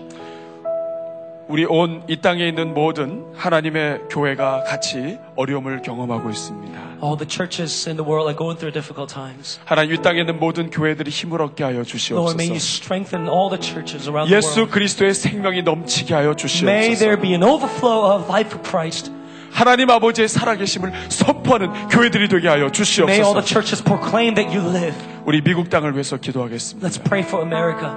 우리 1.48 1.64
온 1.66 2.02
이 2.10 2.16
땅에 2.22 2.48
있는 2.48 2.74
모든 2.74 3.24
하나님의 3.36 4.02
교회가 4.10 4.64
같이 4.64 5.20
어려움을 5.36 5.82
경험하고 5.84 6.30
있습니다. 6.32 6.80
All 7.04 7.18
the 7.18 7.28
churches 7.30 7.88
in 7.88 7.98
the 7.98 8.04
world 8.08 8.26
are 8.26 8.36
going 8.36 8.58
through 8.58 8.74
difficult 8.74 9.14
times. 9.14 9.60
하나님 9.66 9.94
이 9.94 10.02
땅에 10.02 10.22
있는 10.22 10.40
모든 10.40 10.72
교회들이 10.72 11.12
힘을 11.12 11.42
얻게 11.44 11.64
하여 11.64 11.84
Lord, 11.86 11.94
may 12.34 12.50
you 12.50 12.58
주시옵소서. 12.58 12.58
strengthen 12.58 13.28
all 13.30 13.50
the 13.50 13.62
churches 13.62 14.10
around 14.10 14.30
the 14.30 14.38
예수 14.38 14.66
world. 14.66 14.72
그리스도의 14.74 15.14
생명이 15.14 15.62
넘치게 15.62 16.14
하여 16.16 16.34
May 16.34 16.36
주시옵소서. 16.36 17.00
there 17.00 17.22
be 17.22 17.32
an 17.34 17.44
overflow 17.44 18.16
of 18.18 18.26
life 18.26 18.50
for 18.50 18.62
Christ. 18.66 19.12
하나님 19.52 19.90
아버지의 19.90 20.28
살아계심을 20.28 20.92
선포하는 21.10 21.90
교회들이 21.90 22.28
되게 22.28 22.48
하여 22.50 22.66
May 22.74 23.22
all 23.22 23.38
the 23.38 23.46
주시옵소서. 23.46 23.46
churches 23.46 23.84
proclaim 23.84 24.34
that 24.34 24.50
you 24.50 24.66
live. 24.68 24.98
우리 25.26 25.42
미국 25.42 25.70
땅을 25.70 25.94
위해서 25.94 26.18
기도하겠습니다. 26.18 26.88
Let's 26.90 26.98
pray 27.04 27.22
for 27.24 27.46
America. 27.46 27.94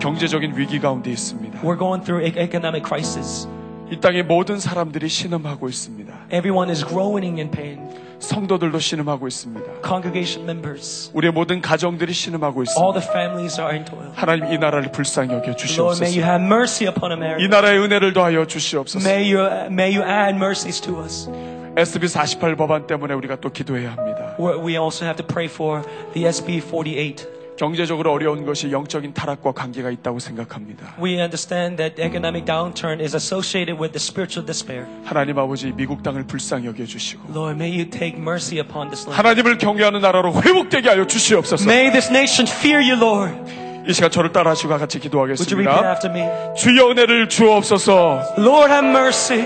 경제적인 0.00 0.56
위기 0.56 0.78
가운데 0.80 1.10
있습니다. 1.10 1.60
We're 1.60 1.78
going 1.78 2.04
through 2.04 2.24
e- 2.26 2.42
economic 2.42 2.84
crisis. 2.86 3.46
이 3.90 3.98
땅의 4.00 4.22
모든 4.24 4.58
사람들이 4.58 5.08
신음하고 5.08 5.68
있습니다. 5.68 6.12
Everyone 6.32 6.70
is 6.70 6.84
groaning 6.86 7.38
in 7.40 7.50
pain. 7.50 7.78
성도들도 8.20 8.78
신음하고 8.78 9.26
있습니다. 9.28 9.64
Congregation 9.82 10.44
members, 10.48 11.10
우리의 11.14 11.32
모든 11.32 11.60
가정들이 11.62 12.12
신음하고 12.12 12.60
all 12.60 12.68
있습니다. 12.68 13.00
the 13.00 13.08
families 13.10 13.58
are 13.60 13.72
in 13.74 13.84
toil. 13.86 14.10
하나님 14.14 14.52
이 14.52 14.58
나라를 14.58 14.92
불쌍히 14.92 15.28
여겨 15.32 15.52
Lord, 15.56 15.64
may 16.04 16.12
you 16.12 16.20
주시옵소서. 16.20 16.20
have 16.20 16.44
mercy 16.44 16.86
upon 16.88 17.12
이 17.12 17.14
America. 17.14 17.48
나라의 17.48 17.78
은혜를 17.80 18.12
더하여 18.12 18.46
주시옵소서. 18.46 19.08
May 19.08 19.34
you, 19.34 19.40
may 19.72 19.96
you 19.96 20.04
add 20.06 20.36
mercies 20.36 20.80
to 20.82 21.00
us. 21.02 21.28
SB 21.76 22.08
48 22.08 22.56
법안 22.56 22.86
때문에 22.86 23.14
우리가 23.14 23.36
또 23.40 23.50
기도해야 23.50 23.92
합니다. 23.92 24.36
We 24.38 24.76
also 24.76 25.06
have 25.06 25.16
to 25.16 25.26
pray 25.26 25.48
for 25.48 25.82
the 26.12 26.26
SB 26.28 26.60
48. 26.60 27.26
경제적으로 27.60 28.10
어려운 28.12 28.46
것이 28.46 28.72
영적인 28.72 29.12
타락과 29.12 29.52
관계가 29.52 29.90
있다고 29.90 30.18
생각합니다. 30.18 30.94
We 30.98 31.20
understand 31.20 31.76
that 31.76 32.00
economic 32.00 32.46
downturn 32.46 33.02
is 33.02 33.14
associated 33.14 33.78
with 33.78 33.92
the 33.92 34.00
spiritual 34.00 34.46
despair. 34.46 34.86
하나님 35.04 35.38
아버지 35.38 35.70
미국 35.70 36.02
땅을 36.02 36.26
불쌍히 36.26 36.64
여겨 36.64 36.86
주시고 36.86 37.28
Lord, 37.34 37.62
may 37.62 37.68
you 37.70 37.90
take 37.90 38.18
mercy 38.18 38.58
upon 38.58 38.88
this 38.88 39.04
land. 39.04 39.14
하나님을 39.14 39.58
경외하는 39.58 40.00
나라로 40.00 40.40
회복되게 40.40 40.88
하여 40.88 41.06
주시옵소서. 41.06 41.70
May 41.70 41.92
this 41.92 42.08
nation 42.08 42.48
fear 42.48 42.80
you, 42.80 42.96
Lord. 42.96 43.36
이 43.86 43.92
시간 43.92 44.10
저를 44.10 44.32
따라하시고 44.32 44.78
같이 44.78 44.96
Would 44.96 45.14
you 45.14 45.20
repeat 45.28 45.68
기도하겠습니다. 45.68 45.90
after 45.92 46.10
me? 46.10 46.56
주여 46.56 46.92
은혜를 46.92 47.28
주옵소서. 47.28 48.36
Lord, 48.38 48.72
have 48.72 48.88
mercy. 48.88 49.44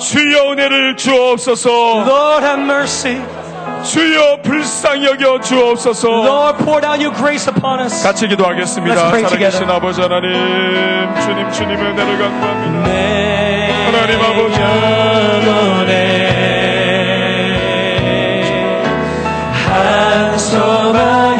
주여 0.00 0.52
은혜를 0.52 0.96
주옵소서. 0.96 1.68
Lord, 2.08 2.46
have 2.46 2.64
mercy. 2.64 3.37
주여 3.82 4.42
불쌍히 4.42 5.04
여겨 5.06 5.40
주옵소서. 5.40 6.08
Lord, 6.08 6.64
pour 6.64 6.80
down 6.80 7.00
your 7.00 7.14
grace 7.16 7.48
upon 7.48 7.80
us. 7.80 8.02
같이 8.02 8.26
기도하겠습니다. 8.28 9.10
살아계신. 9.10 9.68
아버지 9.70 10.00
하나님, 10.00 10.30
주님 11.24 11.50
주님의 11.50 11.76
은혜를 11.92 12.18
간구합니다. 12.18 12.88
하나님 13.86 14.20
아버지. 14.20 14.58
한 19.68 20.38
소망 20.38 21.37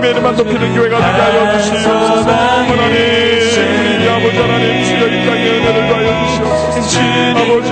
주님의 0.00 0.10
이름만 0.12 0.34
높이는 0.34 0.74
교회가 0.74 0.96
되게 0.96 1.20
하여 1.20 1.58
주시옵소서. 1.58 2.30
하나님 2.30 2.96
우리 3.90 4.08
아버지 4.08 4.38
하나님 4.38 4.84
주여 4.84 5.06
이 5.06 5.26
땅에 5.26 5.44
은혜를 5.50 5.88
더하여 5.88 6.08
주시옵소서. 6.26 6.80
아버지 7.36 7.68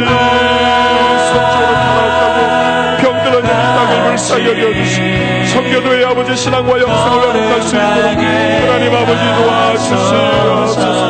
성적으로 1.33 1.73
타락하고 1.73 2.39
병들어진 3.03 3.49
이 3.49 3.53
땅을 3.53 3.93
불쌍히 4.09 4.47
여겨주시고 4.47 5.47
성교도의 5.47 6.05
아버지 6.05 6.37
신앙과 6.37 6.71
영성을 6.81 7.35
회복할 7.35 7.63
수 7.63 7.77
있도록 7.77 7.97
하나님 8.63 8.95
아버지 8.95 9.23
도와주시옵소서 9.37 11.08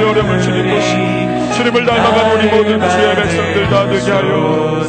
모든 0.00 0.08
어려움을 0.08 0.40
주님 0.40 0.74
보시 0.74 1.56
주님을 1.56 1.84
닮아간 1.84 2.32
우리 2.32 2.46
모든 2.48 2.80
주의 2.88 3.16
백성들 3.16 3.68
다 3.68 3.86
되게 3.86 4.10
하여 4.10 4.82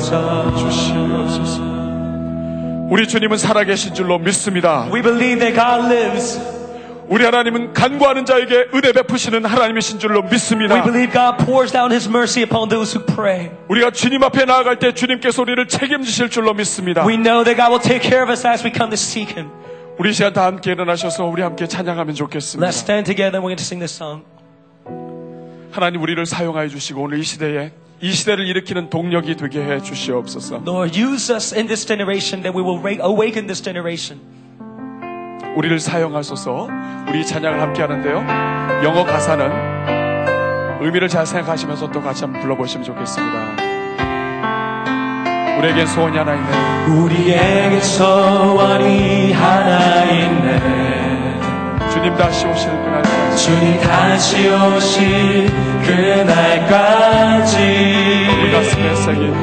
주시옵소서 0.58 1.62
우리 2.90 3.08
주님은 3.08 3.38
살아계신 3.38 3.94
줄로 3.94 4.18
믿습니다 4.20 4.88
We 4.92 5.02
believe 5.02 5.40
that 5.40 5.56
God 5.56 5.94
lives. 5.94 6.40
우리 7.10 7.26
하나님은 7.26 7.74
간구하는 7.74 8.26
자에게 8.26 8.68
은혜 8.74 8.94
베푸시는 8.94 9.44
하나님이신 9.44 10.00
줄로 10.00 10.22
믿습니다. 10.22 10.76
We 10.76 10.84
believe 10.84 11.12
God 11.12 11.44
pours 11.44 11.74
down 11.74 11.92
His 11.92 12.08
mercy 12.08 12.44
upon 12.44 12.70
those 12.70 12.98
who 12.98 13.06
pray. 13.06 13.52
우리가 13.68 13.92
주님 13.92 14.24
앞에 14.24 14.46
나아갈 14.46 14.80
때 14.80 14.94
주님께서 14.94 15.42
우리를 15.42 15.68
책임지실 15.68 16.30
줄로 16.30 16.54
믿습니다. 16.54 17.06
We 17.06 17.18
know 17.18 17.44
that 17.44 17.58
God 17.58 17.72
will 17.72 17.84
take 17.84 18.00
care 18.00 18.24
of 18.24 18.32
us 18.32 18.48
as 18.48 18.64
we 18.64 18.72
come 18.72 18.90
to 18.92 18.96
seek 18.96 19.36
Him. 19.36 19.52
우리 20.00 20.12
이 20.12 20.14
시간 20.14 20.32
다 20.32 20.46
함께 20.46 20.72
일어나셔서 20.72 21.26
우리 21.26 21.42
함께 21.42 21.68
찬양하면 21.68 22.16
좋겠습니다. 22.16 22.66
Let's 22.66 22.80
stand 22.80 23.04
together 23.04 23.36
and 23.36 23.44
we're 23.44 23.52
going 23.52 23.60
to 23.60 23.66
sing 23.68 23.84
this 23.84 23.92
song. 23.94 24.24
하나님 25.72 26.02
우리를 26.02 26.26
사용하여 26.26 26.68
주시고 26.68 27.02
오늘 27.02 27.19
이 27.19 27.23
시대에 27.23 27.72
이 28.02 28.11
시대를 28.11 28.45
일으키는 28.48 28.89
동력이 28.89 29.35
되게 29.38 29.64
해 29.64 29.81
주시옵소서. 29.81 30.64
Lord, 30.68 30.99
use 30.99 31.34
us 31.34 31.53
in 31.53 31.68
this 31.68 31.85
generation 31.85 32.41
that 32.43 32.57
we 32.57 32.64
will 32.64 32.81
awaken 33.02 33.48
this 33.48 33.61
generation. 33.61 34.19
우리를 35.56 35.80
사용하소서. 35.80 36.68
우리 37.10 37.26
찬양을 37.26 37.61
함께 37.61 37.81
하는데요. 37.81 38.18
영어 38.84 39.03
가사는 39.06 40.81
의미를 40.81 41.07
잘 41.07 41.26
생각하시면서 41.26 41.91
또 41.91 42.02
같이 42.02 42.23
한번 42.23 42.41
불러보시면 42.41 42.84
좋겠습니다. 42.84 43.72
우리에겐 45.60 45.85
소원이 45.85 46.18
하나 46.18 46.34
있네. 46.34 47.02
우리에게 47.02 47.80
소원이 47.81 49.31
하나 49.34 50.06
있네. 50.06 50.60
주님 51.91 52.15
다시 52.15 52.48
오시는 52.48 52.84
그날까지 52.84 53.11
주님 53.42 53.80
다시 53.82 54.48
오실 54.50 55.50
그날까지. 55.84 57.58
우리 58.40 58.52
가슴에 58.52 58.96
새긴 58.96 59.34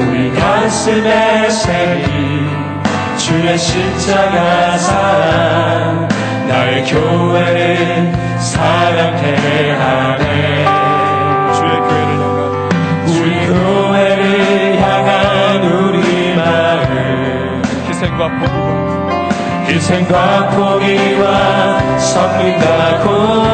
우리 0.00 0.32
가슴에 0.32 1.48
새긴 1.48 2.48
주의 3.16 3.56
십자가 3.56 4.76
사랑 4.76 6.08
나의 6.48 6.84
교회를 6.86 8.12
사랑해 8.40 9.70
하네. 9.70 10.64
주의 11.54 11.78
교회를 11.86 12.18
향한 12.18 12.50
우리 13.06 13.46
교회를 13.46 14.82
향한 14.82 15.62
우리 15.62 16.34
마음. 16.34 17.62
희생과 17.88 18.28
포기와 18.28 18.85
희생과 19.76 20.48
포기와 20.48 21.98
섬김과 21.98 22.98
고난 23.02 23.46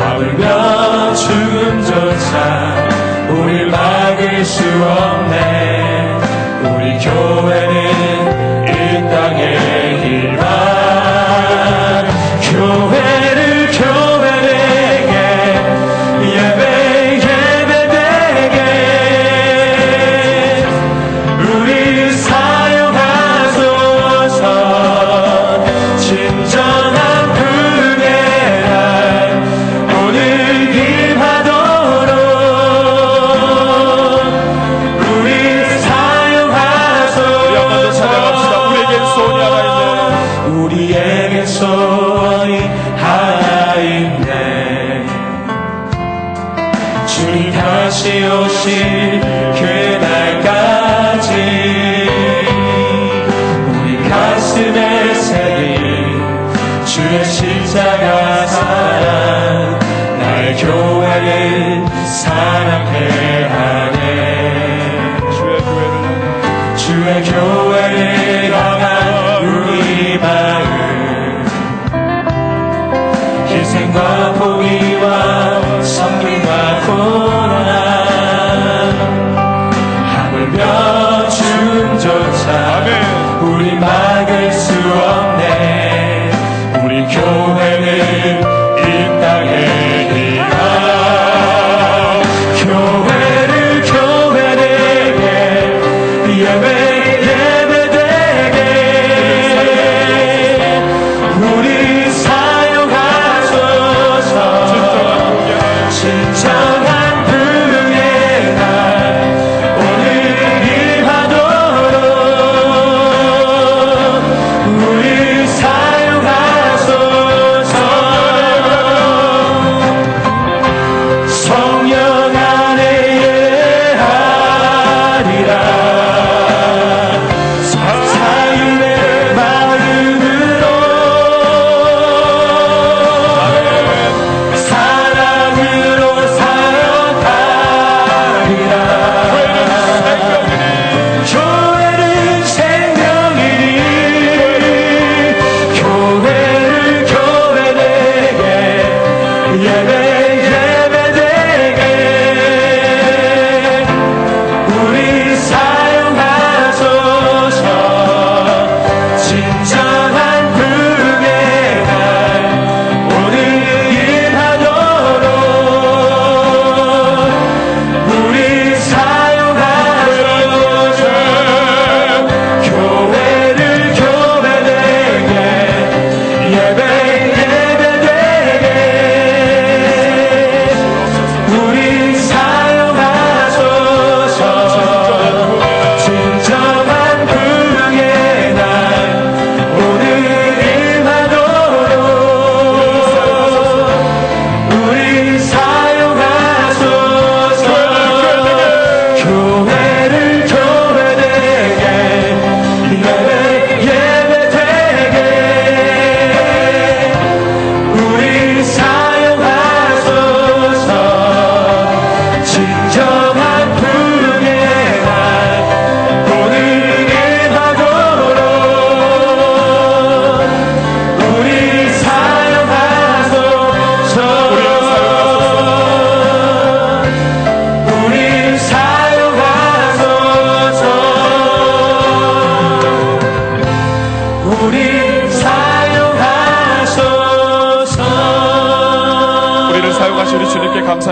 하물며 0.00 1.14
죽음조차 1.14 2.88
우리 3.28 3.66
막을 3.70 4.42
수 4.42 4.64
없네. 4.64 6.20
우리 6.62 6.98
교회는 6.98 8.66
이 8.66 8.72
땅의 9.10 9.42
일만 10.06 10.40
교회 12.40 13.13
sing 73.74 74.03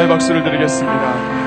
감사의 0.02 0.08
박수를 0.08 0.42
드리겠습니다. 0.42 1.42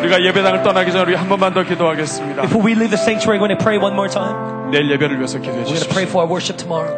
우리가 0.00 0.24
예배당을 0.24 0.62
떠나기 0.62 0.92
전에 0.92 1.04
우리 1.04 1.14
한 1.14 1.28
번만 1.28 1.52
더 1.52 1.62
기도하겠습니다. 1.62 2.42
Before 2.42 2.66
we 2.66 2.72
leave 2.72 2.90
the 2.90 3.00
sanctuary, 3.00 3.38
we're 3.38 3.46
going 3.48 3.56
to 3.56 3.62
pray 3.62 3.78
one 3.78 3.92
more 3.94 4.08
time. 4.08 4.70
내일 4.70 4.90
예배를 4.90 5.16
위해서 5.16 5.38
기도해 5.38 5.62
We're 5.62 5.66
going 5.66 5.80
to 5.80 5.88
pray 5.92 6.06
주십시오. 6.06 6.10
for 6.10 6.24
our 6.24 6.30
worship 6.30 6.56
tomorrow. 6.58 6.92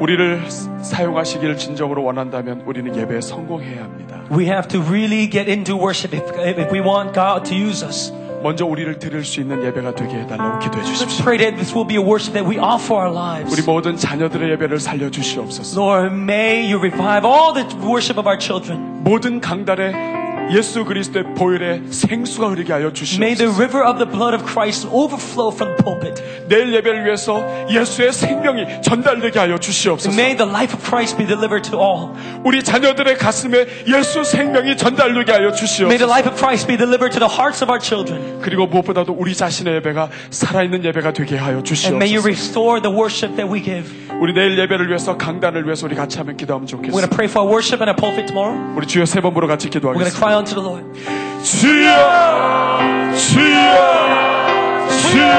우리를 0.00 0.42
사용하시기를 0.82 1.56
진정으로 1.56 2.04
원한다면 2.04 2.62
우리는 2.66 2.94
예배에 2.94 3.20
성공해야 3.20 3.84
합니다. 3.84 4.20
We 4.30 4.46
have 4.46 4.68
to 4.68 4.80
really 4.80 5.28
get 5.30 5.50
into 5.50 5.76
worship 5.76 6.14
if, 6.16 6.24
if 6.36 6.72
we 6.72 6.80
want 6.80 7.12
God 7.12 7.48
to 7.48 7.56
use 7.56 7.84
us. 7.84 8.12
먼저 8.42 8.64
우리를 8.66 8.98
드릴 8.98 9.24
수 9.24 9.40
있는 9.40 9.64
예배가 9.64 9.94
되게 9.94 10.14
해달라고 10.20 10.58
기도해 10.60 10.84
주십시오. 10.84 11.24
pray 11.24 11.38
that 11.38 11.56
this 11.56 11.74
will 11.74 11.86
be 11.86 11.96
a 11.96 12.02
worship 12.02 12.32
that 12.34 12.48
we 12.48 12.58
offer 12.58 12.94
our 12.94 13.12
lives. 13.12 13.52
우리 13.52 13.62
모든 13.64 13.96
자녀들의 13.96 14.50
예배를 14.52 14.80
살려 14.80 15.10
주시옵소서. 15.10 15.80
Lord, 15.80 16.14
may 16.14 16.70
you 16.70 16.78
revive 16.78 17.26
all 17.26 17.52
the 17.54 17.66
worship 17.86 18.18
of 18.18 18.26
our 18.28 18.38
children. 18.38 19.02
모든 19.02 19.40
강단에 19.40 20.25
예수 20.50 20.84
그리스도의 20.84 21.34
보혈의 21.34 21.82
생수가 21.90 22.48
흐르게 22.50 22.72
하여 22.72 22.90
May 23.18 23.34
the 23.34 23.50
주시옵소서. 23.50 23.58
river 23.58 23.82
of 23.88 23.98
the 23.98 24.08
blood 24.10 24.34
of 24.34 24.44
Christ 24.46 24.86
overflow 24.92 25.50
from 25.52 25.74
the 25.74 25.82
pulpit. 25.82 26.22
내일 26.48 26.72
예배를 26.74 27.04
위해서 27.04 27.42
예수의 27.68 28.12
생명이 28.12 28.82
전달되게 28.82 29.38
하여 29.38 29.58
주시옵소서. 29.58 30.14
May 30.14 30.36
the 30.36 30.48
life 30.48 30.72
of 30.74 30.84
Christ 30.86 31.16
be 31.18 31.26
delivered 31.26 31.68
to 31.70 31.78
all. 31.80 32.14
우리 32.44 32.62
자녀들의 32.62 33.18
가슴에 33.18 33.66
예수 33.88 34.22
생명이 34.24 34.76
전달되게 34.76 35.32
하여 35.32 35.50
May 35.50 35.56
the 35.56 35.66
주시옵소서. 35.66 36.06
life 36.06 36.30
of 36.30 36.38
Christ 36.38 36.66
be 36.68 36.76
delivered 36.76 37.10
to 37.10 37.20
the 37.20 37.30
hearts 37.32 37.62
of 37.64 37.70
our 37.70 37.80
children. 37.82 38.38
그리고 38.40 38.66
무엇보다도 38.66 39.12
우리 39.18 39.34
자신의 39.34 39.74
예배가 39.82 40.10
살아있는 40.30 40.84
예배가 40.84 41.12
되게 41.12 41.36
하여 41.36 41.58
And 41.58 41.96
may 41.98 42.06
you 42.14 42.22
주시옵소서. 42.22 42.28
restore 42.30 42.80
the 42.80 42.94
worship 42.94 43.34
that 43.36 43.50
we 43.50 43.58
give. 43.62 43.90
우리 44.20 44.32
내일 44.32 44.56
예배를 44.58 44.88
위해서 44.88 45.16
강단을 45.18 45.64
위해서 45.66 45.84
우리 45.86 45.94
같이 45.94 46.16
하면 46.18 46.36
기도하면 46.36 46.66
We're 46.66 46.70
going 46.70 46.88
to 46.88 47.10
좋겠습니다. 47.10 47.16
pray 47.16 47.28
for 47.28 47.42
our 47.44 47.50
worship 47.52 47.82
and 47.82 47.90
our 47.90 47.98
pulpit 47.98 48.26
tomorrow. 48.32 48.54
우리 48.78 48.86
주여 48.86 49.04
세 49.04 49.20
번으로 49.20 49.46
같이 49.46 49.68
기도하겠습니다. 49.68 50.06
Cry 50.36 50.40
unto 50.40 50.54
the 50.54 50.60
Lord. 50.60 50.84
주여 51.42 51.88
주여 53.14 53.56
주여 54.88 55.30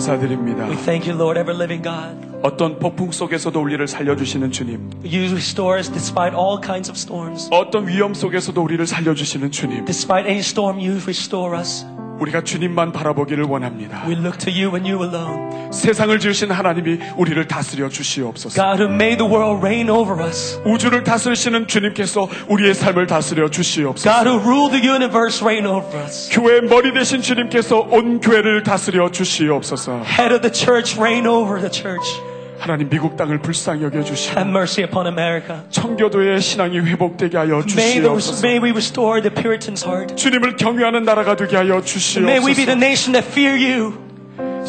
감사드립니다. 0.00 0.66
We 0.66 0.76
thank 0.76 1.08
you, 1.08 1.16
Lord, 1.16 1.38
ever 1.38 1.54
living 1.54 1.82
God. 1.82 2.30
어떤 2.42 2.78
폭풍 2.78 3.12
속에서도 3.12 3.60
우리를 3.60 3.86
살려주시는 3.86 4.50
주님, 4.50 4.90
You 5.04 5.30
restore 5.32 5.78
us 5.78 5.90
despite 5.90 6.34
all 6.34 6.58
kinds 6.60 6.90
of 6.90 6.96
storms. 6.96 7.48
어떤 7.52 7.86
위험 7.86 8.14
속에서도 8.14 8.60
우리를 8.60 8.86
살려주시는 8.86 9.50
주님, 9.50 9.84
Despite 9.84 10.26
any 10.26 10.40
storm, 10.40 10.78
you 10.78 10.96
restore 11.04 11.56
us. 11.56 11.84
우리가 12.20 12.42
주님만 12.42 12.92
바라보기를 12.92 13.44
원합니다. 13.44 14.04
We 14.06 14.14
look 14.14 14.38
to 14.38 14.52
you 14.52 14.74
and 14.74 14.88
you 14.90 15.02
alone. 15.02 15.70
세상을 15.72 16.18
지으신 16.18 16.50
하나님이 16.50 16.98
우리를 17.16 17.46
다스려 17.48 17.88
주시옵소서. 17.88 18.54
God 18.54 18.82
who 18.82 18.92
made 18.92 19.18
the 19.18 19.30
world 19.30 19.64
reign 19.64 19.88
over 19.88 20.22
us. 20.22 20.60
우주를 20.64 21.04
다스리시는 21.04 21.66
주님께서 21.66 22.28
우리의 22.48 22.74
삶을 22.74 23.06
다스려 23.06 23.48
주시옵소서. 23.48 24.10
God 24.10 24.28
who 24.28 24.40
ruled 24.40 24.72
the 24.72 24.86
universe 24.86 25.42
reign 25.42 25.66
over 25.66 25.98
us. 26.02 26.28
교회의 26.30 26.62
머리 26.62 26.92
되신 26.92 27.22
주님께서 27.22 27.80
온 27.90 28.20
교회를 28.20 28.62
다스려 28.62 29.10
주시옵소서. 29.10 30.02
Head 30.04 30.34
of 30.34 30.42
the 30.42 30.52
church 30.52 30.98
reign 31.00 31.26
over 31.26 31.60
the 31.60 31.70
church. 31.70 32.29
하나님 32.60 32.88
미국 32.90 33.16
땅을 33.16 33.38
불쌍히 33.38 33.82
여겨 33.84 33.98
Have 34.00 34.14
주시고 34.14 34.40
mercy 34.40 34.84
upon 34.86 35.06
America. 35.06 35.62
청교도의 35.70 36.40
신앙이 36.42 36.78
회복되게 36.78 37.36
하여 37.38 37.62
주시옵소서. 37.64 38.46
may 38.46 38.58
we 38.62 38.70
restore 38.70 39.22
the 39.22 39.34
Puritan's 39.34 39.82
heart. 39.86 40.14
주님을 40.16 40.56
경외하는 40.56 41.04
나라가 41.04 41.34
되게 41.36 41.56
하여 41.56 41.80
May 42.20 42.38
we 42.38 42.54
be 42.54 42.66
the 42.66 42.76
주시옵소서. 42.76 42.76
nation 42.76 43.12
that 43.14 43.26
fear 43.26 43.56
you. 43.56 44.09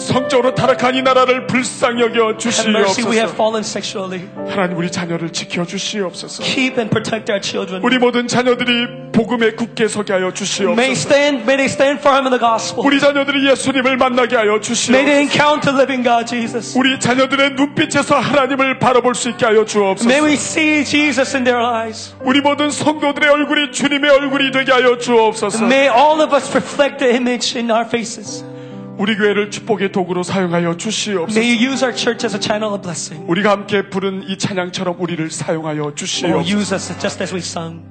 성적으로 0.02 0.53
타락한 0.56 0.95
이 0.95 1.02
나라를 1.02 1.48
불쌍히 1.48 2.02
여겨 2.02 2.38
주시옵소서. 2.38 3.10
하나님 4.49 4.78
우리 4.78 4.91
자녀를 4.91 5.32
지켜 5.32 5.64
주시옵소서. 5.65 6.44
Keep 6.44 6.80
and 6.80 6.90
protect 6.90 7.32
our 7.32 7.41
children. 7.41 7.84
우리 7.84 7.98
모든 7.98 8.28
자녀들이 8.28 9.11
복음에 9.11 9.52
굳게 9.52 9.88
서게 9.88 10.14
하여 10.14 10.32
May 10.32 10.34
주시옵소서. 10.34 10.91
stand, 10.91 11.44
may 11.44 11.57
they 11.57 11.65
stand 11.65 11.99
firm 11.99 12.26
in 12.26 12.32
the 12.32 12.40
gospel. 12.40 12.86
우리 12.86 12.99
자녀들이 12.99 13.48
예수님을 13.49 13.98
만나게 13.98 14.36
하여 14.36 14.57
May 14.57 14.61
they 14.61 14.61
주시옵소서. 14.61 15.22
encounter 15.22 15.76
living 15.78 16.03
God, 16.03 16.26
Jesus. 16.26 16.78
우리 16.78 16.99
자녀들의 16.99 17.52
눈빛에서 17.52 18.15
하나님을 18.19 18.80
바라볼 18.80 19.14
수 19.15 19.30
있게 19.30 19.45
하여 19.45 19.64
주옵소서. 19.65 20.10
May 20.10 20.26
we 20.26 20.34
see 20.34 20.84
Jesus 20.84 21.36
in 21.36 21.44
their 21.44 21.61
eyes. 21.64 22.14
우리 22.22 22.41
모든 22.41 22.72
성도들의 22.72 23.30
얼굴이 23.30 23.72
주님의 23.72 24.10
얼굴이 24.10 24.52
되게 24.52 24.72
하여 24.72 24.98
주옵소서. 24.98 25.65
May 25.65 25.88
all 25.88 26.22
of 26.22 26.34
us 26.36 26.49
reflect 26.56 26.98
the 26.98 27.14
image 27.15 27.57
in 27.57 27.69
our 27.69 27.86
faces. 27.86 28.44
우리 28.97 29.15
교회를 29.15 29.49
축복의 29.51 29.91
도구로 29.91 30.23
사용하여 30.23 30.77
주시옵소서. 30.77 31.39
May 31.39 31.55
you 31.57 31.72
use 31.72 31.84
our 31.84 31.95
church 31.95 32.26
as 32.26 32.35
a 32.35 32.41
channel 32.41 32.73
of 32.73 32.81
blessing. 32.81 33.26
우리가 33.30 33.51
함께 33.51 33.89
부른 33.89 34.23
이 34.27 34.38
찬양처럼 34.38 34.97
우리를 34.99 35.30
사용하여 35.31 35.93
주시옵소서. 35.95 36.57
use 36.57 36.73
us 36.76 36.99
just 36.99 37.22
as 37.23 37.34
we 37.34 37.39
sung. 37.39 37.81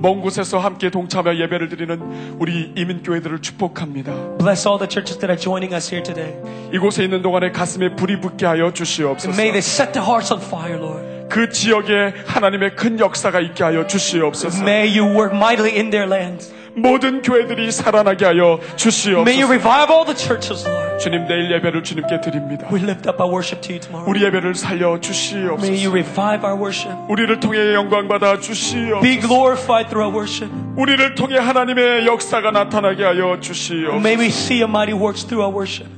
먼 0.00 0.22
곳에서 0.22 0.58
함께 0.58 0.90
동참하여 0.90 1.38
예배를 1.40 1.68
드리는 1.68 2.00
우리 2.38 2.72
이민 2.74 3.02
교회들을 3.02 3.42
축복합니다. 3.42 4.38
Bless 4.38 4.66
all 4.66 4.78
the 4.78 4.88
churches 4.88 5.18
that 5.20 5.30
are 5.30 5.38
joining 5.38 5.74
us 5.74 5.92
here 5.94 6.02
today. 6.02 6.34
이곳에 6.72 7.04
있는 7.04 7.20
동안에 7.22 7.52
가슴에 7.52 7.94
불이 7.94 8.20
붙게 8.20 8.46
하여 8.46 8.72
주시옵소서. 8.72 9.34
may 9.34 9.52
they 9.52 9.58
set 9.58 9.92
their 9.92 10.04
hearts 10.04 10.32
on 10.32 10.40
fire, 10.42 10.78
Lord. 10.80 11.28
그 11.28 11.50
지역에 11.50 12.14
하나님의 12.26 12.74
큰 12.74 12.98
역사가 12.98 13.40
있게 13.40 13.62
하여 13.62 13.86
주시옵소서. 13.86 14.62
May 14.62 14.98
you 14.98 15.06
work 15.14 15.36
mightily 15.36 15.76
in 15.76 15.90
their 15.90 16.10
land. 16.10 16.50
모든 16.76 17.22
교회들이 17.22 17.70
살아나게 17.72 18.24
하여 18.24 18.58
May 18.60 18.60
you 18.60 18.76
주시옵소서. 18.76 19.50
revive 19.50 19.90
all 19.90 20.04
the 20.06 20.16
churches, 20.16 20.66
Lord. 20.68 20.98
주님 21.00 21.26
내일 21.26 21.50
예배를 21.52 21.82
주님께 21.82 22.20
드립니다. 22.20 22.68
We 22.72 22.80
lift 22.82 23.08
up 23.08 23.20
our 23.20 23.30
worship 23.32 23.60
to 23.62 23.72
you 23.74 23.80
tomorrow. 23.80 24.08
우리 24.08 24.22
예배를 24.24 24.54
살려 24.54 24.94
May 24.94 24.94
you 24.94 25.00
주시옵소서. 25.00 25.90
revive 25.92 26.44
our 26.44 26.56
worship. 26.60 26.94
우리를 27.08 27.40
통해 27.40 27.74
영광 27.74 28.08
받아 28.08 28.32
Be 28.34 28.42
주시옵소서. 28.42 29.26
glorified 29.28 29.88
through 29.88 30.04
our 30.06 30.14
worship. 30.14 30.50
우리를 30.76 31.14
통해 31.14 31.38
하나님의 31.38 32.06
역사가 32.06 32.50
나타나게 32.50 33.04
하여 33.04 33.38
주시옵소서. 33.40 33.96
May 33.98 34.16
we 34.16 34.26
see 34.26 34.60
a 34.62 34.68
mighty 34.68 34.94
works 34.96 35.24
through 35.26 35.42
our 35.44 35.52
worship. 35.54 35.88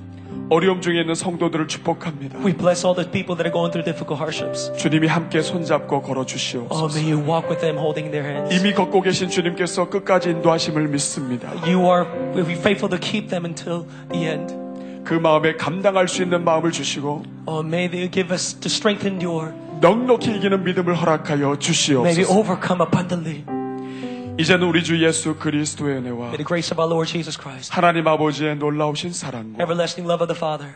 어려움 0.52 0.80
중에 0.82 1.00
있는 1.00 1.14
성도들을 1.14 1.66
축복합니다. 1.66 2.38
We 2.40 2.52
bless 2.52 2.84
all 2.84 2.94
the 2.94 3.10
people 3.10 3.36
that 3.36 3.48
are 3.48 3.52
going 3.52 3.72
through 3.72 3.84
difficult 3.88 4.20
hardships. 4.20 4.70
주님이 4.76 5.08
함께 5.08 5.40
손잡고 5.40 6.02
걸어 6.02 6.20
Oh, 6.20 6.26
주시옵소서. 6.26 6.98
may 6.98 7.10
you 7.10 7.18
walk 7.24 7.48
with 7.48 7.60
them 7.60 7.78
holding 7.78 8.10
their 8.12 8.26
hands. 8.28 8.52
이미 8.54 8.74
걷고 8.74 9.00
계신 9.00 9.30
주님께서 9.30 9.88
끝까지 9.88 10.30
인도하심을 10.30 10.88
믿습니다. 10.88 11.50
You 11.66 11.80
are 11.88 12.04
be 12.34 12.52
faithful 12.52 12.90
to 12.90 12.98
keep 13.00 13.28
them 13.28 13.46
until 13.46 13.86
the 14.12 14.26
end. 14.28 14.54
그 15.04 15.14
마음에 15.14 15.56
감당할 15.56 16.06
수 16.06 16.22
있는 16.22 16.44
마음을 16.44 16.70
주시고 16.70 17.22
Oh, 17.46 17.66
may 17.66 17.88
they 17.90 18.10
give 18.10 18.30
us 18.32 18.54
to 18.60 18.66
strength 18.68 19.08
endure. 19.08 19.52
넉넉히 19.80 20.36
이기는 20.36 20.62
믿음을 20.64 20.94
허락하여 20.94 21.38
May 21.38 21.52
we 21.54 21.58
주시옵소서. 21.58 22.38
overcome 22.38 22.84
abundantly. 22.86 23.42
이제는 24.38 24.66
우리 24.66 24.82
주 24.82 25.02
예수 25.04 25.36
그리스도의 25.36 25.98
은혜와 25.98 26.28
May 26.28 26.36
the 26.38 26.44
grace 26.44 26.72
of 26.74 26.80
our 26.80 26.90
Lord 26.90 27.10
Jesus 27.10 27.38
Christ, 27.38 27.72
하나님 27.72 28.06
아버지의 28.08 28.56
놀라우신 28.56 29.12
사랑과 29.12 29.62
everlasting 29.62 30.08
love 30.10 30.24
of 30.24 30.32
the 30.32 30.36
Father, 30.36 30.74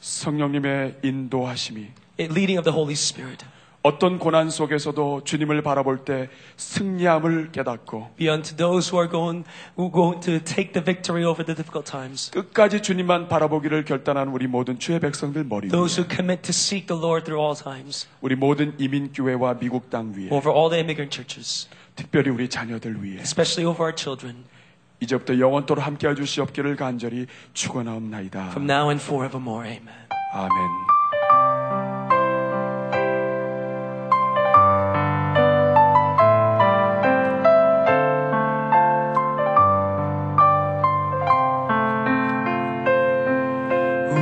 성령님의 0.00 0.96
인도하심이 1.02 1.88
and 2.18 2.32
leading 2.32 2.58
of 2.58 2.64
the 2.64 2.74
Holy 2.74 2.94
Spirit, 2.94 3.44
어떤 3.82 4.18
고난 4.18 4.48
속에서도 4.48 5.24
주님을 5.24 5.60
바라볼 5.62 6.06
때 6.06 6.30
승리함을 6.56 7.52
깨닫고 7.52 8.12
be 8.16 8.30
unto 8.30 8.56
those 8.56 8.90
who 8.90 8.98
are 8.98 9.10
going 9.10 9.44
who 9.76 9.84
are 9.84 9.92
going 9.92 10.20
to 10.24 10.42
take 10.42 10.72
the 10.72 10.82
victory 10.82 11.22
over 11.22 11.44
the 11.44 11.54
difficult 11.54 11.84
times. 11.84 12.30
끝까지 12.30 12.80
주님만 12.80 13.28
바라보기를 13.28 13.84
결단한 13.84 14.28
우리 14.28 14.46
모든 14.46 14.78
주의 14.78 14.98
백성들 14.98 15.44
머리 15.44 15.66
위에 15.66 15.70
Those 15.70 16.00
who 16.00 16.08
commit 16.08 16.42
to 16.42 16.50
seek 16.50 16.86
the 16.86 16.98
Lord 16.98 17.26
through 17.26 17.38
all 17.38 17.54
times, 17.54 18.08
우리 18.22 18.34
모든 18.34 18.72
이민 18.78 19.12
교회와 19.12 19.58
미국 19.60 19.90
땅 19.90 20.14
위에 20.16 20.30
특별히 21.96 22.30
우리 22.30 22.48
자녀들 22.48 23.02
위해 23.02 23.20
especially 23.20 23.66
over 23.70 23.82
our 23.84 23.94
children, 23.96 24.44
이제부터 25.00 25.38
영원토록 25.38 25.84
함께해 25.86 26.14
주시옵기를 26.14 26.76
간절히 26.76 27.26
축원하옵나이다. 27.52 28.50
from 28.50 28.70
now 28.70 28.88
and 28.90 29.02
forevermore. 29.02 29.68
Amen. 29.68 29.94
아멘. 30.32 30.50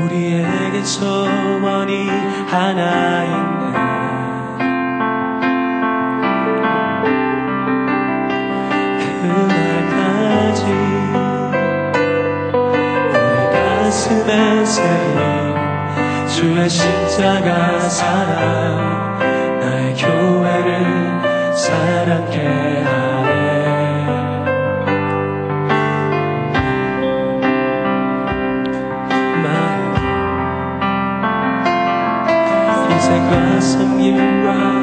우리에게 0.05 0.85
소원이 0.85 2.09
하나 2.49 3.24
있네. 3.24 4.02
인생 14.73 14.86
주의 16.28 16.70
십자가 16.70 17.78
사랑 17.90 19.19
나의 19.61 19.94
교회를 19.94 21.53
사랑케 21.55 22.39
하네. 22.82 23.28
나 29.43 29.47
인생과 32.89 33.61
성일과 33.61 34.81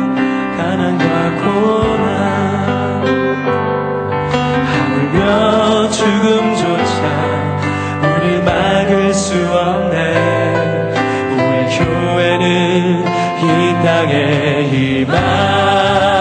이 12.77 13.83
땅에 13.83 14.69
임하. 14.71 16.18